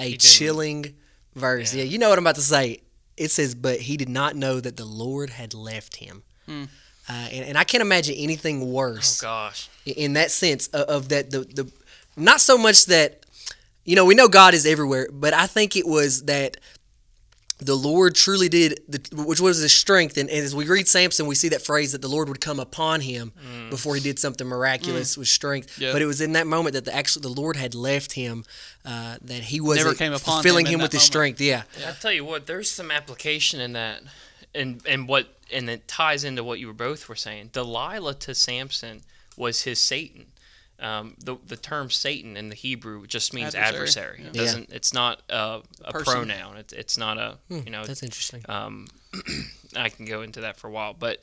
a 0.00 0.16
chilling 0.16 0.94
verse. 1.34 1.72
Yeah. 1.74 1.84
you 1.84 1.98
know 1.98 2.08
what 2.08 2.18
I'm 2.18 2.24
about 2.24 2.34
to 2.36 2.40
say. 2.42 2.80
It 3.16 3.30
says, 3.30 3.54
But 3.54 3.80
he 3.82 3.96
did 3.96 4.08
not 4.08 4.34
know 4.34 4.58
that 4.60 4.76
the 4.76 4.84
Lord 4.84 5.30
had 5.30 5.54
left 5.54 5.96
him. 5.96 6.22
Uh, 6.48 6.62
and, 7.08 7.44
and 7.46 7.58
I 7.58 7.64
can't 7.64 7.82
imagine 7.82 8.14
anything 8.16 8.72
worse 8.72 9.22
Oh 9.22 9.26
gosh. 9.26 9.68
in 9.86 10.14
that 10.14 10.30
sense 10.30 10.68
of, 10.68 10.82
of 10.88 11.08
that 11.10 11.30
the 11.30 11.40
the 11.40 11.70
not 12.16 12.40
so 12.40 12.56
much 12.58 12.86
that 12.86 13.24
you 13.84 13.96
know 13.96 14.04
we 14.04 14.14
know 14.14 14.28
God 14.28 14.54
is 14.54 14.66
everywhere, 14.66 15.08
but 15.12 15.32
I 15.34 15.46
think 15.46 15.76
it 15.76 15.86
was 15.86 16.24
that 16.24 16.58
the 17.64 17.74
Lord 17.74 18.14
truly 18.14 18.48
did, 18.48 18.80
the, 18.88 19.00
which 19.24 19.40
was 19.40 19.58
his 19.58 19.72
strength. 19.72 20.16
And, 20.16 20.28
and 20.28 20.44
as 20.44 20.54
we 20.54 20.66
read 20.66 20.88
Samson, 20.88 21.26
we 21.26 21.34
see 21.34 21.48
that 21.50 21.62
phrase 21.62 21.92
that 21.92 22.02
the 22.02 22.08
Lord 22.08 22.28
would 22.28 22.40
come 22.40 22.60
upon 22.60 23.00
him 23.00 23.32
before 23.70 23.94
he 23.94 24.00
did 24.00 24.18
something 24.18 24.46
miraculous 24.46 25.16
with 25.16 25.28
strength. 25.28 25.78
Yeah. 25.78 25.92
But 25.92 26.02
it 26.02 26.06
was 26.06 26.20
in 26.20 26.32
that 26.32 26.46
moment 26.46 26.74
that 26.74 26.84
the 26.84 26.94
actually 26.94 27.22
the 27.22 27.40
Lord 27.40 27.56
had 27.56 27.74
left 27.74 28.12
him, 28.12 28.44
uh, 28.84 29.16
that 29.22 29.42
he 29.44 29.60
was 29.60 29.78
Never 29.78 29.94
came 29.94 30.12
upon 30.12 30.42
filling 30.42 30.66
him 30.66 30.74
in 30.74 30.80
him 30.80 30.82
with 30.82 30.92
his 30.92 31.00
moment. 31.00 31.38
strength. 31.38 31.40
Yeah, 31.40 31.62
I 31.86 31.92
tell 31.92 32.12
you 32.12 32.24
what, 32.24 32.46
there's 32.46 32.70
some 32.70 32.90
application 32.90 33.60
in 33.60 33.72
that, 33.74 34.02
and 34.54 34.80
and 34.86 35.08
what 35.08 35.28
and 35.52 35.68
it 35.68 35.86
ties 35.86 36.24
into 36.24 36.42
what 36.42 36.58
you 36.58 36.66
were 36.66 36.72
both 36.72 37.08
were 37.08 37.14
saying. 37.14 37.50
Delilah 37.52 38.14
to 38.14 38.34
Samson 38.34 39.02
was 39.36 39.62
his 39.62 39.80
Satan. 39.80 40.26
Um, 40.82 41.14
the 41.18 41.36
the 41.46 41.56
term 41.56 41.88
Satan 41.90 42.36
in 42.36 42.48
the 42.48 42.54
Hebrew 42.56 43.06
just 43.06 43.32
means 43.32 43.54
Adversary, 43.54 44.18
adversary. 44.18 44.20
yeah. 44.24 44.28
It 44.28 44.34
doesn't. 44.34 44.70
It's 44.72 44.92
not 44.92 45.22
a, 45.30 45.62
a 45.84 45.92
Person. 45.92 46.12
pronoun. 46.14 46.56
It's 46.56 46.72
it's 46.72 46.98
not 46.98 47.18
a 47.18 47.38
you 47.48 47.70
know. 47.70 47.84
that's 47.84 48.02
interesting. 48.02 48.42
Um, 48.48 48.88
I 49.76 49.88
can 49.88 50.04
go 50.06 50.22
into 50.22 50.40
that 50.40 50.56
for 50.56 50.66
a 50.66 50.70
while, 50.70 50.92
but 50.92 51.22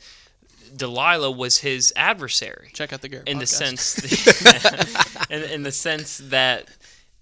Delilah 0.75 1.31
was 1.31 1.59
his 1.59 1.91
adversary 1.95 2.69
Check 2.73 2.93
out 2.93 3.01
the 3.01 3.09
Garrett 3.09 3.27
in 3.27 3.39
the 3.39 3.45
podcast. 3.45 3.79
sense 3.79 5.25
in, 5.29 5.43
in 5.43 5.63
the 5.63 5.71
sense 5.71 6.19
that 6.19 6.67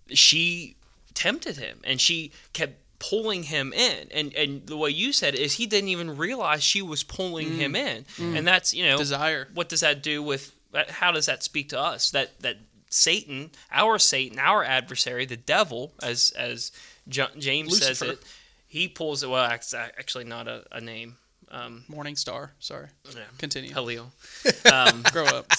she 0.10 0.76
tempted 1.14 1.58
him 1.58 1.80
and 1.84 2.00
she 2.00 2.32
kept 2.54 2.74
pulling 3.00 3.44
him 3.44 3.74
in 3.74 4.08
and 4.12 4.34
and 4.34 4.66
the 4.68 4.76
way 4.76 4.90
you 4.90 5.14
said 5.14 5.36
it 5.36 5.40
is 5.40 5.54
he 5.54 5.66
didn't 5.68 5.90
even 5.90 6.18
realize 6.18 6.64
she 6.64 6.82
was 6.82 7.04
pulling 7.04 7.54
him 7.56 7.76
in 7.76 8.06
and 8.20 8.46
that's 8.48 8.74
you 8.74 8.84
know 8.84 8.98
Desire. 8.98 9.48
what 9.54 9.70
does 9.70 9.82
that 9.82 10.02
do 10.02 10.22
with 10.24 10.52
how 10.90 11.12
does 11.12 11.26
that 11.26 11.44
speak 11.44 11.70
to 11.70 11.80
us 11.80 12.12
that 12.12 12.40
that 12.42 12.58
satan 12.90 13.50
our 13.72 13.98
satan 14.00 14.40
our 14.40 14.64
adversary 14.64 15.26
the 15.26 15.38
devil 15.38 15.94
as 16.02 16.32
as 16.38 16.72
james 17.08 17.78
says 17.80 18.02
it 18.02 18.20
he 18.68 18.88
pulls 18.88 19.24
it 19.24 19.30
well 19.30 19.44
actually 19.44 20.24
not 20.24 20.48
a, 20.48 20.64
a 20.72 20.82
name 20.82 21.16
um 21.52 21.84
Morning 21.88 22.16
Star. 22.16 22.52
Sorry. 22.60 22.88
yeah. 23.16 23.22
Continue. 23.38 23.74
Halil. 23.74 24.12
Um, 24.72 25.04
Grow 25.12 25.26
up. 25.26 25.50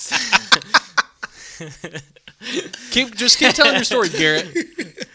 keep 2.91 3.15
just 3.15 3.39
keep 3.39 3.55
telling 3.55 3.75
your 3.75 3.85
story, 3.85 4.09
Garrett. 4.11 4.55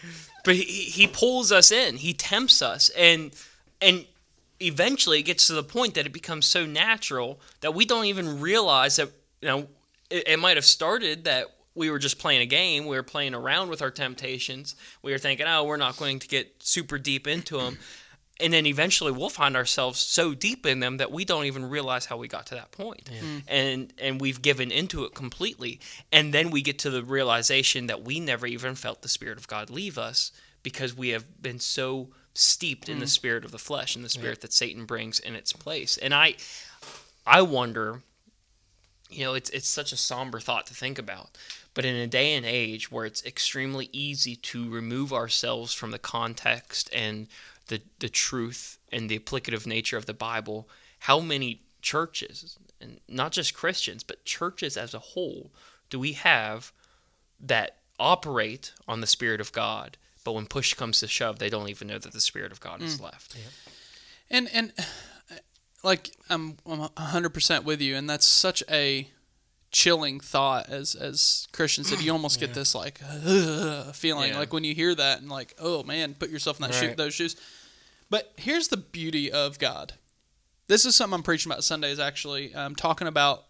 But 0.45 0.55
he, 0.55 0.63
he 0.63 1.07
pulls 1.07 1.53
us 1.53 1.71
in. 1.71 1.95
He 1.95 2.13
tempts 2.13 2.61
us, 2.61 2.89
and 2.97 3.33
and 3.81 4.05
eventually 4.59 5.19
it 5.19 5.23
gets 5.23 5.47
to 5.47 5.53
the 5.53 5.63
point 5.63 5.93
that 5.93 6.05
it 6.05 6.11
becomes 6.11 6.45
so 6.45 6.65
natural 6.65 7.39
that 7.61 7.73
we 7.73 7.85
don't 7.85 8.03
even 8.05 8.41
realize 8.41 8.97
that 8.97 9.09
you 9.39 9.47
know 9.47 9.67
it, 10.09 10.27
it 10.27 10.39
might 10.39 10.57
have 10.57 10.65
started 10.65 11.25
that 11.25 11.47
we 11.75 11.89
were 11.89 11.99
just 11.99 12.19
playing 12.19 12.41
a 12.41 12.45
game. 12.45 12.85
We 12.85 12.95
were 12.95 13.03
playing 13.03 13.33
around 13.33 13.69
with 13.69 13.81
our 13.81 13.91
temptations. 13.91 14.75
We 15.01 15.11
were 15.11 15.17
thinking, 15.17 15.47
oh, 15.47 15.63
we're 15.63 15.77
not 15.77 15.97
going 15.97 16.19
to 16.19 16.27
get 16.27 16.61
super 16.61 16.99
deep 16.99 17.27
into 17.27 17.57
them. 17.57 17.79
And 18.39 18.51
then 18.51 18.65
eventually 18.65 19.11
we'll 19.11 19.29
find 19.29 19.55
ourselves 19.55 19.99
so 19.99 20.33
deep 20.33 20.65
in 20.65 20.79
them 20.79 20.97
that 20.97 21.11
we 21.11 21.23
don't 21.23 21.45
even 21.45 21.69
realize 21.69 22.05
how 22.05 22.17
we 22.17 22.27
got 22.27 22.47
to 22.47 22.55
that 22.55 22.71
point. 22.71 23.05
Mm. 23.05 23.43
And 23.47 23.93
and 23.99 24.19
we've 24.19 24.41
given 24.41 24.71
into 24.71 25.03
it 25.03 25.13
completely. 25.13 25.79
And 26.11 26.33
then 26.33 26.49
we 26.49 26.61
get 26.61 26.79
to 26.79 26.89
the 26.89 27.03
realization 27.03 27.87
that 27.87 28.03
we 28.03 28.19
never 28.19 28.47
even 28.47 28.75
felt 28.75 29.01
the 29.01 29.07
spirit 29.07 29.37
of 29.37 29.47
God 29.47 29.69
leave 29.69 29.97
us 29.97 30.31
because 30.63 30.97
we 30.97 31.09
have 31.09 31.41
been 31.41 31.59
so 31.59 32.09
steeped 32.33 32.89
in 32.89 32.99
the 32.99 33.05
mm. 33.05 33.09
spirit 33.09 33.45
of 33.45 33.51
the 33.51 33.59
flesh 33.59 33.95
and 33.95 34.03
the 34.03 34.09
spirit 34.09 34.41
that 34.41 34.51
Satan 34.51 34.85
brings 34.85 35.19
in 35.19 35.35
its 35.35 35.53
place. 35.53 35.97
And 35.97 36.13
I 36.13 36.35
I 37.25 37.43
wonder 37.43 38.01
you 39.13 39.23
know, 39.23 39.33
it's 39.33 39.49
it's 39.51 39.67
such 39.67 39.91
a 39.91 39.97
somber 39.97 40.39
thought 40.39 40.67
to 40.67 40.73
think 40.73 40.97
about. 40.99 41.37
But 41.73 41.85
in 41.85 41.95
a 41.95 42.07
day 42.07 42.35
and 42.35 42.45
age 42.45 42.91
where 42.91 43.05
it's 43.05 43.25
extremely 43.25 43.89
easy 43.91 44.35
to 44.35 44.69
remove 44.69 45.11
ourselves 45.11 45.73
from 45.73 45.91
the 45.91 45.99
context 45.99 46.89
and 46.93 47.27
the 47.67 47.81
the 47.99 48.09
truth 48.09 48.77
and 48.91 49.09
the 49.09 49.19
applicative 49.19 49.65
nature 49.65 49.97
of 49.97 50.05
the 50.05 50.13
Bible, 50.13 50.67
how 50.99 51.19
many 51.19 51.61
churches 51.81 52.57
and 52.79 52.99
not 53.07 53.31
just 53.31 53.53
Christians, 53.53 54.03
but 54.03 54.25
churches 54.25 54.77
as 54.77 54.93
a 54.93 54.99
whole 54.99 55.51
do 55.89 55.99
we 55.99 56.13
have 56.13 56.71
that 57.39 57.77
operate 57.99 58.73
on 58.87 59.01
the 59.01 59.07
spirit 59.07 59.39
of 59.39 59.51
God, 59.51 59.97
but 60.23 60.33
when 60.33 60.47
push 60.47 60.73
comes 60.73 60.99
to 60.99 61.07
shove, 61.07 61.39
they 61.39 61.49
don't 61.49 61.69
even 61.69 61.87
know 61.87 61.99
that 61.99 62.13
the 62.13 62.21
spirit 62.21 62.51
of 62.51 62.59
God 62.59 62.81
is 62.81 62.97
mm. 62.97 63.03
left. 63.03 63.37
And 64.29 64.49
and 64.53 64.73
like 65.83 66.11
I'm 66.29 66.57
I'm 66.65 66.89
hundred 66.97 67.29
percent 67.29 67.65
with 67.65 67.81
you, 67.81 67.95
and 67.95 68.09
that's 68.09 68.25
such 68.25 68.63
a 68.69 69.07
chilling 69.71 70.19
thought 70.19 70.69
as 70.69 70.95
as 70.95 71.47
Christians 71.51 71.89
that 71.89 72.01
you 72.03 72.11
almost 72.13 72.39
get 72.39 72.53
this 72.53 72.73
like 72.75 72.99
feeling 73.93 74.31
Yeah. 74.31 74.37
like 74.39 74.53
when 74.53 74.63
you 74.63 74.73
hear 74.75 74.93
that 74.95 75.19
and 75.19 75.29
like 75.29 75.53
oh 75.59 75.83
man, 75.83 76.13
put 76.13 76.29
yourself 76.29 76.59
in 76.59 76.67
that 76.67 76.73
shoe, 76.73 76.87
Right. 76.87 76.97
those 76.97 77.13
shoes. 77.13 77.35
But 78.09 78.31
here's 78.37 78.67
the 78.67 78.77
beauty 78.77 79.31
of 79.31 79.57
God. 79.59 79.93
This 80.67 80.85
is 80.85 80.95
something 80.95 81.15
I'm 81.15 81.23
preaching 81.23 81.51
about 81.51 81.63
Sundays. 81.63 81.99
Actually, 81.99 82.55
I'm 82.55 82.75
talking 82.75 83.07
about 83.07 83.45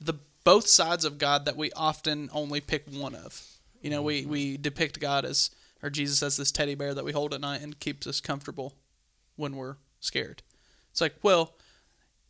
the 0.00 0.14
both 0.44 0.66
sides 0.66 1.04
of 1.04 1.18
God 1.18 1.44
that 1.44 1.56
we 1.56 1.70
often 1.72 2.28
only 2.32 2.60
pick 2.60 2.84
one 2.90 3.14
of. 3.14 3.46
You 3.80 3.90
know, 3.90 4.02
we 4.02 4.22
mm-hmm. 4.22 4.30
we 4.30 4.56
depict 4.56 5.00
God 5.00 5.24
as 5.24 5.50
or 5.82 5.90
Jesus 5.90 6.22
as 6.22 6.36
this 6.36 6.52
teddy 6.52 6.74
bear 6.74 6.92
that 6.92 7.04
we 7.04 7.12
hold 7.12 7.32
at 7.32 7.40
night 7.40 7.62
and 7.62 7.78
keeps 7.78 8.06
us 8.06 8.20
comfortable 8.20 8.74
when 9.36 9.56
we're 9.56 9.76
scared. 10.00 10.42
It's 10.90 11.00
like, 11.00 11.14
well, 11.22 11.54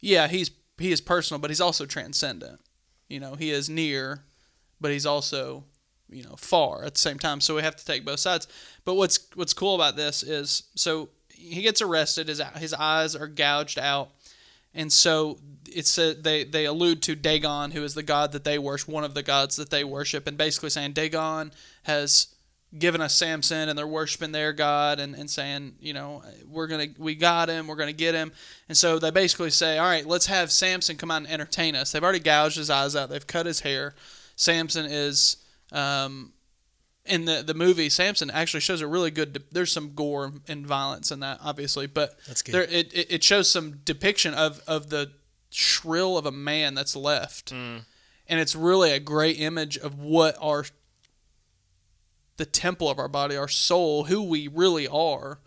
yeah, 0.01 0.29
he's 0.29 0.51
he 0.79 0.93
is 0.93 1.01
personal, 1.01 1.41
but 1.41 1.51
he's 1.51 1.61
also 1.61 1.87
transcendent. 1.87 2.61
You 3.09 3.21
know, 3.21 3.35
he 3.35 3.51
is 3.51 3.69
near, 3.69 4.25
but 4.81 4.91
he's 4.91 5.07
also, 5.07 5.65
you 6.09 6.23
know, 6.23 6.37
far 6.37 6.85
at 6.85 6.95
the 6.95 7.01
same 7.01 7.19
time. 7.19 7.41
So 7.41 7.55
we 7.55 7.63
have 7.63 7.77
to 7.77 7.85
take 7.85 8.05
both 8.05 8.21
sides. 8.21 8.49
But 8.85 8.95
what's 8.95 9.27
what's 9.35 9.53
cool 9.53 9.75
about 9.75 9.97
this 9.97 10.23
is 10.23 10.65
so 10.75 11.11
he 11.29 11.63
gets 11.63 11.83
arrested, 11.83 12.29
his 12.29 12.41
his 12.57 12.75
eyes 12.75 13.15
are 13.15 13.27
gouged 13.27 13.79
out. 13.79 14.11
And 14.73 14.93
so 14.93 15.39
it's 15.69 15.99
a, 15.99 16.15
they 16.15 16.45
they 16.45 16.65
allude 16.65 17.03
to 17.03 17.15
Dagon, 17.17 17.73
who 17.73 17.83
is 17.83 17.95
the 17.95 18.03
god 18.03 18.33
that 18.33 18.45
they 18.45 18.59
worship, 18.59 18.89
one 18.89 19.05
of 19.05 19.15
the 19.15 19.23
gods 19.23 19.57
that 19.57 19.71
they 19.71 19.85
worship, 19.85 20.27
and 20.27 20.39
basically 20.39 20.71
saying 20.71 20.93
Dagon 20.93 21.53
has 21.83 22.35
given 22.79 23.01
us 23.01 23.15
Samson, 23.15 23.69
and 23.69 23.79
they're 23.79 23.87
worshiping 23.87 24.33
their 24.33 24.53
god, 24.53 25.01
and, 25.01 25.15
and 25.15 25.29
saying, 25.29 25.75
you 25.81 25.93
know, 25.93 26.23
we're 26.49 26.67
gonna 26.69 26.87
we 26.99 27.15
got 27.15 27.49
him, 27.49 27.67
we're 27.67 27.77
gonna 27.77 27.93
get 27.93 28.15
him, 28.15 28.33
and 28.69 28.77
so 28.77 28.99
they 28.99 29.11
basically 29.11 29.51
say, 29.51 29.79
all 29.79 29.87
right, 29.87 30.07
let's 30.07 30.27
have 30.27 30.53
Samson 30.53 30.97
come 30.97 31.11
out 31.11 31.19
and 31.23 31.31
entertain 31.31 31.75
us. 31.75 31.93
They've 31.93 32.03
already 32.03 32.21
gouged 32.21 32.57
his 32.57 32.71
eyes 32.71 32.95
out, 32.95 33.11
they've 33.11 33.27
cut 33.27 33.47
his 33.47 33.61
hair. 33.61 33.95
Samson 34.37 34.87
is 34.87 35.39
um, 35.73 36.33
in 37.05 37.25
the 37.25 37.43
the 37.45 37.55
movie, 37.55 37.89
Samson 37.89 38.31
actually 38.31 38.61
shows 38.61 38.81
a 38.81 38.87
really 38.87 39.11
good. 39.11 39.33
De- 39.33 39.43
there's 39.51 39.73
some 39.73 39.95
gore 39.95 40.33
and 40.49 40.67
violence 40.67 41.11
in 41.11 41.21
that, 41.21 41.39
obviously, 41.43 41.87
but 41.87 42.19
That's 42.27 42.43
good. 42.43 42.55
There, 42.55 42.63
it, 42.63 42.93
it 42.95 43.07
it 43.11 43.25
shows 43.25 43.51
some 43.51 43.81
depiction 43.85 44.35
of 44.35 44.61
of 44.67 44.91
the 44.91 45.11
shrill 45.51 46.17
of 46.17 46.27
a 46.27 46.33
man 46.33 46.75
that's 46.75 46.95
left, 46.95 47.51
and 47.51 47.85
it's 48.29 48.55
really 48.55 48.93
a 48.93 49.01
great 49.01 49.41
image 49.41 49.77
of 49.77 49.99
what 49.99 50.37
our 50.41 50.65
the 52.41 52.47
temple 52.47 52.91
of 52.91 52.99
our 52.99 53.07
body, 53.09 53.37
our 53.37 53.47
soul, 53.49 54.05
who 54.05 54.23
we 54.23 54.49
really 54.49 54.89
are. 54.89 55.39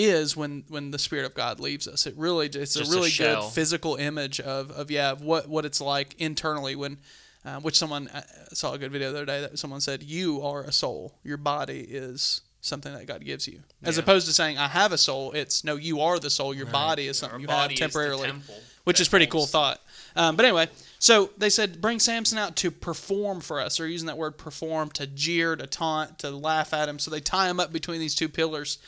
Is 0.00 0.36
when 0.36 0.62
when 0.68 0.92
the 0.92 0.98
spirit 0.98 1.26
of 1.26 1.34
God 1.34 1.58
leaves 1.58 1.88
us. 1.88 2.06
It 2.06 2.14
really 2.16 2.46
it's 2.46 2.74
Just 2.74 2.76
a 2.76 2.82
a 2.84 2.96
really 2.96 3.10
good 3.10 3.42
physical 3.52 3.96
image 3.96 4.38
of, 4.38 4.70
of 4.70 4.92
yeah 4.92 5.10
of 5.10 5.22
what 5.22 5.48
what 5.48 5.64
it's 5.64 5.80
like 5.80 6.14
internally 6.20 6.76
when 6.76 6.98
uh, 7.44 7.58
which 7.58 7.76
someone 7.76 8.06
uh, 8.08 8.22
saw 8.52 8.74
a 8.74 8.78
good 8.78 8.92
video 8.92 9.10
the 9.10 9.16
other 9.16 9.26
day 9.26 9.40
that 9.40 9.58
someone 9.58 9.80
said 9.80 10.04
you 10.04 10.40
are 10.42 10.62
a 10.62 10.70
soul 10.70 11.18
your 11.24 11.36
body 11.36 11.80
is 11.80 12.42
something 12.60 12.92
that 12.94 13.06
god 13.06 13.24
gives 13.24 13.48
you 13.48 13.60
as 13.82 13.96
Yeah. 13.96 14.02
opposed 14.02 14.26
to 14.28 14.32
saying 14.32 14.56
i 14.56 14.68
have 14.68 14.92
a 14.92 14.98
soul 14.98 15.32
it's 15.32 15.64
no 15.64 15.74
you 15.74 16.00
are 16.00 16.20
the 16.20 16.30
soul 16.30 16.54
your 16.54 16.66
body 16.66 17.08
is 17.08 17.18
something 17.18 17.34
Our 17.36 17.40
you 17.40 17.48
have 17.48 17.72
is 17.72 17.78
temporarily 17.80 18.28
temple 18.28 18.54
which 18.84 18.98
that 18.98 19.02
is 19.02 19.08
pretty 19.08 19.26
cool 19.26 19.46
thought 19.46 19.80
um, 20.14 20.36
but 20.36 20.44
anyway 20.44 20.68
so 20.98 21.30
they 21.36 21.50
said 21.50 21.80
bring 21.80 21.98
samson 21.98 22.38
out 22.38 22.56
to 22.56 22.70
perform 22.70 23.40
for 23.40 23.60
us 23.60 23.76
they're 23.76 23.86
using 23.86 24.06
that 24.06 24.18
word 24.18 24.36
perform 24.36 24.90
to 24.90 25.06
jeer 25.06 25.56
to 25.56 25.66
taunt 25.66 26.18
to 26.18 26.30
laugh 26.30 26.72
at 26.72 26.88
him 26.88 26.98
so 26.98 27.10
they 27.10 27.20
tie 27.20 27.48
him 27.48 27.60
up 27.60 27.72
between 27.72 28.00
these 28.00 28.14
two 28.14 28.28
pillars 28.28 28.78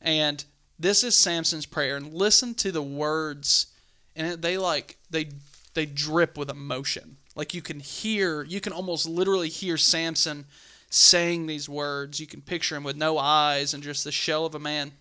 and 0.00 0.44
this 0.78 1.02
is 1.02 1.14
Samson's 1.14 1.66
prayer. 1.66 1.96
And 1.96 2.14
listen 2.14 2.54
to 2.54 2.70
the 2.70 2.82
words, 2.82 3.66
and 4.14 4.40
they 4.40 4.58
like 4.58 4.96
they 5.10 5.30
they 5.74 5.86
drip 5.86 6.38
with 6.38 6.50
emotion. 6.50 7.16
Like 7.34 7.54
you 7.54 7.62
can 7.62 7.80
hear, 7.80 8.42
you 8.42 8.60
can 8.60 8.72
almost 8.72 9.06
literally 9.06 9.48
hear 9.48 9.76
Samson 9.76 10.46
saying 10.90 11.46
these 11.46 11.68
words. 11.68 12.20
You 12.20 12.26
can 12.26 12.40
picture 12.40 12.76
him 12.76 12.84
with 12.84 12.96
no 12.96 13.18
eyes 13.18 13.74
and 13.74 13.82
just 13.82 14.04
the 14.04 14.12
shell 14.12 14.44
of 14.44 14.54
a 14.54 14.58
man. 14.58 14.92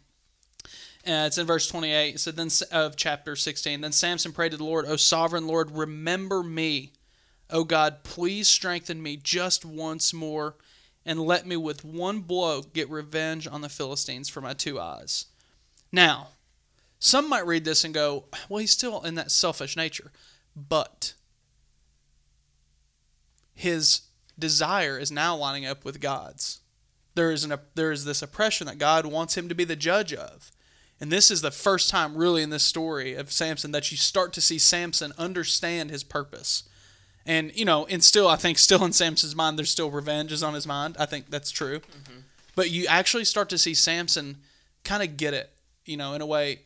Uh, 1.08 1.26
it's 1.26 1.38
in 1.38 1.47
verse 1.47 1.68
28. 1.68 2.20
So 2.20 2.32
then 2.32 2.49
of 2.72 2.97
chapter 2.97 3.36
16. 3.36 3.82
Then 3.82 3.91
Samson 3.93 4.34
prayed 4.34 4.51
to 4.51 4.58
the 4.58 4.66
Lord, 4.66 4.86
O 4.86 4.97
sovereign 4.97 5.47
Lord, 5.47 5.72
remember 5.72 6.43
me. 6.43 6.91
O 7.49 7.64
God, 7.64 8.03
please 8.03 8.49
strengthen 8.49 9.01
me 9.01 9.16
just 9.16 9.64
once 9.64 10.14
more 10.14 10.55
and 11.05 11.22
let 11.22 11.47
me 11.47 11.55
with 11.55 11.86
one 11.86 12.20
blow 12.20 12.62
get 12.62 12.89
revenge 12.89 13.47
on 13.47 13.62
the 13.62 13.70
Philistines 13.70 14.28
for 14.28 14.41
my 14.41 14.53
two 14.53 14.80
eyes. 14.80 15.28
Now, 15.93 16.30
some 16.99 17.30
might 17.30 17.45
read 17.45 17.64
this 17.64 17.86
and 17.86 17.93
go, 17.93 18.26
well, 18.49 18.60
he's 18.60 18.72
still 18.72 19.01
in 19.03 19.16
that 19.16 19.32
selfish 19.32 19.78
nature. 19.78 20.12
But 20.55 21.14
his 23.53 24.01
desire 24.38 24.99
is 24.99 25.12
now 25.12 25.36
lining 25.36 25.66
up 25.66 25.86
with 25.86 26.01
God's. 26.01 26.60
There 27.16 27.32
is, 27.32 27.45
an, 27.45 27.53
there 27.76 27.91
is 27.91 28.03
this 28.03 28.22
oppression 28.22 28.68
that 28.68 28.78
God 28.78 29.05
wants 29.05 29.38
him 29.38 29.47
to 29.47 29.55
be 29.55 29.64
the 29.64 29.76
judge 29.76 30.14
of. 30.14 30.51
And 31.00 31.12
this 31.12 31.30
is 31.30 31.41
the 31.41 31.52
first 31.52 31.89
time, 31.89 32.16
really, 32.16 32.41
in 32.41 32.50
this 32.50 32.64
story 32.64 33.14
of 33.14 33.32
Samson 33.32 33.72
that 33.72 33.91
you 33.91 33.98
start 33.98 34.34
to 34.34 34.41
see 34.41 34.58
Samson 34.58 35.14
understand 35.18 35.91
his 35.91 36.04
purpose. 36.04 36.64
And, 37.26 37.56
you 37.56 37.66
know, 37.66 37.86
and 37.88 38.04
still, 38.04 38.28
I 38.28 38.36
think, 38.36 38.58
still 38.58 38.84
in 38.84 38.93
Samson's 38.93 39.36
mind, 39.36 39.58
there's 39.60 39.70
still 39.70 39.91
revenge 39.91 40.32
is 40.32 40.43
on 40.43 40.54
his 40.54 40.66
mind. 40.66 40.95
I 41.00 41.06
think 41.06 41.30
that's 41.30 41.52
true. 41.52 41.80
Mm-hmm. 41.80 42.20
But 42.56 42.72
you 42.72 42.88
actually 42.88 43.26
start 43.26 43.50
to 43.50 43.58
see 43.58 43.74
Samson 43.74 44.38
kind 44.84 45.04
of 45.04 45.18
get 45.18 45.34
it, 45.34 45.52
you 45.86 45.98
know, 45.98 46.14
in 46.14 46.22
a 46.22 46.26
way. 46.26 46.62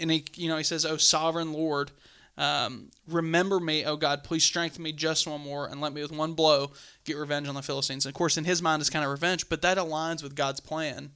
And 0.00 0.10
he, 0.10 0.24
you 0.34 0.48
know, 0.48 0.56
he 0.56 0.64
says, 0.64 0.84
Oh, 0.84 0.96
sovereign 0.96 1.52
Lord, 1.52 1.92
um, 2.38 2.90
remember 3.08 3.58
me, 3.58 3.84
oh 3.84 3.96
God, 3.96 4.22
please 4.22 4.44
strengthen 4.44 4.82
me 4.82 4.92
just 4.92 5.26
one 5.26 5.40
more 5.40 5.66
and 5.66 5.80
let 5.80 5.92
me 5.92 6.00
with 6.02 6.12
one 6.12 6.34
blow 6.34 6.70
get 7.04 7.16
revenge 7.16 7.48
on 7.48 7.56
the 7.56 7.62
Philistines. 7.62 8.06
And 8.06 8.12
of 8.12 8.16
course, 8.16 8.36
in 8.36 8.44
his 8.44 8.62
mind, 8.62 8.80
it's 8.80 8.90
kind 8.90 9.04
of 9.04 9.10
revenge, 9.10 9.48
but 9.48 9.60
that 9.62 9.76
aligns 9.76 10.22
with 10.22 10.36
God's 10.36 10.60
plan 10.60 11.10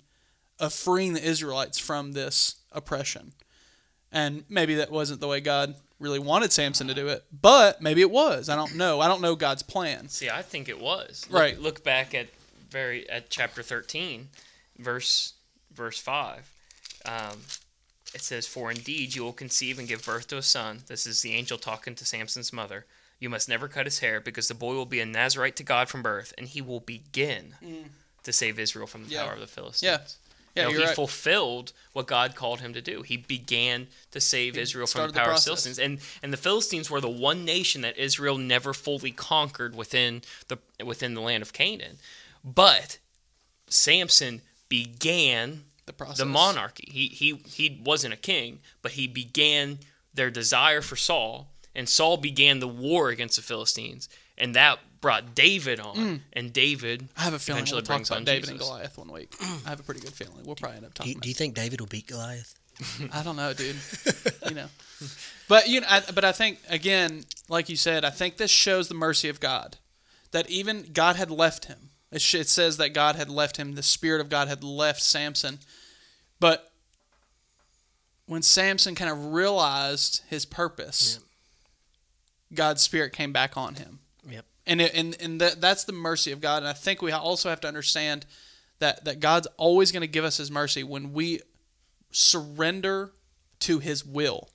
of 0.63 0.73
freeing 0.73 1.13
the 1.13 1.23
Israelites 1.23 1.79
from 1.79 2.13
this 2.13 2.57
oppression. 2.73 3.33
And 4.11 4.45
maybe 4.49 4.77
that 4.77 4.91
wasn't 4.91 5.21
the 5.21 5.29
way 5.29 5.41
God 5.41 5.75
really 5.99 6.19
wanted 6.19 6.53
Samson 6.53 6.89
to 6.89 6.95
do 6.95 7.09
it, 7.09 7.25
but 7.31 7.83
maybe 7.83 8.01
it 8.01 8.11
was. 8.11 8.49
I 8.49 8.57
don't 8.57 8.77
know. 8.77 9.01
I 9.01 9.09
don't 9.09 9.21
know 9.21 9.37
God's 9.37 9.63
plan. 9.63 10.09
See, 10.09 10.31
I 10.31 10.43
think 10.43 10.69
it 10.69 10.81
was. 10.81 11.27
Look, 11.29 11.41
right. 11.41 11.61
Look 11.61 11.85
back 11.85 12.15
at 12.15 12.29
very 12.71 13.09
at 13.11 13.29
chapter 13.29 13.63
thirteen, 13.63 14.29
verse 14.79 15.35
verse 15.73 15.99
five. 15.99 16.51
Um, 17.05 17.39
it 18.15 18.21
says, 18.21 18.47
For 18.47 18.71
indeed 18.71 19.15
you 19.15 19.25
will 19.25 19.33
conceive 19.33 19.79
and 19.79 19.89
give 19.89 20.05
birth 20.05 20.29
to 20.29 20.37
a 20.37 20.43
son. 20.43 20.81
This 20.87 21.07
is 21.07 21.23
the 21.23 21.33
angel 21.33 21.59
talking 21.59 21.95
to 21.95 22.05
Samson's 22.05 22.53
mother. 22.53 22.87
You 23.19 23.31
must 23.31 23.49
never 23.49 23.69
cut 23.69 23.87
his 23.87 24.01
hair, 24.01 24.21
because 24.21 24.49
the 24.49 24.55
boy 24.55 24.75
will 24.75 24.87
be 24.87 25.01
a 25.01 25.07
Nazarite 25.07 25.57
to 25.57 25.63
God 25.63 25.89
from 25.89 26.03
birth, 26.03 26.35
and 26.37 26.49
he 26.49 26.61
will 26.61 26.81
begin 26.81 27.55
mm. 27.65 27.85
to 28.25 28.33
save 28.33 28.59
Israel 28.59 28.87
from 28.87 29.05
the 29.05 29.11
yeah. 29.11 29.25
power 29.25 29.35
of 29.35 29.41
the 29.41 29.47
Philistines. 29.47 29.83
Yeah. 29.83 30.22
Yeah, 30.55 30.69
he 30.69 30.77
right. 30.77 30.95
fulfilled 30.95 31.73
what 31.93 32.07
God 32.07 32.35
called 32.35 32.61
him 32.61 32.75
to 32.75 32.83
do. 32.83 33.03
He 33.03 33.17
began 33.17 33.87
to 34.11 34.21
save 34.21 34.55
he 34.55 34.61
Israel 34.61 34.87
from 34.87 35.09
the 35.09 35.15
power 35.15 35.27
the 35.27 35.33
of 35.33 35.37
the 35.39 35.43
Philistines, 35.43 35.79
and 35.79 35.99
and 36.23 36.33
the 36.33 36.37
Philistines 36.37 36.91
were 36.91 37.01
the 37.01 37.09
one 37.09 37.45
nation 37.45 37.81
that 37.83 37.97
Israel 37.97 38.37
never 38.37 38.75
fully 38.75 39.13
conquered 39.13 39.75
within 39.75 40.23
the 40.49 40.59
within 40.85 41.15
the 41.15 41.21
land 41.21 41.43
of 41.43 41.53
Canaan. 41.53 41.99
But 42.45 42.99
Samson 43.69 44.43
began 44.69 45.65
the 45.87 45.93
process. 45.93 46.19
The 46.19 46.27
monarchy. 46.27 46.89
He 46.91 47.07
he 47.09 47.41
he 47.47 47.81
wasn't 47.83 48.15
a 48.15 48.19
king, 48.19 48.61
but 48.83 48.93
he 48.93 49.07
began 49.07 49.79
their 50.15 50.31
desire 50.31 50.83
for 50.83 50.97
Saul, 50.97 51.49
and 51.75 51.89
Saul 51.89 52.19
began 52.19 52.61
the 52.61 52.69
war 52.69 53.09
against 53.09 53.37
the 53.37 53.43
Philistines, 53.43 54.09
and 54.37 54.55
that 54.55 54.79
brought 55.03 55.35
David 55.35 55.81
on, 55.81 55.97
mm. 55.97 56.21
and 56.33 56.53
David. 56.53 57.09
I 57.19 57.23
have 57.23 57.35
a 57.35 57.39
feeling 57.39 57.67
we'll 57.71 57.83
talk 57.83 58.07
about 58.07 58.25
David 58.25 58.45
Jesus. 58.45 58.51
and 58.51 58.59
Goliath 58.59 58.97
one 58.97 59.13
week. 59.13 59.35
I 59.67 59.69
have 59.69 59.81
a 59.81 59.83
pretty 59.83 60.01
good 60.01 60.15
feeling 60.15 60.45
we'll 60.45 60.57
probably 60.57 60.79
end 60.79 60.87
up 60.87 60.95
talking. 60.95 61.15
Do, 61.15 61.21
do 61.21 61.29
you 61.29 61.35
think 61.35 61.55
David 61.55 61.81
will 61.81 61.89
beat 61.89 62.07
Goliath? 62.07 62.55
I 63.13 63.23
don't 63.23 63.37
know, 63.37 63.53
dude. 63.53 63.77
you 64.49 64.55
know, 64.55 64.69
but 65.49 65.69
you 65.69 65.83
know, 65.83 65.87
I, 65.91 66.01
but 66.15 66.25
I 66.25 66.33
think 66.33 66.61
again, 66.71 67.25
like 67.51 67.69
you 67.69 67.77
said, 67.77 68.05
I 68.05 68.11
think 68.11 68.39
this 68.39 68.51
shows 68.51 68.89
the 68.89 68.95
mercy 68.95 69.29
of 69.29 69.41
God, 69.41 69.77
that 70.31 70.49
even 70.49 70.87
God 70.95 71.17
had 71.17 71.31
left 71.31 71.67
him 71.67 71.91
it 72.13 72.49
says 72.49 72.77
that 72.77 72.91
God 72.91 73.17
had 73.17 73.31
left 73.31 73.57
him, 73.57 73.75
the 73.75 73.83
Spirit 73.83 74.21
of 74.21 74.29
God 74.29 74.47
had 74.49 74.63
left 74.63 75.03
Samson. 75.03 75.61
But 76.39 76.71
when 78.27 78.43
Samson 78.43 78.95
kind 78.95 79.11
of 79.11 79.33
realized 79.33 80.23
his 80.29 80.45
purpose, 80.45 81.19
yep. 81.21 82.59
God's 82.59 82.83
Spirit 82.83 83.15
came 83.15 83.33
back 83.33 83.57
on 83.57 83.77
him. 83.77 84.01
And, 84.67 84.81
it, 84.81 84.95
and, 84.95 85.17
and 85.21 85.41
that, 85.41 85.61
that's 85.61 85.85
the 85.85 85.93
mercy 85.93 86.33
of 86.33 86.41
God. 86.41 86.59
And 86.59 86.69
I 86.69 86.73
think 86.73 87.03
we 87.03 87.11
also 87.11 87.49
have 87.49 87.61
to 87.63 87.69
understand 87.69 88.27
that, 88.79 89.05
that 89.05 89.21
God's 89.21 89.49
always 89.57 89.93
going 89.93 90.03
to 90.03 90.07
give 90.07 90.25
us 90.25 90.37
his 90.37 90.51
mercy 90.51 90.83
when 90.85 91.13
we 91.13 91.41
surrender 92.11 93.13
to 93.61 93.79
his 93.79 94.05
will. 94.05 94.51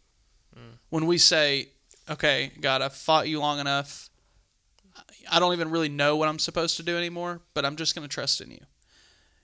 Mm. 0.56 0.78
When 0.90 1.06
we 1.08 1.18
say, 1.18 1.70
okay, 2.10 2.52
God, 2.62 2.82
I've 2.82 2.94
fought 2.94 3.28
you 3.28 3.40
long 3.40 3.60
enough. 3.60 4.10
I 5.30 5.40
don't 5.40 5.54
even 5.54 5.72
really 5.72 5.90
know 5.90 6.16
what 6.16 6.30
I'm 6.30 6.40
supposed 6.40 6.78
to 6.78 6.84
do 6.84 6.98
anymore, 6.98 7.42
but 7.54 7.66
I'm 7.66 7.76
just 7.76 7.96
going 7.96 8.08
to 8.08 8.14
trust 8.14 8.40
in 8.40 8.52
you. 8.52 8.62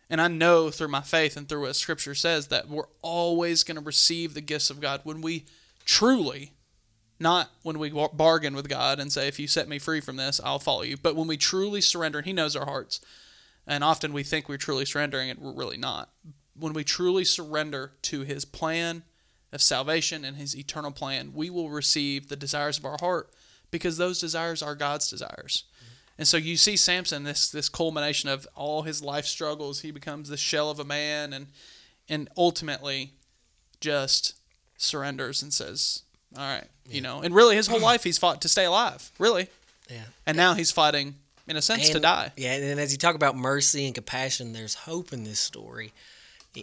And 0.09 0.21
I 0.21 0.27
know 0.27 0.69
through 0.69 0.89
my 0.89 1.01
faith 1.01 1.35
and 1.35 1.49
through 1.49 1.61
what 1.61 1.75
Scripture 1.75 2.15
says 2.15 2.47
that 2.47 2.69
we're 2.69 2.87
always 3.01 3.63
going 3.63 3.75
to 3.75 3.83
receive 3.83 4.33
the 4.33 4.41
gifts 4.41 4.69
of 4.69 4.79
God 4.79 5.01
when 5.03 5.21
we 5.21 5.45
truly, 5.85 6.52
not 7.23 7.49
when 7.63 7.79
we 7.79 7.89
bargain 7.89 8.55
with 8.55 8.69
God 8.69 8.99
and 8.99 9.11
say, 9.11 9.27
if 9.27 9.39
you 9.39 9.47
set 9.47 9.67
me 9.67 9.79
free 9.79 9.99
from 9.99 10.17
this, 10.17 10.39
I'll 10.43 10.59
follow 10.59 10.83
you, 10.83 10.97
but 10.97 11.15
when 11.15 11.27
we 11.27 11.37
truly 11.37 11.81
surrender, 11.81 12.19
and 12.19 12.27
He 12.27 12.33
knows 12.33 12.55
our 12.55 12.65
hearts. 12.65 12.99
And 13.65 13.83
often 13.83 14.13
we 14.13 14.23
think 14.23 14.47
we're 14.47 14.57
truly 14.57 14.85
surrendering, 14.85 15.29
and 15.29 15.39
we're 15.39 15.53
really 15.53 15.77
not. 15.77 16.09
When 16.55 16.73
we 16.73 16.83
truly 16.83 17.23
surrender 17.23 17.93
to 18.03 18.21
His 18.21 18.45
plan 18.45 19.03
of 19.51 19.61
salvation 19.61 20.23
and 20.23 20.37
His 20.37 20.55
eternal 20.55 20.91
plan, 20.91 21.31
we 21.33 21.49
will 21.49 21.69
receive 21.69 22.27
the 22.27 22.35
desires 22.35 22.77
of 22.77 22.85
our 22.85 22.97
heart 22.99 23.31
because 23.71 23.97
those 23.97 24.19
desires 24.19 24.61
are 24.61 24.75
God's 24.75 25.09
desires. 25.09 25.63
Mm-hmm. 25.65 25.93
And 26.19 26.27
so 26.27 26.37
you 26.37 26.57
see 26.57 26.75
Samson, 26.75 27.23
this 27.23 27.49
this 27.49 27.69
culmination 27.69 28.29
of 28.29 28.47
all 28.55 28.83
his 28.83 29.03
life 29.03 29.25
struggles. 29.25 29.81
He 29.81 29.91
becomes 29.91 30.29
the 30.29 30.37
shell 30.37 30.69
of 30.69 30.79
a 30.79 30.85
man, 30.85 31.33
and 31.33 31.47
and 32.07 32.29
ultimately 32.37 33.13
just 33.79 34.35
surrenders 34.77 35.41
and 35.41 35.51
says, 35.51 36.03
"All 36.37 36.43
right, 36.43 36.65
yeah. 36.85 36.95
you 36.95 37.01
know." 37.01 37.21
And 37.21 37.33
really, 37.33 37.55
his 37.55 37.67
whole 37.67 37.81
life 37.91 38.03
he's 38.03 38.17
fought 38.17 38.41
to 38.41 38.49
stay 38.49 38.65
alive. 38.65 39.11
Really. 39.19 39.47
Yeah. 39.89 40.03
And 40.25 40.37
now 40.37 40.53
he's 40.53 40.71
fighting, 40.71 41.15
in 41.47 41.57
a 41.57 41.61
sense, 41.61 41.85
and, 41.85 41.93
to 41.93 41.99
die. 41.99 42.31
Yeah, 42.37 42.53
and 42.53 42.79
as 42.79 42.91
you 42.91 42.97
talk 42.97 43.15
about 43.15 43.35
mercy 43.35 43.85
and 43.85 43.93
compassion, 43.93 44.53
there's 44.53 44.75
hope 44.75 45.11
in 45.11 45.23
this 45.23 45.39
story, 45.39 45.91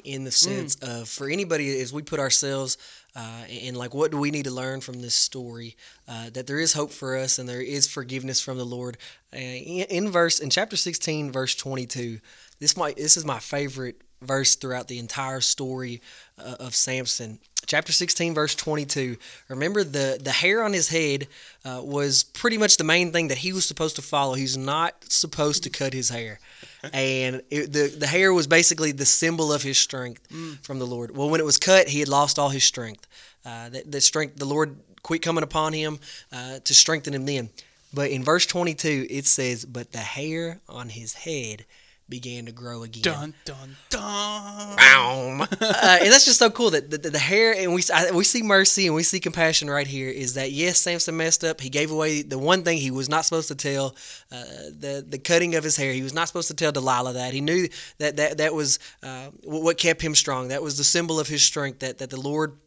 in 0.04 0.24
the 0.24 0.30
sense 0.30 0.76
mm. 0.76 1.02
of 1.02 1.08
for 1.08 1.28
anybody 1.28 1.80
as 1.80 1.92
we 1.92 2.02
put 2.02 2.20
ourselves 2.20 2.78
uh, 3.16 3.44
and 3.50 3.76
like 3.76 3.92
what 3.92 4.10
do 4.10 4.18
we 4.18 4.30
need 4.30 4.44
to 4.44 4.50
learn 4.50 4.80
from 4.80 5.00
this 5.00 5.14
story 5.14 5.76
uh, 6.08 6.30
that 6.30 6.46
there 6.46 6.60
is 6.60 6.72
hope 6.72 6.92
for 6.92 7.16
us 7.16 7.38
and 7.38 7.48
there 7.48 7.60
is 7.60 7.86
forgiveness 7.86 8.40
from 8.40 8.56
the 8.56 8.64
lord 8.64 8.96
uh, 9.34 9.38
in, 9.38 9.86
in, 9.90 10.10
verse 10.10 10.38
in 10.38 10.48
chapter 10.48 10.76
16 10.76 11.32
verse 11.32 11.54
22 11.54 12.20
this 12.60 12.76
might 12.76 12.96
this 12.96 13.16
is 13.16 13.24
my 13.24 13.38
favorite 13.38 14.00
verse 14.22 14.54
throughout 14.54 14.88
the 14.88 14.98
entire 14.98 15.40
story 15.40 16.00
uh, 16.38 16.56
of 16.60 16.74
samson 16.74 17.38
chapter 17.66 17.92
16 17.92 18.34
verse 18.34 18.54
22 18.54 19.16
remember 19.48 19.84
the 19.84 20.18
the 20.22 20.32
hair 20.32 20.62
on 20.62 20.72
his 20.72 20.88
head 20.88 21.26
uh, 21.64 21.80
was 21.82 22.22
pretty 22.22 22.58
much 22.58 22.76
the 22.76 22.84
main 22.84 23.12
thing 23.12 23.28
that 23.28 23.38
he 23.38 23.52
was 23.52 23.64
supposed 23.64 23.96
to 23.96 24.02
follow 24.02 24.34
he's 24.34 24.56
not 24.56 24.94
supposed 25.08 25.62
to 25.62 25.70
cut 25.70 25.92
his 25.92 26.10
hair 26.10 26.38
and 26.92 27.42
it, 27.50 27.72
the 27.72 27.94
the 27.98 28.06
hair 28.06 28.32
was 28.32 28.46
basically 28.46 28.92
the 28.92 29.04
symbol 29.04 29.52
of 29.52 29.62
his 29.62 29.78
strength 29.78 30.26
mm. 30.30 30.58
from 30.64 30.78
the 30.78 30.86
Lord. 30.86 31.14
Well, 31.16 31.28
when 31.28 31.40
it 31.40 31.44
was 31.44 31.58
cut, 31.58 31.88
he 31.88 32.00
had 32.00 32.08
lost 32.08 32.38
all 32.38 32.48
his 32.48 32.64
strength. 32.64 33.06
Uh, 33.44 33.70
strength, 34.00 34.36
the 34.36 34.44
Lord 34.44 34.76
quit 35.02 35.22
coming 35.22 35.44
upon 35.44 35.72
him 35.72 35.98
uh, 36.32 36.60
to 36.60 36.74
strengthen 36.74 37.14
him 37.14 37.26
then. 37.26 37.50
But 37.92 38.10
in 38.10 38.22
verse 38.22 38.46
22, 38.46 39.06
it 39.10 39.26
says, 39.26 39.64
But 39.64 39.92
the 39.92 39.98
hair 39.98 40.60
on 40.68 40.90
his 40.90 41.14
head 41.14 41.64
began 42.10 42.46
to 42.46 42.52
grow 42.52 42.82
again. 42.82 43.02
Dun 43.02 43.34
dun 43.44 43.76
dun. 43.88 44.02
uh, 45.40 45.98
and 46.00 46.12
that's 46.12 46.24
just 46.24 46.38
so 46.38 46.50
cool 46.50 46.70
that 46.70 46.90
the, 46.90 46.98
the, 46.98 47.10
the 47.10 47.18
hair 47.18 47.54
and 47.56 47.72
we 47.72 47.82
I, 47.94 48.10
we 48.10 48.24
see 48.24 48.42
mercy 48.42 48.86
and 48.86 48.94
we 48.94 49.02
see 49.02 49.20
compassion 49.20 49.70
right 49.70 49.86
here. 49.86 50.10
Is 50.10 50.34
that 50.34 50.52
yes, 50.52 50.78
Samson 50.78 51.16
messed 51.16 51.44
up. 51.44 51.60
He 51.60 51.70
gave 51.70 51.90
away 51.90 52.22
the 52.22 52.38
one 52.38 52.62
thing 52.62 52.78
he 52.78 52.90
was 52.90 53.08
not 53.08 53.24
supposed 53.24 53.48
to 53.48 53.54
tell, 53.54 53.94
uh, 54.32 54.44
the 54.78 55.04
the 55.08 55.18
cutting 55.18 55.54
of 55.54 55.64
his 55.64 55.76
hair. 55.76 55.92
He 55.92 56.02
was 56.02 56.12
not 56.12 56.26
supposed 56.26 56.48
to 56.48 56.54
tell 56.54 56.72
Delilah 56.72 57.14
that. 57.14 57.32
He 57.32 57.40
knew 57.40 57.68
that 57.98 58.16
that 58.16 58.38
that 58.38 58.54
was 58.54 58.78
uh, 59.02 59.28
what 59.44 59.78
kept 59.78 60.02
him 60.02 60.14
strong. 60.14 60.48
That 60.48 60.62
was 60.62 60.76
the 60.76 60.84
symbol 60.84 61.20
of 61.20 61.28
his 61.28 61.42
strength. 61.42 61.78
That 61.78 61.98
that 61.98 62.10
the 62.10 62.20
Lord 62.20 62.58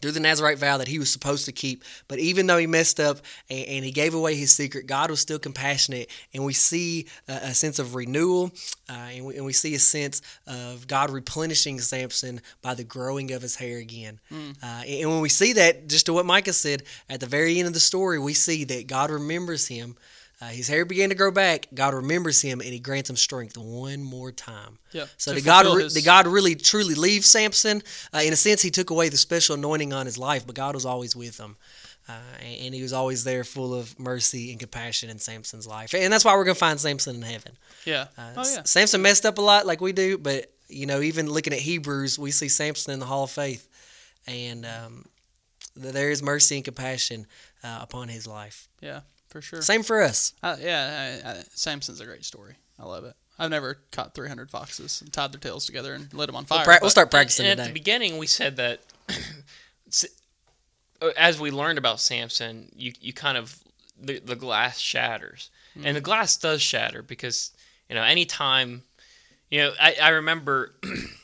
through 0.00 0.12
the 0.12 0.20
Nazarite 0.20 0.58
vow 0.58 0.78
that 0.78 0.88
he 0.88 0.98
was 0.98 1.10
supposed 1.10 1.44
to 1.46 1.52
keep. 1.52 1.84
But 2.08 2.18
even 2.18 2.46
though 2.46 2.58
he 2.58 2.66
messed 2.66 3.00
up 3.00 3.18
and, 3.48 3.66
and 3.66 3.84
he 3.84 3.90
gave 3.90 4.14
away 4.14 4.34
his 4.34 4.52
secret, 4.52 4.86
God 4.86 5.10
was 5.10 5.20
still 5.20 5.38
compassionate. 5.38 6.10
And 6.34 6.44
we 6.44 6.52
see 6.52 7.06
a, 7.28 7.32
a 7.32 7.54
sense 7.54 7.78
of 7.78 7.94
renewal 7.94 8.52
uh, 8.88 8.92
and, 8.92 9.24
we, 9.24 9.36
and, 9.36 9.44
we, 9.44 9.52
see 9.52 9.74
a 9.74 9.78
sense 9.78 10.22
of 10.46 10.86
God 10.88 11.10
replenishing 11.10 11.78
Samson 11.78 12.40
by 12.60 12.74
the 12.74 12.82
growing 12.82 13.30
of 13.32 13.42
his 13.42 13.54
hair 13.54 13.78
again. 13.78 14.18
Mm. 14.32 14.56
Uh, 14.62 14.82
and 14.84 15.10
when 15.10 15.20
we 15.20 15.28
see 15.28 15.52
that, 15.52 15.86
just 15.88 16.06
to 16.06 16.12
what 16.12 16.26
Micah 16.26 16.52
said, 16.52 16.82
at 17.08 17.20
the 17.20 17.26
very 17.26 17.58
end 17.58 17.68
of 17.68 17.74
the 17.74 17.80
story, 17.80 18.18
we 18.18 18.34
see 18.34 18.64
that 18.64 18.86
God 18.86 19.10
remembers 19.10 19.68
him. 19.68 19.96
Uh, 20.42 20.46
his 20.46 20.68
hair 20.68 20.84
began 20.86 21.10
to 21.10 21.14
grow 21.14 21.30
back. 21.30 21.66
God 21.74 21.92
remembers 21.92 22.40
him 22.40 22.60
and 22.60 22.70
he 22.70 22.78
grants 22.80 23.10
him 23.10 23.16
strength 23.16 23.58
one 23.58 24.02
more 24.02 24.32
time. 24.32 24.78
Yeah, 24.92 25.04
So 25.18 25.34
did 25.34 25.44
God, 25.44 25.66
re- 25.66 25.82
his- 25.84 25.92
did 25.94 26.04
God 26.04 26.26
really 26.26 26.54
truly 26.54 26.94
leave 26.94 27.24
Samson? 27.26 27.82
Uh, 28.14 28.20
in 28.24 28.32
a 28.32 28.36
sense, 28.36 28.62
he 28.62 28.70
took 28.70 28.88
away 28.90 29.10
the 29.10 29.18
special 29.18 29.54
anointing 29.54 29.92
on 29.92 30.06
his 30.06 30.16
life, 30.16 30.46
but 30.46 30.54
God 30.56 30.74
was 30.74 30.86
always 30.86 31.14
with 31.14 31.38
him. 31.38 31.56
Uh, 32.08 32.12
and 32.40 32.60
and 32.66 32.74
he 32.74 32.82
was 32.82 32.92
always 32.92 33.22
there 33.24 33.44
full 33.44 33.72
of 33.74 33.96
mercy 34.00 34.50
and 34.50 34.58
compassion 34.58 35.10
in 35.10 35.18
Samson's 35.18 35.66
life. 35.66 35.94
And 35.94 36.12
that's 36.12 36.24
why 36.24 36.34
we're 36.34 36.44
going 36.44 36.54
to 36.56 36.58
find 36.58 36.80
Samson 36.80 37.16
in 37.16 37.22
heaven. 37.22 37.52
Yeah. 37.84 38.06
Uh, 38.16 38.32
oh 38.38 38.50
yeah. 38.52 38.62
Samson 38.64 39.02
messed 39.02 39.26
up 39.26 39.38
a 39.38 39.42
lot 39.42 39.66
like 39.66 39.80
we 39.80 39.92
do, 39.92 40.16
but, 40.18 40.50
you 40.68 40.86
know, 40.86 41.02
even 41.02 41.30
looking 41.30 41.52
at 41.52 41.58
Hebrews, 41.60 42.18
we 42.18 42.30
see 42.30 42.48
Samson 42.48 42.94
in 42.94 42.98
the 42.98 43.06
Hall 43.06 43.24
of 43.24 43.30
Faith. 43.30 43.68
And 44.26 44.64
um, 44.66 45.04
there 45.76 46.10
is 46.10 46.22
mercy 46.22 46.56
and 46.56 46.64
compassion 46.64 47.26
uh, 47.62 47.78
upon 47.82 48.08
his 48.08 48.26
life. 48.26 48.68
Yeah. 48.80 49.00
For 49.30 49.40
sure. 49.40 49.62
Same 49.62 49.82
for 49.82 50.02
us. 50.02 50.34
Uh, 50.42 50.56
yeah. 50.60 51.20
I, 51.24 51.30
I, 51.30 51.42
Samson's 51.54 52.00
a 52.00 52.04
great 52.04 52.24
story. 52.24 52.54
I 52.78 52.84
love 52.84 53.04
it. 53.04 53.14
I've 53.38 53.50
never 53.50 53.78
caught 53.90 54.14
300 54.14 54.50
foxes 54.50 55.00
and 55.00 55.10
tied 55.10 55.32
their 55.32 55.40
tails 55.40 55.64
together 55.64 55.94
and 55.94 56.12
lit 56.12 56.26
them 56.26 56.36
on 56.36 56.44
fire. 56.44 56.58
We'll, 56.58 56.64
pra- 56.64 56.78
we'll 56.82 56.90
start 56.90 57.10
practicing 57.10 57.46
and 57.46 57.52
at 57.58 57.62
today. 57.62 57.68
the 57.68 57.74
beginning, 57.74 58.18
we 58.18 58.26
said 58.26 58.56
that 58.56 58.80
uh, 61.00 61.08
as 61.16 61.40
we 61.40 61.50
learned 61.50 61.78
about 61.78 62.00
Samson, 62.00 62.70
you, 62.76 62.92
you 63.00 63.14
kind 63.14 63.38
of 63.38 63.58
the, 63.98 64.18
the 64.18 64.36
glass 64.36 64.78
shatters, 64.78 65.50
and 65.82 65.96
the 65.96 66.00
glass 66.00 66.36
does 66.36 66.60
shatter 66.62 67.02
because 67.02 67.52
you 67.88 67.94
know 67.94 68.02
anytime 68.02 68.82
you 69.50 69.60
know 69.60 69.72
I, 69.80 69.96
I 70.02 70.08
remember 70.10 70.74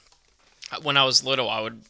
when 0.83 0.97
I 0.97 1.05
was 1.05 1.25
little 1.25 1.49
I 1.49 1.61
would 1.61 1.83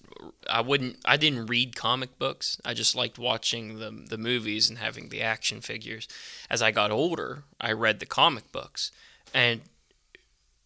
I 0.49 0.61
wouldn't 0.61 0.99
I 1.05 1.17
didn't 1.17 1.47
read 1.47 1.77
comic 1.77 2.19
books 2.19 2.61
I 2.65 2.75
just 2.75 2.95
liked 2.95 3.19
watching 3.19 3.79
the 3.79 3.91
the 3.91 4.19
movies 4.19 4.69
and 4.69 4.79
having 4.79 5.09
the 5.09 5.23
action 5.23 5.61
figures. 5.61 6.09
As 6.51 6.63
I 6.63 6.71
got 6.71 6.91
older, 6.91 7.45
I 7.61 7.73
read 7.73 8.01
the 8.01 8.07
comic 8.07 8.51
books 8.53 8.91
and 9.35 9.63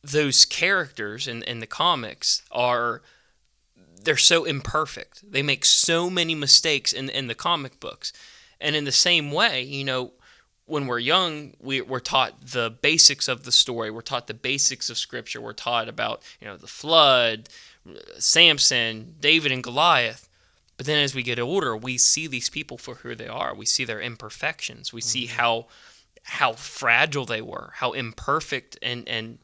those 0.02 0.44
characters 0.44 1.28
in, 1.28 1.42
in 1.42 1.60
the 1.60 1.66
comics 1.66 2.42
are 2.50 3.02
they're 4.02 4.16
so 4.16 4.44
imperfect. 4.44 5.30
They 5.30 5.42
make 5.42 5.64
so 5.64 6.08
many 6.08 6.34
mistakes 6.34 6.92
in 6.92 7.08
in 7.08 7.26
the 7.26 7.34
comic 7.34 7.80
books. 7.80 8.12
And 8.60 8.76
in 8.76 8.84
the 8.84 8.92
same 8.92 9.32
way, 9.32 9.62
you 9.62 9.84
know, 9.84 10.12
when 10.70 10.86
we're 10.86 11.00
young, 11.00 11.54
we, 11.60 11.80
we're 11.80 11.98
taught 11.98 12.52
the 12.52 12.70
basics 12.70 13.26
of 13.26 13.42
the 13.42 13.50
story. 13.52 13.90
We're 13.90 14.02
taught 14.02 14.28
the 14.28 14.34
basics 14.34 14.88
of 14.88 14.98
scripture. 14.98 15.40
We're 15.40 15.52
taught 15.52 15.88
about, 15.88 16.22
you 16.40 16.46
know, 16.46 16.56
the 16.56 16.68
flood, 16.68 17.48
Samson, 18.18 19.16
David 19.20 19.52
and 19.52 19.62
Goliath. 19.62 20.28
But 20.76 20.86
then 20.86 21.02
as 21.02 21.14
we 21.14 21.22
get 21.22 21.38
older, 21.38 21.76
we 21.76 21.98
see 21.98 22.26
these 22.26 22.48
people 22.48 22.78
for 22.78 22.96
who 22.96 23.14
they 23.14 23.28
are. 23.28 23.54
We 23.54 23.66
see 23.66 23.84
their 23.84 24.00
imperfections. 24.00 24.92
We 24.92 25.00
see 25.00 25.26
mm-hmm. 25.26 25.36
how 25.36 25.66
how 26.22 26.52
fragile 26.52 27.26
they 27.26 27.42
were, 27.42 27.72
how 27.76 27.92
imperfect 27.92 28.78
and 28.82 29.08
and 29.08 29.38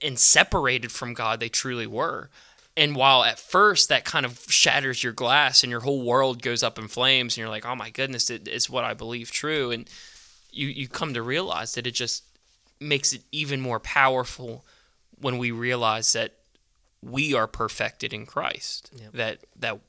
and 0.00 0.18
separated 0.18 0.92
from 0.92 1.14
God 1.14 1.40
they 1.40 1.48
truly 1.48 1.86
were. 1.86 2.30
And 2.76 2.96
while 2.96 3.22
at 3.22 3.38
first 3.38 3.88
that 3.88 4.04
kind 4.04 4.26
of 4.26 4.44
shatters 4.48 5.02
your 5.04 5.12
glass 5.12 5.62
and 5.62 5.70
your 5.70 5.80
whole 5.80 6.02
world 6.02 6.42
goes 6.42 6.62
up 6.62 6.78
in 6.78 6.88
flames 6.88 7.34
and 7.34 7.38
you're 7.38 7.48
like, 7.48 7.66
oh 7.66 7.76
my 7.76 7.90
goodness, 7.90 8.30
it, 8.30 8.48
it's 8.48 8.68
what 8.68 8.84
I 8.84 8.94
believe 8.94 9.30
true. 9.30 9.70
And 9.70 9.88
you, 10.50 10.68
you 10.68 10.88
come 10.88 11.14
to 11.14 11.22
realize 11.22 11.74
that 11.74 11.86
it 11.86 11.92
just 11.92 12.24
makes 12.80 13.12
it 13.12 13.22
even 13.30 13.60
more 13.60 13.78
powerful 13.78 14.64
when 15.20 15.38
we 15.38 15.50
realize 15.50 16.12
that 16.14 16.34
we 17.04 17.34
are 17.34 17.46
perfected 17.46 18.12
in 18.12 18.26
Christ. 18.26 18.92
That 19.12 19.38
that 19.56 19.80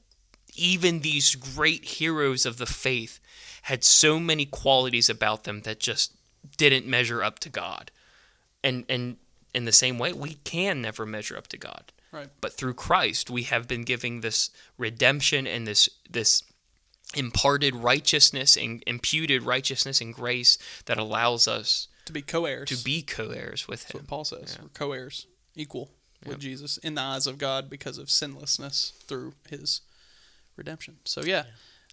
even 0.55 1.01
these 1.01 1.35
great 1.35 1.85
heroes 1.85 2.45
of 2.45 2.57
the 2.57 2.65
faith 2.65 3.19
had 3.63 3.83
so 3.83 4.19
many 4.19 4.45
qualities 4.45 5.09
about 5.09 5.43
them 5.43 5.61
that 5.61 5.79
just 5.79 6.13
didn't 6.57 6.85
measure 6.85 7.23
up 7.23 7.39
to 7.39 7.49
God. 7.49 7.91
And 8.63 8.85
and 8.89 9.17
in 9.53 9.65
the 9.65 9.71
same 9.71 9.97
way, 9.97 10.11
we 10.13 10.35
can 10.43 10.81
never 10.81 11.05
measure 11.05 11.37
up 11.37 11.47
to 11.47 11.57
God. 11.57 11.91
Right. 12.11 12.29
But 12.41 12.53
through 12.53 12.75
Christ, 12.75 13.29
we 13.29 13.43
have 13.43 13.67
been 13.67 13.83
giving 13.83 14.21
this 14.21 14.49
redemption 14.77 15.47
and 15.47 15.67
this 15.67 15.89
this 16.09 16.43
imparted 17.15 17.75
righteousness 17.75 18.57
and 18.57 18.83
imputed 18.87 19.43
righteousness 19.43 20.01
and 20.01 20.13
grace 20.13 20.57
that 20.85 20.97
allows 20.97 21.47
us 21.47 21.87
to 22.05 22.13
be 22.13 22.21
co-heirs. 22.21 22.69
to 22.69 22.83
be 22.83 23.01
co-heirs 23.01 23.67
with 23.67 23.81
That's 23.83 23.91
him. 23.93 23.99
what 24.01 24.07
Paul 24.07 24.25
says. 24.25 24.57
We're 24.61 24.69
co-heirs, 24.69 25.27
equal 25.55 25.89
with 26.25 26.39
Jesus 26.39 26.77
in 26.77 26.95
the 26.95 27.01
eyes 27.01 27.27
of 27.27 27.37
God 27.37 27.69
because 27.69 27.97
of 27.97 28.09
sinlessness 28.09 28.91
through 29.07 29.33
His 29.49 29.81
redemption. 30.57 30.97
So 31.05 31.21
yeah, 31.23 31.43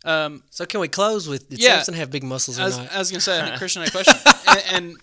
Um, 0.04 0.42
So 0.50 0.64
can 0.66 0.80
we 0.80 0.88
close 0.88 1.28
with 1.28 1.48
did 1.48 1.60
Yeah. 1.60 1.76
Samson 1.76 1.94
have 1.94 2.10
big 2.10 2.24
muscles 2.24 2.58
or 2.58 2.62
I 2.62 2.64
was, 2.66 2.78
not? 2.78 2.92
I 2.92 2.98
was 2.98 3.10
gonna 3.10 3.20
say, 3.20 3.40
I 3.40 3.44
think 3.46 3.58
Christian 3.58 3.82
had 3.82 3.88
a 3.88 3.92
question, 3.92 4.14
and, 4.48 4.62
and 4.74 4.96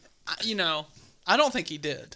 you 0.44 0.56
know, 0.56 0.88
I 1.26 1.38
don't 1.38 1.52
think 1.54 1.68
he 1.68 1.78
did. 1.78 2.16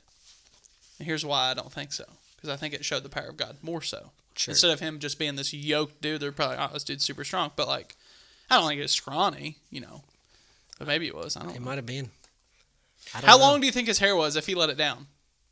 And 1.00 1.08
here's 1.08 1.26
why 1.26 1.50
I 1.50 1.54
don't 1.54 1.72
think 1.72 1.92
so, 1.94 2.06
because 2.36 2.50
I 2.50 2.56
think 2.56 2.74
it 2.74 2.84
showed 2.86 3.04
the 3.04 3.10
power 3.10 3.28
of 3.28 3.38
God 3.38 3.58
more 3.62 3.82
so. 3.82 4.12
Sure. 4.36 4.52
Instead 4.52 4.72
of 4.72 4.80
him 4.80 5.00
just 5.00 5.20
being 5.20 5.36
this 5.36 5.54
yoked 5.54 6.02
dude, 6.02 6.20
they're 6.22 6.32
probably, 6.32 6.58
oh, 6.60 6.70
this 6.74 6.84
dude's 6.84 7.04
super 7.06 7.24
strong. 7.24 7.52
But 7.56 7.68
like, 7.68 7.96
I 8.50 8.58
don't 8.58 8.68
think 8.68 8.80
it 8.80 8.84
was 8.84 8.92
scrawny, 8.92 9.58
you 9.70 9.80
know. 9.80 10.04
But 10.80 10.88
maybe 10.88 11.06
it 11.08 11.16
was. 11.16 11.38
I 11.38 11.42
don't 11.42 11.50
know. 11.50 11.56
It 11.56 11.60
know. 11.60 11.66
might 11.66 11.76
have 11.76 11.86
been. 11.86 12.10
I 13.14 13.22
don't 13.22 13.30
How 13.30 13.38
know. 13.38 13.44
long 13.44 13.60
do 13.62 13.68
you 13.68 13.72
think 13.72 13.88
his 13.88 14.00
hair 14.00 14.16
was 14.16 14.36
if 14.36 14.48
he 14.48 14.56
let 14.56 14.70
it 14.72 14.78
down? 14.78 15.06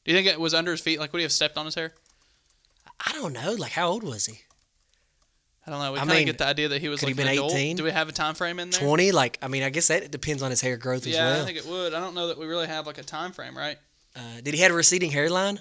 Do 0.05 0.11
you 0.11 0.17
think 0.17 0.27
it 0.27 0.39
was 0.39 0.53
under 0.53 0.71
his 0.71 0.81
feet? 0.81 0.99
Like, 0.99 1.11
would 1.13 1.19
he 1.19 1.23
have 1.23 1.31
stepped 1.31 1.57
on 1.57 1.65
his 1.65 1.75
hair? 1.75 1.93
I 3.05 3.11
don't 3.13 3.33
know. 3.33 3.53
Like 3.53 3.71
how 3.71 3.87
old 3.89 4.03
was 4.03 4.25
he? 4.25 4.39
I 5.65 5.69
don't 5.71 5.79
know. 5.79 5.91
We 5.91 5.97
I 5.97 6.01
kind 6.01 6.11
of 6.11 6.17
mean, 6.17 6.25
get 6.25 6.37
the 6.39 6.45
idea 6.47 6.69
that 6.69 6.81
he 6.81 6.89
was 6.89 6.99
could 6.99 7.09
he 7.09 7.13
like 7.13 7.21
an 7.21 7.27
been 7.27 7.33
adult. 7.37 7.53
18? 7.53 7.75
Do 7.77 7.83
we 7.83 7.91
have 7.91 8.09
a 8.09 8.11
time 8.11 8.33
frame 8.35 8.59
in 8.59 8.69
there? 8.71 8.79
Twenty? 8.79 9.11
Like 9.11 9.37
I 9.41 9.47
mean, 9.47 9.63
I 9.63 9.69
guess 9.69 9.87
that 9.89 10.09
depends 10.11 10.41
on 10.43 10.49
his 10.49 10.61
hair 10.61 10.77
growth 10.77 11.05
as 11.07 11.13
Yeah, 11.13 11.25
well. 11.31 11.41
I 11.41 11.45
think 11.45 11.57
it 11.57 11.65
would. 11.65 11.93
I 11.93 11.99
don't 11.99 12.15
know 12.15 12.27
that 12.27 12.37
we 12.39 12.45
really 12.47 12.67
have 12.67 12.87
like 12.87 12.97
a 12.97 13.03
time 13.03 13.31
frame, 13.31 13.57
right? 13.57 13.77
uh, 14.15 14.41
did 14.43 14.53
he 14.53 14.59
have 14.61 14.71
a 14.71 14.75
receding 14.75 15.11
hairline? 15.11 15.59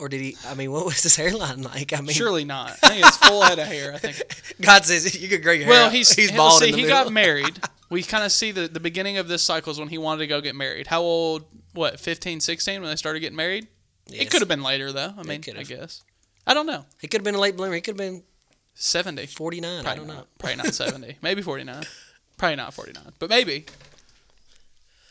Or 0.00 0.08
did 0.08 0.20
he? 0.20 0.36
I 0.46 0.54
mean, 0.54 0.72
what 0.72 0.84
was 0.84 1.02
his 1.02 1.14
hairline 1.22 1.62
like? 1.62 1.92
I 1.92 2.00
mean, 2.00 2.10
Surely 2.10 2.44
not. 2.44 2.72
I 2.82 2.88
think 2.88 3.06
it's 3.06 3.16
full 3.18 3.42
head 3.42 3.58
of 3.58 3.66
hair. 3.68 3.94
I 3.94 3.98
think. 3.98 4.16
God 4.60 4.84
says 4.84 5.20
you 5.22 5.28
could 5.28 5.42
grow 5.42 5.52
your 5.52 5.66
hair. 5.66 5.72
Well, 5.72 5.90
he's 5.90 6.12
he's 6.14 6.32
bald 6.32 6.60
see, 6.60 6.66
he 6.72 6.82
middle. 6.82 6.88
got 6.88 7.12
married. 7.12 7.58
We 7.90 8.02
kind 8.02 8.24
of 8.24 8.32
see 8.32 8.50
the, 8.50 8.66
the 8.66 8.80
beginning 8.80 9.18
of 9.18 9.28
this 9.28 9.42
cycle 9.42 9.70
is 9.70 9.78
when 9.78 9.88
he 9.88 9.98
wanted 9.98 10.20
to 10.20 10.26
go 10.26 10.40
get 10.40 10.54
married. 10.54 10.86
How 10.88 11.02
old? 11.02 11.44
What, 11.72 12.00
15, 12.00 12.40
16 12.40 12.80
when 12.80 12.90
they 12.90 12.96
started 12.96 13.20
getting 13.20 13.36
married? 13.36 13.68
It 14.10 14.30
could 14.30 14.40
have 14.40 14.48
been 14.48 14.62
later 14.62 14.92
though. 14.92 15.12
I 15.16 15.22
mean, 15.22 15.42
I 15.56 15.62
guess. 15.62 16.02
I 16.46 16.54
don't 16.54 16.66
know. 16.66 16.84
He 17.00 17.08
could 17.08 17.20
have 17.20 17.24
been 17.24 17.34
a 17.34 17.40
late 17.40 17.56
bloomer. 17.56 17.74
He 17.74 17.80
could 17.80 17.92
have 17.98 18.12
been 18.12 18.22
70. 18.74 19.26
forty 19.26 19.60
nine. 19.60 19.80
I 19.80 19.94
Probably 19.94 19.98
don't 19.98 20.06
not. 20.08 20.16
know. 20.16 20.26
Probably 20.38 20.56
not 20.56 20.66
70. 20.74 21.16
Maybe 21.22 21.42
49. 21.42 21.84
Probably 22.36 22.56
not 22.56 22.74
49. 22.74 23.02
But 23.18 23.30
maybe. 23.30 23.66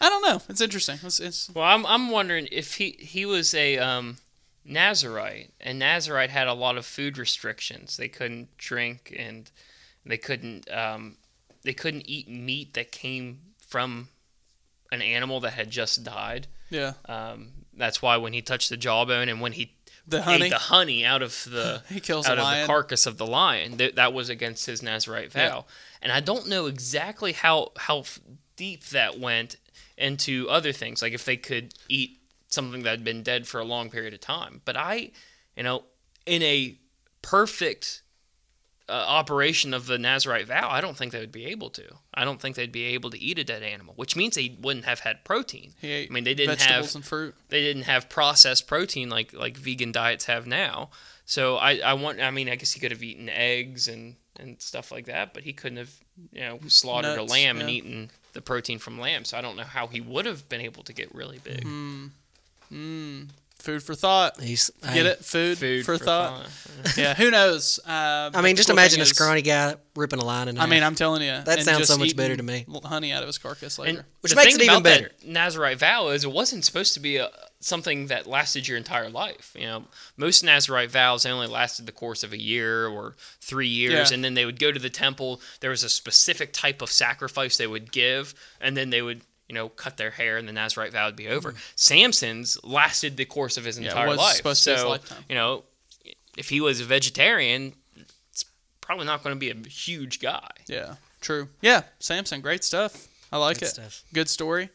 I 0.02 0.10
don't 0.10 0.22
know. 0.22 0.42
It's 0.50 0.62
interesting. 0.62 1.00
It's, 1.04 1.20
it's 1.20 1.50
Well, 1.54 1.64
I'm 1.64 1.86
I'm 1.86 2.10
wondering 2.10 2.48
if 2.52 2.76
he 2.76 2.92
he 3.00 3.26
was 3.26 3.54
a 3.54 3.78
um, 3.78 4.18
Nazarite, 4.66 5.52
and 5.62 5.80
Nazarite 5.80 6.30
had 6.30 6.48
a 6.48 6.54
lot 6.54 6.78
of 6.78 6.86
food 6.86 7.18
restrictions. 7.18 7.96
They 7.98 8.10
couldn't 8.10 8.58
drink, 8.58 9.16
and 9.18 9.50
they 10.06 10.18
couldn't 10.18 10.70
um, 10.72 11.16
they 11.64 11.74
couldn't 11.74 12.04
eat 12.10 12.28
meat 12.30 12.74
that 12.74 12.92
came 12.92 13.40
from 13.68 14.10
an 14.92 15.02
animal 15.02 15.40
that 15.42 15.54
had 15.54 15.70
just 15.72 16.04
died. 16.04 16.48
yeah. 16.70 16.94
Um, 17.06 17.50
that's 17.76 18.02
why 18.02 18.18
when 18.18 18.34
he 18.34 18.42
touched 18.44 18.70
the 18.70 18.78
jawbone 18.78 19.30
and 19.30 19.42
when 19.42 19.54
he 19.54 19.74
The 20.08 20.22
honey. 20.22 20.46
ate 20.46 20.50
the 20.50 20.58
honey 20.60 21.04
out 21.04 21.24
of 21.24 21.44
the 21.50 21.82
He 21.90 22.00
kills 22.00 22.28
out 22.28 22.38
of 22.38 22.44
lion. 22.44 22.62
the 22.62 22.68
carcass 22.68 23.08
of 23.08 23.18
the 23.18 23.26
lion, 23.26 23.78
that, 23.78 23.96
that 23.96 24.14
was 24.14 24.30
against 24.30 24.68
his 24.68 24.84
Nazarite 24.84 25.32
vow. 25.32 25.40
Yeah. 25.40 25.62
And 26.04 26.12
I 26.12 26.20
don't 26.20 26.48
know 26.48 26.68
exactly 26.68 27.32
how 27.32 27.72
how 27.78 28.04
deep 28.56 28.84
that 28.90 29.20
went 29.20 29.56
into 29.98 30.48
other 30.50 30.72
things, 30.72 31.02
like 31.02 31.14
if 31.14 31.26
they 31.26 31.38
could 31.38 31.74
eat 31.90 32.20
something 32.50 32.84
that 32.84 32.90
had 32.92 33.04
been 33.04 33.24
dead 33.24 33.48
for 33.48 33.60
a 33.60 33.64
long 33.66 33.90
period 33.90 34.14
of 34.14 34.20
time. 34.20 34.62
But 34.66 34.78
I, 34.78 35.10
you 35.58 35.64
know, 35.64 35.86
in 36.28 36.44
a 36.44 36.78
perfect 37.24 38.03
uh, 38.90 38.92
operation 38.92 39.74
of 39.74 39.88
the 39.88 39.98
Nazarite 39.98 40.48
vow, 40.48 40.70
I 40.70 40.82
don't 40.82 40.98
think 40.98 41.12
they 41.14 41.20
would 41.20 41.32
be 41.32 41.46
able 41.46 41.70
to. 41.72 41.84
I 42.14 42.26
don't 42.26 42.42
think 42.42 42.56
they'd 42.56 42.72
be 42.72 42.86
able 42.86 43.10
to 43.12 43.20
eat 43.20 43.40
a 43.40 43.44
dead 43.44 43.64
animal, 43.64 43.94
which 43.96 44.16
means 44.16 44.36
they 44.36 44.58
wouldn't 44.62 44.86
have 44.86 45.00
had 45.02 45.24
protein. 45.24 45.74
I 46.10 46.14
mean, 46.14 46.24
they 46.26 46.34
didn't 46.34 46.60
have 46.62 46.94
and 46.96 47.06
fruit. 47.06 47.36
they 47.50 47.62
didn't 47.62 47.84
have 47.84 48.10
processed 48.10 48.68
protein 48.68 49.10
like 49.10 49.32
like 49.34 49.56
vegan 49.58 49.92
diets 49.92 50.26
have 50.26 50.46
now. 50.46 50.90
So 51.26 51.56
I 51.56 51.78
I 51.78 51.94
want 51.94 52.20
I 52.20 52.32
mean 52.32 52.50
I 52.50 52.56
guess 52.56 52.74
he 52.74 52.80
could 52.80 52.92
have 52.92 53.02
eaten 53.04 53.30
eggs 53.30 53.88
and 53.88 54.16
and 54.40 54.62
stuff 54.62 54.92
like 54.92 55.06
that, 55.06 55.34
but 55.34 55.44
he 55.44 55.54
couldn't 55.54 55.78
have 55.78 55.94
you 56.32 56.42
know 56.42 56.60
slaughtered 56.68 57.16
Nuts, 57.18 57.32
a 57.32 57.34
lamb 57.34 57.62
and 57.62 57.70
eaten 57.70 58.12
the 58.34 58.42
protein 58.42 58.80
from 58.80 59.00
lamb. 59.00 59.24
So 59.24 59.38
I 59.38 59.42
don't 59.42 59.56
know 59.56 59.64
how 59.64 59.88
he 59.88 60.02
would 60.02 60.26
have 60.26 60.50
been 60.50 60.62
able 60.62 60.84
to 60.84 60.94
get 60.94 61.14
really 61.16 61.40
big. 61.40 61.64
Food 63.64 63.82
for 63.82 63.96
thought. 63.96 64.42
He's 64.42 64.70
Get 64.82 64.90
hey, 64.92 65.00
it? 65.08 65.24
Food, 65.24 65.58
Food 65.58 65.86
for, 65.86 65.98
for 65.98 66.04
thought. 66.04 66.48
thought. 66.48 66.98
yeah, 66.98 67.14
who 67.14 67.32
knows? 67.32 67.80
Uh, 67.88 68.30
I 68.34 68.42
mean, 68.42 68.58
just 68.58 68.68
cool 68.68 68.76
imagine 68.76 68.96
thing 68.96 69.00
a 69.00 69.04
is- 69.04 69.10
scrawny 69.12 69.42
guy 69.42 69.76
ripping 69.96 70.20
a 70.20 70.26
line 70.26 70.50
in 70.50 70.60
I 70.60 70.66
mean, 70.66 70.84
I'm 70.84 70.96
telling 70.96 71.22
you, 71.22 71.40
That 71.46 71.62
sounds 71.62 71.88
so 71.88 71.98
much 71.98 72.14
better 72.14 72.36
to 72.36 72.44
me. 72.44 72.66
Honey 72.84 73.14
out 73.14 73.24
of 73.24 73.28
his 73.28 73.38
carcass 73.38 73.80
later. 73.80 74.00
And 74.00 74.06
Which 74.20 74.36
makes 74.36 74.56
it 74.56 74.62
even 74.62 74.70
about 74.76 74.84
that 74.84 75.02
better. 75.02 75.12
Nazarite 75.26 75.80
vow 75.80 76.10
is 76.10 76.26
it 76.26 76.32
wasn't 76.34 76.66
supposed 76.66 76.94
to 76.96 77.00
be 77.00 77.16
a, 77.18 77.30
something 77.62 78.08
that 78.08 78.28
lasted 78.28 78.68
your 78.68 78.76
entire 78.78 79.10
life. 79.10 79.56
You 79.58 79.68
know, 79.68 79.84
most 80.18 80.44
Nazarite 80.44 80.92
vows 80.92 81.26
only 81.26 81.48
lasted 81.48 81.86
the 81.86 81.94
course 81.94 82.22
of 82.22 82.34
a 82.34 82.42
year 82.42 82.88
or 82.88 83.16
three 83.40 83.70
years, 83.70 84.10
Yeah. 84.12 84.16
and 84.16 84.26
then 84.26 84.34
they 84.34 84.44
would 84.46 84.60
go 84.60 84.74
to 84.74 84.80
the 84.80 84.90
temple. 84.90 85.40
There 85.62 85.70
was 85.70 85.86
a 85.86 85.90
specific 85.90 86.52
type 86.52 86.82
of 86.82 86.92
sacrifice 86.92 87.56
they 87.56 87.68
would 87.68 87.94
give, 87.94 88.34
and 88.60 88.76
then 88.76 88.90
they 88.90 89.02
would 89.02 89.22
you 89.54 89.60
know, 89.60 89.70
cut 89.70 89.98
their 89.98 90.10
hair 90.10 90.38
and 90.38 90.48
the 90.48 90.52
Nazarite 90.54 90.92
vow 90.92 91.06
would 91.06 91.16
be 91.16 91.28
over. 91.28 91.54
Samson's 91.76 92.58
lasted 92.64 93.18
the 93.18 93.26
course 93.26 93.56
of 93.58 93.66
his 93.66 93.78
Yeah, 93.80 93.90
entire 93.90 94.08
was 94.08 94.18
life. 94.18 94.36
supposed 94.38 94.64
to 94.64 94.72
his 94.72 94.82
so, 94.82 94.90
lifetime. 94.90 95.24
you 95.30 95.36
know, 95.36 95.64
if 96.36 96.50
he 96.50 96.60
was 96.60 96.82
a 96.82 96.86
vegetarian, 96.86 97.74
it's 98.32 98.46
probably 98.82 99.06
not 99.06 99.24
going 99.24 99.36
to 99.36 99.40
be 99.40 99.52
a 99.52 99.70
huge 99.70 100.20
guy. 100.20 100.50
Yeah, 100.68 100.96
true. 101.22 101.50
Yeah, 101.62 101.84
Samson, 102.00 102.42
great 102.42 102.64
stuff. 102.64 103.08
I 103.32 103.38
like 103.38 103.60
Good 103.60 103.66
it. 103.68 103.70
stuff. 103.70 104.04
Good 104.14 104.28
story. 104.30 104.70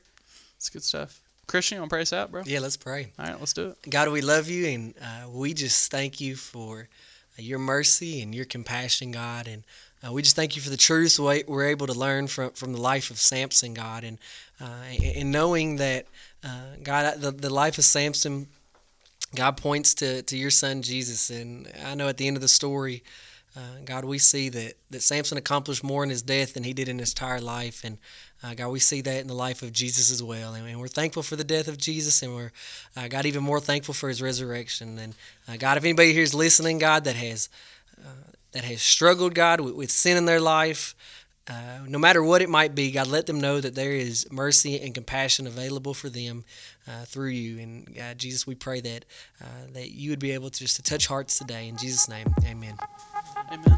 It's 0.56 0.68
good 0.70 0.84
stuff. 0.84 1.20
Christian, 1.48 1.76
you 1.76 1.80
want 1.82 1.90
to 1.90 1.94
pray 1.94 2.02
us 2.02 2.12
out, 2.12 2.30
bro? 2.30 2.42
Yeah, 2.46 2.60
let's 2.60 2.76
pray. 2.76 3.12
All 3.18 3.24
right, 3.26 3.38
let's 3.40 3.52
do 3.54 3.68
it. 3.70 3.90
God, 3.90 4.08
we 4.10 4.20
love 4.20 4.48
you, 4.48 4.66
and 4.66 4.94
uh, 5.02 5.28
we 5.30 5.54
just 5.54 5.90
thank 5.90 6.20
you 6.20 6.36
for 6.36 6.88
uh, 7.38 7.42
your 7.42 7.58
mercy 7.58 8.20
and 8.22 8.34
your 8.34 8.44
compassion, 8.44 9.10
God. 9.12 9.48
And 9.48 9.64
uh, 10.06 10.12
we 10.12 10.22
just 10.22 10.36
thank 10.36 10.56
you 10.56 10.62
for 10.62 10.70
the 10.70 10.76
truths 10.76 11.18
we- 11.18 11.44
we're 11.46 11.66
able 11.66 11.86
to 11.86 11.94
learn 11.94 12.28
from, 12.28 12.50
from 12.50 12.72
the 12.72 12.80
life 12.80 13.10
of 13.10 13.18
Samson, 13.18 13.74
God. 13.74 14.04
And, 14.04 14.18
uh, 14.60 14.84
and 15.16 15.32
knowing 15.32 15.76
that, 15.76 16.06
uh, 16.44 16.76
God, 16.82 17.20
the, 17.20 17.30
the 17.30 17.50
life 17.50 17.78
of 17.78 17.84
Samson, 17.84 18.46
God 19.34 19.56
points 19.56 19.94
to, 19.94 20.22
to 20.22 20.36
your 20.36 20.50
son, 20.50 20.82
Jesus. 20.82 21.30
And 21.30 21.70
I 21.84 21.94
know 21.94 22.08
at 22.08 22.16
the 22.16 22.26
end 22.26 22.36
of 22.36 22.42
the 22.42 22.48
story, 22.48 23.02
uh, 23.56 23.80
God, 23.84 24.04
we 24.04 24.18
see 24.18 24.48
that, 24.50 24.74
that 24.90 25.02
Samson 25.02 25.36
accomplished 25.36 25.82
more 25.82 26.04
in 26.04 26.10
his 26.10 26.22
death 26.22 26.54
than 26.54 26.62
he 26.62 26.72
did 26.72 26.88
in 26.88 26.98
his 26.98 27.10
entire 27.10 27.40
life. 27.40 27.82
And 27.82 27.98
uh, 28.42 28.54
God, 28.54 28.68
we 28.68 28.78
see 28.78 29.00
that 29.00 29.20
in 29.20 29.26
the 29.26 29.34
life 29.34 29.62
of 29.62 29.72
Jesus 29.72 30.12
as 30.12 30.22
well. 30.22 30.54
And, 30.54 30.66
and 30.68 30.78
we're 30.78 30.86
thankful 30.86 31.24
for 31.24 31.34
the 31.34 31.44
death 31.44 31.66
of 31.66 31.76
Jesus, 31.76 32.22
and 32.22 32.34
we're, 32.34 32.52
uh, 32.96 33.08
God, 33.08 33.26
even 33.26 33.42
more 33.42 33.58
thankful 33.60 33.94
for 33.94 34.08
his 34.08 34.22
resurrection. 34.22 34.96
And 34.98 35.14
uh, 35.48 35.56
God, 35.56 35.76
if 35.76 35.82
anybody 35.82 36.12
here 36.12 36.22
is 36.22 36.34
listening, 36.34 36.78
God, 36.78 37.04
that 37.04 37.16
has, 37.16 37.48
uh, 37.98 38.10
that 38.58 38.64
has 38.64 38.82
struggled, 38.82 39.34
God, 39.34 39.60
with, 39.60 39.74
with 39.76 39.88
sin 39.88 40.16
in 40.16 40.24
their 40.24 40.40
life, 40.40 40.96
uh, 41.46 41.78
no 41.86 41.96
matter 41.96 42.24
what 42.24 42.42
it 42.42 42.48
might 42.48 42.74
be, 42.74 42.90
God, 42.90 43.06
let 43.06 43.26
them 43.26 43.40
know 43.40 43.60
that 43.60 43.76
there 43.76 43.92
is 43.92 44.26
mercy 44.32 44.80
and 44.80 44.92
compassion 44.92 45.46
available 45.46 45.94
for 45.94 46.08
them 46.08 46.44
uh, 46.88 47.04
through 47.04 47.28
you. 47.28 47.60
And 47.60 47.94
God, 47.94 48.18
Jesus, 48.18 48.48
we 48.48 48.56
pray 48.56 48.80
that 48.80 49.04
uh, 49.40 49.44
that 49.74 49.92
you 49.92 50.10
would 50.10 50.18
be 50.18 50.32
able 50.32 50.50
to 50.50 50.58
just 50.58 50.74
to 50.74 50.82
touch 50.82 51.06
hearts 51.06 51.38
today. 51.38 51.68
In 51.68 51.76
Jesus' 51.76 52.08
name, 52.08 52.34
Amen. 52.44 52.76
Amen. 53.52 53.76